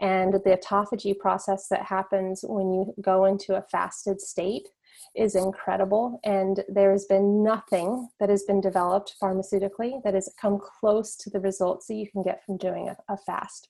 and 0.00 0.34
the 0.34 0.56
autophagy 0.56 1.18
process 1.18 1.66
that 1.68 1.82
happens 1.82 2.44
when 2.46 2.72
you 2.72 2.94
go 3.00 3.24
into 3.24 3.56
a 3.56 3.62
fasted 3.62 4.20
state 4.20 4.68
is 5.16 5.34
incredible. 5.34 6.20
And 6.24 6.62
there 6.68 6.92
has 6.92 7.06
been 7.06 7.42
nothing 7.42 8.08
that 8.20 8.28
has 8.28 8.44
been 8.44 8.60
developed 8.60 9.16
pharmaceutically 9.20 10.02
that 10.04 10.14
has 10.14 10.32
come 10.40 10.58
close 10.80 11.16
to 11.16 11.30
the 11.30 11.40
results 11.40 11.86
that 11.86 11.94
you 11.94 12.08
can 12.10 12.22
get 12.22 12.44
from 12.44 12.58
doing 12.58 12.88
a, 12.88 12.96
a 13.12 13.16
fast. 13.16 13.68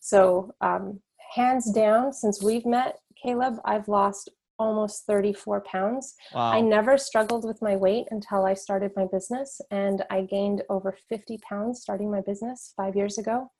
So, 0.00 0.54
um, 0.60 1.00
hands 1.34 1.70
down, 1.72 2.12
since 2.12 2.42
we've 2.42 2.64
met, 2.64 2.98
Caleb, 3.20 3.56
I've 3.64 3.88
lost 3.88 4.30
almost 4.58 5.06
34 5.06 5.62
pounds. 5.62 6.14
Wow. 6.34 6.52
I 6.52 6.60
never 6.60 6.96
struggled 6.98 7.44
with 7.44 7.60
my 7.62 7.76
weight 7.76 8.06
until 8.10 8.44
I 8.44 8.54
started 8.54 8.92
my 8.96 9.06
business, 9.10 9.60
and 9.70 10.04
I 10.10 10.22
gained 10.22 10.62
over 10.68 10.96
50 11.08 11.38
pounds 11.48 11.80
starting 11.80 12.10
my 12.10 12.20
business 12.20 12.72
five 12.76 12.96
years 12.96 13.18
ago 13.18 13.50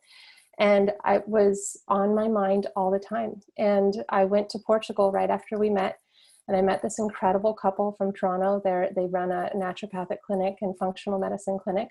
and 0.59 0.92
I 1.05 1.20
was 1.26 1.76
on 1.88 2.14
my 2.14 2.28
mind 2.28 2.66
all 2.76 2.90
the 2.90 2.99
time. 2.99 3.40
And 3.59 4.05
I 4.09 4.24
went 4.24 4.49
to 4.51 4.59
Portugal 4.59 5.12
right 5.12 5.30
after 5.30 5.59
we 5.59 5.70
met, 5.70 5.99
and 6.49 6.57
I 6.57 6.62
met 6.62 6.82
this 6.82 6.99
incredible 6.99 7.55
couple 7.55 7.92
from 7.92 8.12
Toronto. 8.12 8.61
They 8.64 8.88
they 8.94 9.07
run 9.07 9.30
a 9.30 9.51
naturopathic 9.55 10.18
clinic 10.24 10.57
and 10.62 10.76
functional 10.78 11.18
medicine 11.18 11.59
clinic, 11.62 11.88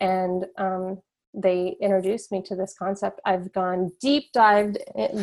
and 0.00 0.46
um, 0.56 1.02
they 1.34 1.76
introduced 1.80 2.30
me 2.30 2.42
to 2.42 2.54
this 2.54 2.74
concept. 2.78 3.20
I've 3.24 3.52
gone 3.52 3.90
deep 4.00 4.24
dived 4.32 4.78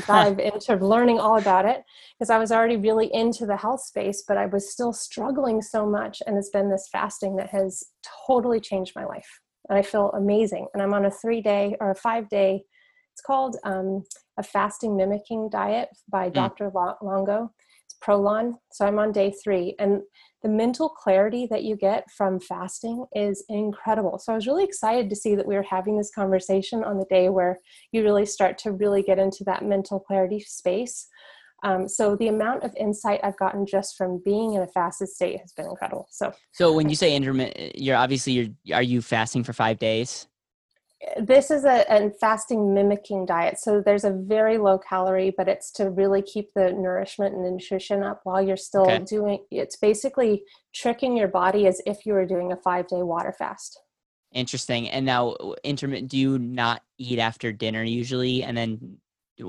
dive 0.07 0.39
into 0.39 0.76
learning 0.76 1.20
all 1.20 1.38
about 1.38 1.66
it 1.66 1.84
because 2.18 2.30
I 2.30 2.39
was 2.39 2.51
already 2.51 2.78
really 2.78 3.14
into 3.14 3.45
the 3.45 3.57
health 3.57 3.82
space, 3.82 4.24
but 4.28 4.38
I 4.38 4.47
was 4.47 4.72
still 4.72 4.93
struggling 4.93 5.62
so 5.62 5.86
much. 5.86 6.22
And 6.26 6.38
it's 6.38 6.49
been 6.49 6.70
this 6.70 6.89
fasting 6.91 7.36
that 7.36 7.49
has 7.49 7.84
totally 8.28 8.60
changed 8.60 8.93
my 8.95 9.05
life 9.05 9.39
and 9.70 9.78
I 9.78 9.82
feel 9.82 10.12
amazing. 10.12 10.68
And 10.74 10.82
I'm 10.82 10.93
on 10.93 11.05
a 11.05 11.12
three 11.12 11.41
day 11.41 11.78
or 11.80 11.91
a 11.91 11.95
five 11.95 12.28
day, 12.30 12.64
it's 13.14 13.22
called 13.22 13.57
um, 13.64 14.03
a 14.38 14.43
fasting 14.43 14.97
mimicking 14.97 15.49
diet 15.49 15.89
by 16.10 16.30
mm. 16.30 16.34
Dr. 16.34 16.72
Longo. 17.01 17.51
It's 17.89 17.97
Prolon. 18.05 18.53
So 18.71 18.85
I'm 18.85 18.99
on 18.99 19.11
day 19.11 19.33
three. 19.43 19.75
And 19.79 20.01
the 20.43 20.49
mental 20.49 20.89
clarity 20.89 21.47
that 21.49 21.63
you 21.63 21.75
get 21.75 22.05
from 22.15 22.39
fasting 22.39 23.05
is 23.13 23.43
incredible. 23.49 24.19
So 24.19 24.31
I 24.31 24.35
was 24.35 24.47
really 24.47 24.63
excited 24.63 25.09
to 25.09 25.15
see 25.15 25.35
that 25.35 25.47
we 25.47 25.55
were 25.55 25.63
having 25.63 25.97
this 25.97 26.11
conversation 26.13 26.83
on 26.83 26.97
the 26.97 27.05
day 27.09 27.29
where 27.29 27.59
you 27.91 28.03
really 28.03 28.25
start 28.25 28.57
to 28.59 28.71
really 28.71 29.01
get 29.01 29.19
into 29.19 29.43
that 29.45 29.65
mental 29.65 29.99
clarity 29.99 30.39
space. 30.39 31.07
Um, 31.63 31.89
so 31.89 32.15
the 32.15 32.29
amount 32.29 32.63
of 32.63 32.73
insight 32.77 33.19
I've 33.21 33.37
gotten 33.37 33.65
just 33.65 33.97
from 33.97 34.21
being 34.23 34.53
in 34.53 34.61
a 34.61 34.67
fasted 34.67 35.09
state 35.09 35.41
has 35.41 35.51
been 35.51 35.65
incredible. 35.65 36.07
So, 36.09 36.31
so 36.53 36.71
when 36.71 36.87
you 36.87 36.95
say 36.95 37.13
intermittent, 37.13 37.77
you're 37.77 37.97
obviously 37.97 38.31
you're 38.31 38.77
are 38.77 38.83
you 38.83 39.01
fasting 39.01 39.43
for 39.43 39.51
five 39.51 39.77
days? 39.77 40.28
This 41.18 41.50
is 41.50 41.64
a, 41.64 41.86
a 41.89 42.12
fasting 42.20 42.74
mimicking 42.74 43.26
diet. 43.26 43.58
So 43.58 43.82
there's 43.82 44.04
a 44.04 44.12
very 44.12 44.58
low 44.58 44.78
calorie, 44.78 45.34
but 45.36 45.47
it's 45.47 45.72
to 45.74 45.89
really 45.89 46.22
keep 46.22 46.50
the 46.56 46.72
nourishment 46.74 47.36
and 47.36 47.43
nutrition 47.43 48.04
up 48.04 48.22
while 48.24 48.41
you're 48.41 48.58
still 48.58 48.84
okay. 48.84 49.04
doing. 49.06 49.45
It's 49.50 49.78
basically 49.78 50.43
tricking 50.74 51.16
your 51.16 51.30
body 51.30 51.68
as 51.68 51.82
if 51.86 52.06
you 52.06 52.14
were 52.14 52.26
doing 52.26 52.52
a 52.52 52.58
five 52.58 52.88
day 52.88 53.02
water 53.02 53.34
fast. 53.38 53.80
Interesting. 54.34 54.89
And 54.89 55.06
now 55.06 55.38
intermittent, 55.64 56.12
do 56.12 56.18
you 56.18 56.38
not 56.38 56.82
eat 56.97 57.18
after 57.18 57.52
dinner 57.52 57.84
usually, 57.84 58.43
and 58.43 58.58
then 58.58 59.00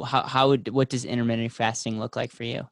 how, 0.05 0.23
how 0.23 0.49
would 0.49 0.69
what 0.69 0.89
does 0.89 1.05
intermittent 1.05 1.53
fasting 1.53 1.99
look 1.99 2.17
like 2.17 2.31
for 2.31 2.45
you 2.45 2.69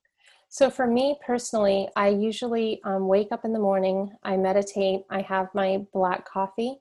so 0.48 0.70
for 0.70 0.86
me 0.86 1.16
personally 1.24 1.88
i 1.96 2.08
usually 2.08 2.80
um, 2.84 3.08
wake 3.08 3.28
up 3.32 3.44
in 3.44 3.52
the 3.52 3.58
morning 3.58 4.10
i 4.22 4.36
meditate 4.36 5.00
i 5.10 5.20
have 5.20 5.48
my 5.54 5.78
black 5.92 6.26
coffee 6.28 6.76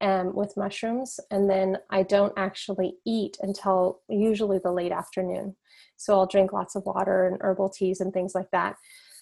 um, 0.00 0.34
with 0.34 0.56
mushrooms 0.56 1.18
and 1.30 1.48
then 1.48 1.78
i 1.90 2.02
don't 2.02 2.32
actually 2.36 2.94
eat 3.06 3.36
until 3.40 4.00
usually 4.08 4.58
the 4.58 4.72
late 4.72 4.92
afternoon. 4.92 5.56
So 5.96 6.14
i'll 6.14 6.26
drink 6.26 6.52
lots 6.52 6.74
of 6.76 6.84
water 6.84 7.26
and 7.26 7.38
herbal 7.40 7.70
teas 7.70 8.00
and 8.00 8.12
things 8.12 8.34
like 8.34 8.50
that 8.52 8.76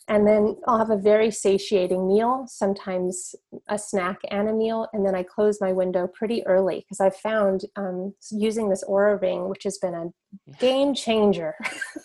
and 0.08 0.26
then 0.26 0.56
I'll 0.66 0.78
have 0.78 0.90
a 0.90 0.98
very 0.98 1.30
satiating 1.30 2.06
meal, 2.06 2.44
sometimes 2.46 3.34
a 3.68 3.78
snack 3.78 4.18
and 4.30 4.50
a 4.50 4.52
meal, 4.52 4.86
and 4.92 5.04
then 5.04 5.14
I 5.14 5.22
close 5.22 5.62
my 5.62 5.72
window 5.72 6.06
pretty 6.06 6.46
early 6.46 6.80
because 6.80 7.00
I've 7.00 7.16
found 7.16 7.64
um, 7.76 8.14
using 8.30 8.68
this 8.68 8.84
Oura 8.84 9.20
ring, 9.20 9.48
which 9.48 9.64
has 9.64 9.78
been 9.78 9.94
a 9.94 10.10
game 10.58 10.94
changer 10.94 11.54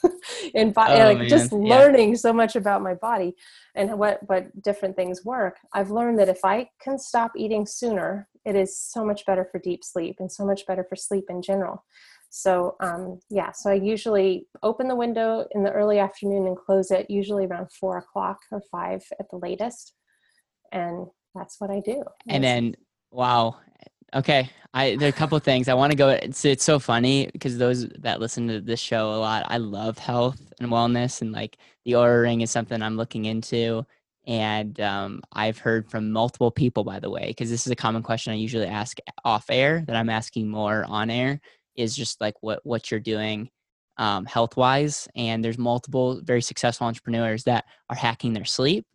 in 0.53 0.71
bo- 0.71 0.85
oh, 0.87 1.13
like 1.13 1.27
just 1.27 1.51
learning 1.51 2.11
yeah. 2.11 2.15
so 2.15 2.31
much 2.31 2.55
about 2.55 2.81
my 2.81 2.93
body 2.93 3.35
and 3.75 3.99
what 3.99 4.19
what 4.27 4.47
different 4.63 4.95
things 4.95 5.25
work. 5.25 5.57
I've 5.73 5.91
learned 5.91 6.19
that 6.19 6.29
if 6.29 6.45
I 6.45 6.69
can 6.81 6.97
stop 6.97 7.31
eating 7.35 7.65
sooner, 7.65 8.29
it 8.45 8.55
is 8.55 8.79
so 8.79 9.03
much 9.03 9.25
better 9.25 9.45
for 9.51 9.59
deep 9.59 9.83
sleep 9.83 10.17
and 10.19 10.31
so 10.31 10.45
much 10.45 10.65
better 10.65 10.85
for 10.87 10.95
sleep 10.95 11.25
in 11.29 11.41
general. 11.41 11.83
So 12.29 12.75
um, 12.79 13.19
yeah, 13.29 13.51
so 13.51 13.71
I 13.71 13.75
usually 13.75 14.47
open 14.61 14.87
the 14.87 14.95
window 14.95 15.47
in 15.51 15.63
the 15.63 15.71
early 15.71 15.99
afternoon 15.99 16.47
and 16.47 16.55
close 16.55 16.91
it 16.91 17.09
usually 17.09 17.45
around 17.45 17.71
four 17.71 17.97
o'clock 17.97 18.37
or 18.51 18.61
five 18.71 19.03
at 19.19 19.29
the 19.29 19.37
latest, 19.37 19.93
and 20.71 21.07
that's 21.33 21.59
what 21.59 21.71
I 21.71 21.79
do. 21.79 22.03
And 22.27 22.43
then 22.43 22.75
wow, 23.11 23.57
okay, 24.13 24.49
I 24.75 24.95
there 24.95 25.07
are 25.07 25.09
a 25.09 25.13
couple 25.13 25.37
of 25.37 25.43
things 25.43 25.67
I 25.67 25.73
want 25.73 25.91
to 25.91 25.97
go. 25.97 26.09
It's 26.09 26.45
it's 26.45 26.63
so 26.63 26.77
funny 26.77 27.29
because 27.33 27.57
those 27.57 27.87
that 27.99 28.19
listen 28.19 28.47
to 28.47 28.61
this 28.61 28.79
show 28.79 29.11
a 29.13 29.17
lot, 29.17 29.45
I 29.47 29.57
love 29.57 29.97
health 29.97 30.39
and 30.59 30.69
wellness, 30.69 31.21
and 31.21 31.31
like 31.31 31.57
the 31.83 31.93
Oura 31.93 32.21
ring 32.21 32.41
is 32.41 32.51
something 32.51 32.81
I'm 32.81 32.97
looking 32.97 33.25
into. 33.25 33.85
And 34.27 34.79
um, 34.79 35.23
I've 35.33 35.57
heard 35.57 35.89
from 35.89 36.11
multiple 36.11 36.51
people, 36.51 36.83
by 36.83 36.99
the 36.99 37.09
way, 37.09 37.29
because 37.29 37.49
this 37.49 37.65
is 37.65 37.71
a 37.71 37.75
common 37.75 38.03
question 38.03 38.31
I 38.31 38.35
usually 38.35 38.67
ask 38.67 38.99
off 39.25 39.45
air 39.49 39.83
that 39.87 39.95
I'm 39.95 40.09
asking 40.09 40.49
more 40.49 40.85
on 40.87 41.09
air 41.09 41.41
is 41.79 41.95
just 41.95 42.19
like 42.21 42.35
what 42.41 42.59
what 42.63 42.91
you're 42.91 42.99
doing 42.99 43.49
um, 43.97 44.25
health 44.25 44.55
wise 44.55 45.07
and 45.15 45.43
there's 45.43 45.57
multiple 45.57 46.21
very 46.23 46.41
successful 46.41 46.87
entrepreneurs 46.87 47.43
that 47.45 47.65
are 47.89 47.95
hacking 47.95 48.33
their 48.33 48.45
sleep 48.45 48.85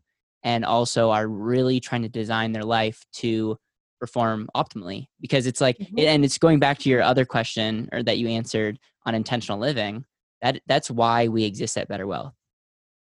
and 0.42 0.64
also 0.64 1.10
are 1.10 1.26
really 1.26 1.80
trying 1.80 2.02
to 2.02 2.08
design 2.08 2.52
their 2.52 2.64
life 2.64 3.04
to 3.14 3.56
perform 4.00 4.48
optimally 4.54 5.06
because 5.20 5.46
it's 5.46 5.60
like 5.60 5.78
mm-hmm. 5.78 5.98
and 5.98 6.24
it's 6.24 6.38
going 6.38 6.58
back 6.58 6.78
to 6.78 6.90
your 6.90 7.02
other 7.02 7.24
question 7.24 7.88
or 7.92 8.02
that 8.02 8.18
you 8.18 8.28
answered 8.28 8.78
on 9.06 9.14
intentional 9.14 9.58
living 9.58 10.04
that 10.42 10.60
that's 10.66 10.90
why 10.90 11.28
we 11.28 11.44
exist 11.44 11.76
at 11.78 11.88
better 11.88 12.06
wealth 12.06 12.34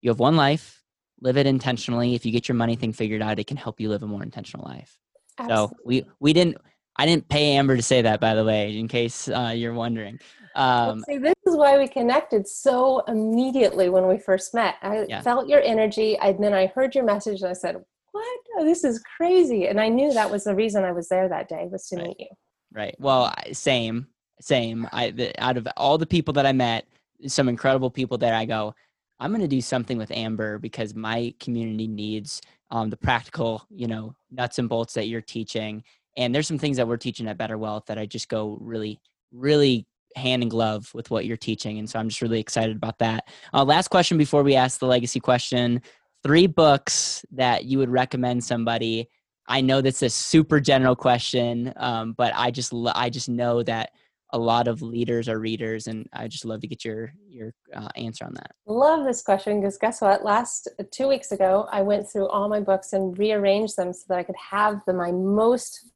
you 0.03 0.11
have 0.11 0.19
one 0.19 0.37
life 0.37 0.83
live 1.21 1.37
it 1.37 1.47
intentionally 1.47 2.15
if 2.15 2.27
you 2.27 2.33
get 2.33 2.49
your 2.49 2.57
money 2.57 2.77
thing 2.77 2.93
figured 2.93 3.23
out 3.23 3.39
it 3.39 3.47
can 3.47 3.57
help 3.57 3.81
you 3.81 3.89
live 3.89 4.03
a 4.03 4.07
more 4.07 4.23
intentional 4.23 4.67
life 4.67 4.99
Absolutely. 5.39 5.67
so 5.67 5.77
we 5.85 6.05
we 6.21 6.33
didn't 6.33 6.57
I 6.97 7.07
didn't 7.07 7.29
pay 7.29 7.57
Amber 7.57 7.77
to 7.77 7.83
say 7.83 8.03
that, 8.03 8.21
by 8.21 8.35
the 8.35 8.45
way, 8.45 8.79
in 8.79 8.89
case 8.89 9.29
uh, 9.29 9.53
you're 9.55 9.75
wondering. 9.75 10.21
Um, 10.55 11.03
see, 11.09 11.19
this 11.19 11.35
is 11.47 11.57
why 11.57 11.77
we 11.79 11.89
connected 11.89 12.47
so 12.47 13.01
immediately 13.09 13.89
when 13.89 14.07
we 14.07 14.19
first 14.19 14.55
met. 14.55 14.77
I 14.83 15.05
yeah. 15.09 15.21
felt 15.21 15.49
your 15.49 15.61
energy, 15.61 16.17
and 16.19 16.43
then 16.43 16.55
I 16.55 16.67
heard 16.67 16.95
your 16.95 17.05
message, 17.05 17.41
and 17.41 17.51
I 17.51 17.55
said, 17.55 17.77
"What? 18.13 18.41
Oh, 18.57 18.65
this 18.65 18.85
is 18.85 19.03
crazy!" 19.17 19.67
And 19.67 19.81
I 19.81 19.89
knew 19.89 20.13
that 20.13 20.31
was 20.31 20.45
the 20.45 20.55
reason 20.55 20.85
I 20.85 20.93
was 20.93 21.09
there 21.09 21.29
that 21.29 21.49
day 21.49 21.67
was 21.71 21.89
to 21.89 21.97
right. 21.97 22.07
meet 22.07 22.21
you. 22.21 22.29
Right. 22.73 22.95
Well, 23.01 23.35
same, 23.53 24.07
same. 24.41 24.89
I 24.93 25.11
the, 25.11 25.43
out 25.43 25.57
of 25.57 25.67
all 25.77 25.99
the 25.99 26.07
people 26.07 26.35
that 26.35 26.47
I 26.47 26.53
met, 26.53 26.87
some 27.27 27.49
incredible 27.49 27.91
people 27.91 28.19
that 28.19 28.35
I 28.35 28.45
go, 28.45 28.75
I'm 29.19 29.31
going 29.31 29.43
to 29.43 29.49
do 29.49 29.61
something 29.61 29.99
with 29.99 30.13
Amber 30.13 30.59
because 30.59 30.95
my 30.95 31.35
community 31.41 31.89
needs 31.89 32.41
um, 32.71 32.91
the 32.91 32.97
practical, 32.97 33.67
you 33.71 33.89
know, 33.89 34.15
nuts 34.31 34.61
and 34.61 34.69
bolts 34.69 34.95
that 34.95 35.09
you're 35.09 35.21
teaching 35.21 35.83
And 36.17 36.35
there's 36.35 36.47
some 36.47 36.59
things 36.59 36.77
that 36.77 36.87
we're 36.87 36.97
teaching 36.97 37.29
at 37.29 37.39
Better 37.39 37.59
Wealth 37.59 37.87
that 37.87 37.99
I 37.99 38.07
just 38.07 38.29
go 38.29 38.59
really, 38.61 39.01
really 39.33 39.87
hand 40.17 40.43
in 40.43 40.49
glove 40.49 40.91
with 40.95 41.11
what 41.11 41.27
you're 41.27 41.37
teaching. 41.37 41.79
And 41.79 41.91
so 41.91 41.99
I'm 41.99 42.09
just 42.09 42.23
really 42.23 42.41
excited 42.41 42.77
about 42.77 42.99
that. 43.01 43.29
Uh, 43.53 43.65
last 43.65 43.89
question 43.89 44.17
before 44.17 44.43
we 44.43 44.55
ask 44.55 44.79
the 44.79 44.87
legacy 44.87 45.21
question 45.21 45.83
three 46.23 46.47
books 46.47 47.25
that 47.33 47.65
you 47.65 47.79
would 47.79 47.91
recommend 47.91 48.43
somebody. 48.43 49.09
I 49.47 49.61
know 49.61 49.83
that's 49.83 50.03
a 50.03 50.09
super 50.09 50.59
general 50.59 50.97
question, 50.97 51.73
um, 51.77 52.15
but 52.15 52.33
I 52.35 52.51
just 52.51 52.73
I 52.95 53.11
just 53.11 53.29
know 53.29 53.63
that 53.65 53.91
a 54.31 54.39
lot 54.39 54.67
of 54.67 54.81
leaders 54.81 55.29
are 55.29 55.39
readers, 55.39 55.87
and 55.87 56.09
I 56.15 56.29
just 56.29 56.47
love 56.47 56.63
to 56.63 56.67
get 56.67 56.83
your 56.83 57.13
your 57.29 57.53
uh, 57.75 57.89
answer 57.95 58.25
on 58.25 58.33
that. 58.35 58.53
Love 58.67 59.05
this 59.05 59.23
question 59.23 59.61
because 59.61 59.77
guess 59.77 60.01
what? 60.01 60.25
Last 60.25 60.69
two 60.91 61.09
weeks 61.09 61.31
ago, 61.31 61.69
I 61.71 61.83
went 61.83 62.09
through 62.09 62.29
all 62.29 62.49
my 62.49 62.61
books 62.61 62.95
and 62.95 63.17
rearranged 63.19 63.77
them 63.77 63.93
so 63.93 64.05
that 64.09 64.19
I 64.19 64.23
could 64.23 64.37
have 64.51 64.81
the 64.87 64.95
my 64.95 65.13
most 65.13 65.93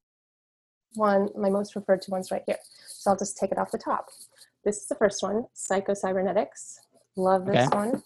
one, 0.94 1.28
my 1.36 1.50
most 1.50 1.76
referred 1.76 2.02
to 2.02 2.10
ones 2.10 2.30
right 2.30 2.42
here. 2.46 2.58
So 2.86 3.10
I'll 3.10 3.16
just 3.16 3.36
take 3.36 3.52
it 3.52 3.58
off 3.58 3.70
the 3.70 3.78
top. 3.78 4.08
This 4.64 4.78
is 4.78 4.86
the 4.86 4.94
first 4.96 5.22
one, 5.22 5.46
Psycho 5.54 5.94
Cybernetics. 5.94 6.80
Love 7.16 7.46
this 7.46 7.66
okay. 7.68 7.76
one. 7.76 8.02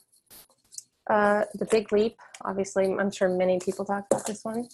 Uh, 1.11 1.45
the 1.55 1.67
Big 1.67 1.91
Leap, 1.93 2.17
obviously, 2.43 2.85
I'm 2.85 3.11
sure 3.11 3.29
many 3.29 3.59
people 3.59 3.85
talk 3.85 4.07
about 4.11 4.27
this 4.27 4.45
one. 4.45 4.69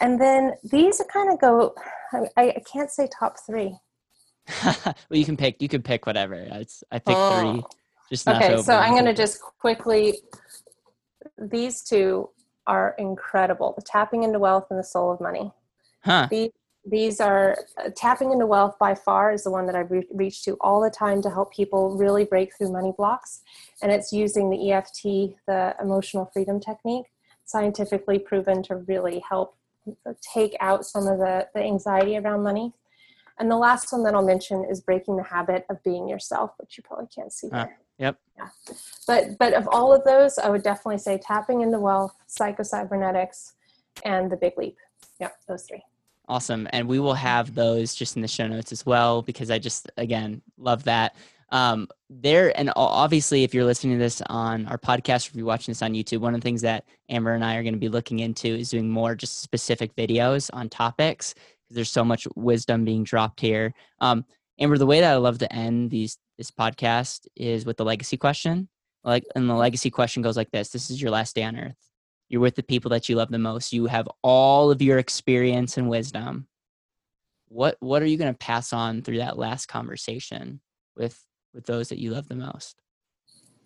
And 0.00 0.20
then 0.20 0.54
these 0.64 1.00
kind 1.12 1.32
of 1.32 1.40
go, 1.40 1.74
I, 2.36 2.48
I 2.50 2.62
can't 2.70 2.90
say 2.90 3.08
top 3.16 3.36
three. 3.46 3.76
well, 4.64 4.94
you 5.10 5.24
can 5.24 5.36
pick, 5.36 5.62
you 5.62 5.68
can 5.68 5.82
pick 5.82 6.06
whatever. 6.06 6.34
It's, 6.34 6.82
I 6.90 6.98
picked 6.98 7.16
oh. 7.16 7.40
three. 7.40 7.64
Just 8.10 8.28
okay, 8.28 8.60
so 8.60 8.76
I'm 8.76 8.92
going 8.92 9.06
to 9.06 9.14
just 9.14 9.40
quickly, 9.40 10.18
these 11.38 11.82
two 11.82 12.28
are 12.66 12.94
incredible. 12.98 13.72
The 13.76 13.82
Tapping 13.82 14.24
into 14.24 14.38
Wealth 14.38 14.66
and 14.70 14.78
the 14.78 14.84
Soul 14.84 15.12
of 15.12 15.20
Money. 15.20 15.52
Huh. 16.04 16.28
These, 16.30 16.50
these 16.86 17.20
are 17.20 17.56
uh, 17.78 17.90
tapping 17.96 18.32
into 18.32 18.46
wealth 18.46 18.76
by 18.78 18.94
far 18.94 19.32
is 19.32 19.44
the 19.44 19.50
one 19.50 19.66
that 19.66 19.74
I 19.74 19.80
re- 19.80 20.06
reach 20.12 20.42
to 20.44 20.56
all 20.60 20.80
the 20.80 20.90
time 20.90 21.22
to 21.22 21.30
help 21.30 21.52
people 21.52 21.96
really 21.96 22.24
break 22.24 22.56
through 22.56 22.72
money 22.72 22.92
blocks. 22.96 23.42
And 23.82 23.90
it's 23.90 24.12
using 24.12 24.50
the 24.50 24.72
EFT, 24.72 25.36
the 25.46 25.74
emotional 25.80 26.26
freedom 26.26 26.60
technique, 26.60 27.06
scientifically 27.44 28.18
proven 28.18 28.62
to 28.64 28.76
really 28.76 29.22
help 29.28 29.56
take 30.20 30.56
out 30.60 30.84
some 30.84 31.06
of 31.06 31.18
the, 31.18 31.48
the 31.54 31.62
anxiety 31.62 32.16
around 32.16 32.42
money. 32.42 32.72
And 33.38 33.50
the 33.50 33.56
last 33.56 33.92
one 33.92 34.04
that 34.04 34.14
I'll 34.14 34.24
mention 34.24 34.64
is 34.64 34.80
breaking 34.80 35.16
the 35.16 35.24
habit 35.24 35.66
of 35.68 35.82
being 35.82 36.08
yourself, 36.08 36.52
which 36.58 36.76
you 36.76 36.84
probably 36.84 37.08
can't 37.14 37.32
see 37.32 37.50
uh, 37.50 37.66
Yep. 37.98 38.18
Yeah. 38.36 38.48
But 39.06 39.38
but 39.38 39.54
of 39.54 39.68
all 39.68 39.92
of 39.92 40.02
those, 40.04 40.36
I 40.38 40.48
would 40.48 40.64
definitely 40.64 40.98
say 40.98 41.18
tapping 41.18 41.60
into 41.60 41.78
wealth, 41.78 42.12
psychocybernetics, 42.28 43.52
and 44.04 44.30
the 44.30 44.36
big 44.36 44.54
leap. 44.58 44.76
Yep, 45.20 45.36
those 45.46 45.64
three. 45.64 45.82
Awesome. 46.26 46.66
And 46.72 46.88
we 46.88 46.98
will 46.98 47.14
have 47.14 47.54
those 47.54 47.94
just 47.94 48.16
in 48.16 48.22
the 48.22 48.28
show 48.28 48.46
notes 48.46 48.72
as 48.72 48.86
well 48.86 49.20
because 49.22 49.50
I 49.50 49.58
just, 49.58 49.90
again, 49.96 50.40
love 50.56 50.84
that. 50.84 51.16
Um, 51.50 51.86
there, 52.08 52.58
and 52.58 52.72
obviously, 52.74 53.44
if 53.44 53.52
you're 53.52 53.64
listening 53.64 53.98
to 53.98 54.02
this 54.02 54.22
on 54.26 54.66
our 54.66 54.78
podcast 54.78 55.28
or 55.28 55.30
if 55.30 55.36
you're 55.36 55.46
watching 55.46 55.72
this 55.72 55.82
on 55.82 55.92
YouTube, 55.92 56.18
one 56.18 56.34
of 56.34 56.40
the 56.40 56.44
things 56.44 56.62
that 56.62 56.84
Amber 57.10 57.34
and 57.34 57.44
I 57.44 57.56
are 57.56 57.62
going 57.62 57.74
to 57.74 57.80
be 57.80 57.90
looking 57.90 58.20
into 58.20 58.48
is 58.48 58.70
doing 58.70 58.88
more 58.88 59.14
just 59.14 59.42
specific 59.42 59.94
videos 59.94 60.50
on 60.52 60.68
topics 60.68 61.34
because 61.34 61.76
there's 61.76 61.90
so 61.90 62.04
much 62.04 62.26
wisdom 62.34 62.84
being 62.84 63.04
dropped 63.04 63.40
here. 63.40 63.74
Um, 64.00 64.24
Amber, 64.58 64.78
the 64.78 64.86
way 64.86 65.00
that 65.00 65.12
I 65.12 65.16
love 65.16 65.38
to 65.38 65.52
end 65.52 65.90
these 65.90 66.18
this 66.38 66.50
podcast 66.50 67.28
is 67.36 67.64
with 67.66 67.76
the 67.76 67.84
legacy 67.84 68.16
question. 68.16 68.68
Like, 69.04 69.24
and 69.36 69.48
the 69.48 69.54
legacy 69.54 69.90
question 69.90 70.22
goes 70.22 70.36
like 70.36 70.50
this: 70.50 70.70
This 70.70 70.90
is 70.90 71.00
your 71.00 71.10
last 71.10 71.36
day 71.36 71.44
on 71.44 71.56
earth 71.56 71.93
you're 72.28 72.40
with 72.40 72.56
the 72.56 72.62
people 72.62 72.90
that 72.90 73.08
you 73.08 73.16
love 73.16 73.30
the 73.30 73.38
most. 73.38 73.72
You 73.72 73.86
have 73.86 74.08
all 74.22 74.70
of 74.70 74.82
your 74.82 74.98
experience 74.98 75.76
and 75.76 75.88
wisdom. 75.88 76.46
What 77.48 77.76
what 77.80 78.02
are 78.02 78.06
you 78.06 78.16
going 78.16 78.32
to 78.32 78.38
pass 78.38 78.72
on 78.72 79.02
through 79.02 79.18
that 79.18 79.38
last 79.38 79.66
conversation 79.66 80.60
with 80.96 81.24
with 81.52 81.66
those 81.66 81.88
that 81.90 82.00
you 82.00 82.10
love 82.10 82.28
the 82.28 82.34
most? 82.34 82.80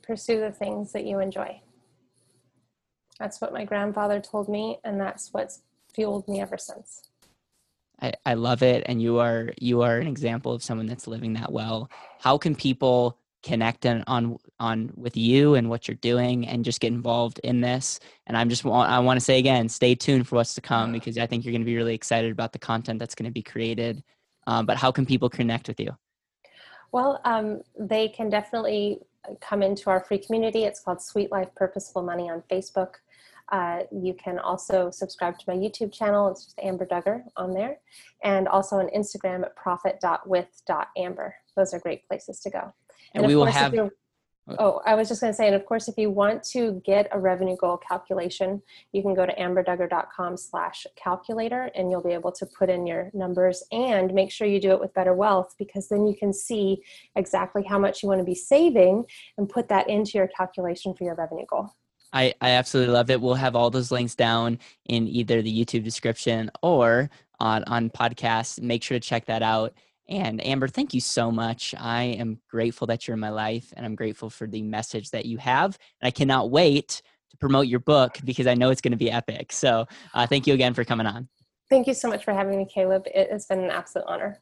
Pursue 0.03 0.41
the 0.41 0.53
things 0.53 0.93
that 0.93 1.05
you 1.05 1.21
enjoy. 1.21 1.61
That's 3.19 3.41
what 3.41 3.53
my 3.53 3.65
grandfather 3.65 4.21
told 4.21 4.49
me 4.49 4.79
and 4.85 5.01
that's 5.01 5.33
what's 5.33 5.63
fueled 5.95 6.29
me 6.29 6.41
ever 6.41 6.59
since. 6.59 7.03
I, 8.01 8.13
I 8.25 8.35
love 8.35 8.63
it 8.63 8.85
and 8.87 9.03
you 9.03 9.19
are 9.19 9.51
you 9.59 9.83
are 9.83 9.99
an 9.99 10.07
example 10.07 10.53
of 10.53 10.63
someone 10.63 10.87
that's 10.87 11.07
living 11.07 11.33
that 11.35 11.53
well. 11.53 11.91
How 12.21 12.39
can 12.39 12.55
people 12.55 13.19
connect 13.43 13.87
on, 13.87 14.03
on 14.07 14.37
on 14.59 14.91
with 14.97 15.17
you 15.17 15.55
and 15.55 15.71
what 15.71 15.87
you're 15.87 15.97
doing 15.97 16.47
and 16.47 16.65
just 16.65 16.81
get 16.81 16.93
involved 16.93 17.39
in 17.45 17.61
this 17.61 18.01
and 18.27 18.37
i'm 18.37 18.49
just 18.49 18.65
want 18.65 18.91
i 18.91 18.99
want 18.99 19.17
to 19.19 19.25
say 19.25 19.39
again 19.39 19.69
stay 19.69 19.95
tuned 19.95 20.27
for 20.27 20.37
what's 20.37 20.55
to 20.55 20.61
come 20.61 20.93
because 20.93 21.17
i 21.19 21.27
think 21.27 21.45
you're 21.45 21.53
going 21.53 21.63
to 21.63 21.67
be 21.67 21.77
really 21.77 21.95
excited 21.95 22.33
about 22.33 22.53
the 22.53 22.59
content 22.59 22.99
that's 22.99 23.15
going 23.15 23.27
to 23.27 23.33
be 23.33 23.43
created 23.43 24.03
um, 24.47 24.67
but 24.67 24.77
how 24.77 24.91
can 24.91 25.07
people 25.07 25.29
connect 25.29 25.69
with 25.69 25.79
you 25.79 25.91
well 26.91 27.21
um, 27.25 27.61
they 27.79 28.09
can 28.09 28.29
definitely 28.29 28.99
come 29.41 29.63
into 29.63 29.89
our 29.89 30.03
free 30.05 30.19
community 30.19 30.65
it's 30.65 30.81
called 30.81 31.01
sweet 31.01 31.31
life 31.31 31.49
purposeful 31.55 32.03
money 32.03 32.29
on 32.29 32.43
facebook 32.51 32.95
uh, 33.51 33.81
you 33.91 34.13
can 34.13 34.39
also 34.39 34.91
subscribe 34.91 35.39
to 35.39 35.45
my 35.49 35.55
YouTube 35.55 35.91
channel. 35.91 36.29
It's 36.29 36.45
just 36.45 36.59
Amber 36.63 36.85
Duggar 36.85 37.23
on 37.37 37.55
there. 37.55 37.79
And 38.23 38.47
also 38.47 38.77
on 38.77 38.89
Instagram 38.89 39.43
at 39.43 39.57
profit.with.amber. 39.57 41.35
Those 41.57 41.73
are 41.73 41.81
great 41.81 42.07
places 42.07 42.41
to 42.41 42.51
go. 42.51 42.75
And, 43.15 43.25
and 43.25 43.27
we 43.27 43.37
will 43.37 43.47
have. 43.47 43.75
Uh, 44.49 44.57
oh, 44.59 44.81
I 44.87 44.95
was 44.95 45.09
just 45.09 45.21
going 45.21 45.33
to 45.33 45.37
say, 45.37 45.47
and 45.47 45.55
of 45.55 45.67
course, 45.67 45.89
if 45.89 45.99
you 45.99 46.11
want 46.11 46.43
to 46.45 46.81
get 46.85 47.09
a 47.13 47.19
revenue 47.19 47.57
goal 47.57 47.77
calculation, 47.77 48.63
you 48.93 49.03
can 49.03 49.15
go 49.15 49.27
to 49.27 49.35
amberduggar.com 49.35 50.37
slash 50.39 50.87
calculator 50.97 51.71
and 51.75 51.91
you'll 51.91 52.03
be 52.03 52.13
able 52.13 52.33
to 52.33 52.47
put 52.47 52.71
in 52.71 52.87
your 52.87 53.11
numbers 53.13 53.63
and 53.73 54.15
make 54.15 54.31
sure 54.31 54.47
you 54.47 54.61
do 54.61 54.71
it 54.71 54.81
with 54.81 54.95
Better 54.95 55.13
Wealth 55.13 55.55
because 55.59 55.89
then 55.89 56.07
you 56.07 56.17
can 56.17 56.33
see 56.33 56.83
exactly 57.15 57.63
how 57.63 57.79
much 57.79 58.03
you 58.03 58.09
want 58.09 58.21
to 58.21 58.25
be 58.25 58.35
saving 58.35 59.05
and 59.37 59.49
put 59.49 59.69
that 59.69 59.89
into 59.91 60.13
your 60.17 60.29
calculation 60.29 60.95
for 60.95 61.05
your 61.05 61.15
revenue 61.15 61.47
goal. 61.47 61.75
I, 62.13 62.33
I 62.41 62.51
absolutely 62.51 62.95
love 62.95 63.11
it. 63.11 63.21
We'll 63.21 63.35
have 63.35 63.55
all 63.55 63.69
those 63.69 63.91
links 63.91 64.15
down 64.15 64.61
in 64.87 65.07
either 65.09 65.43
the 65.43 65.65
YouTube 65.65 65.85
description 65.85 66.51
or 66.63 67.11
on, 67.39 67.65
on 67.65 67.91
podcast. 67.91 68.63
Make 68.63 68.83
sure 68.83 68.99
to 68.99 69.07
check 69.07 69.27
that 69.27 69.43
out. 69.43 69.75
And 70.09 70.45
Amber, 70.45 70.69
thank 70.69 70.95
you 70.95 71.01
so 71.01 71.31
much. 71.31 71.75
I 71.79 72.05
am 72.05 72.41
grateful 72.49 72.87
that 72.87 73.07
you're 73.07 73.15
in 73.15 73.21
my 73.21 73.29
life 73.29 73.73
and 73.77 73.85
I'm 73.85 73.95
grateful 73.95 74.31
for 74.31 74.47
the 74.47 74.63
message 74.63 75.11
that 75.11 75.27
you 75.27 75.37
have. 75.39 75.79
And 76.01 76.09
I 76.09 76.11
cannot 76.11 76.51
wait 76.51 77.03
to 77.31 77.37
promote 77.37 77.67
your 77.67 77.81
book 77.81 78.19
because 78.25 78.47
I 78.47 78.55
know 78.55 78.71
it's 78.71 78.81
going 78.81 78.93
to 78.93 78.99
be 78.99 79.11
epic. 79.11 79.53
So 79.53 79.87
uh, 80.15 80.27
thank 80.27 80.47
you 80.47 80.55
again 80.55 80.73
for 80.73 80.85
coming 80.85 81.07
on. 81.07 81.29
Thank 81.69 81.87
you 81.87 81.95
so 81.95 82.09
much 82.09 82.25
for 82.25 82.33
having 82.33 82.57
me, 82.57 82.65
Caleb. 82.65 83.07
It 83.15 83.31
has 83.31 83.45
been 83.45 83.61
an 83.61 83.71
absolute 83.71 84.07
honor. 84.09 84.41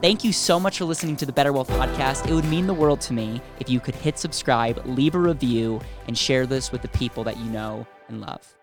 Thank 0.00 0.24
you 0.24 0.32
so 0.32 0.60
much 0.60 0.78
for 0.78 0.84
listening 0.84 1.16
to 1.16 1.26
the 1.26 1.32
Better 1.32 1.52
Wealth 1.52 1.70
podcast. 1.70 2.28
It 2.28 2.34
would 2.34 2.44
mean 2.44 2.66
the 2.66 2.74
world 2.74 3.00
to 3.02 3.14
me 3.14 3.40
if 3.60 3.70
you 3.70 3.80
could 3.80 3.94
hit 3.94 4.18
subscribe, 4.18 4.84
leave 4.84 5.14
a 5.14 5.18
review, 5.18 5.80
and 6.08 6.18
share 6.18 6.44
this 6.44 6.72
with 6.72 6.82
the 6.82 6.88
people 6.88 7.24
that 7.24 7.38
you 7.38 7.44
know 7.44 7.86
and 8.08 8.20
love. 8.20 8.54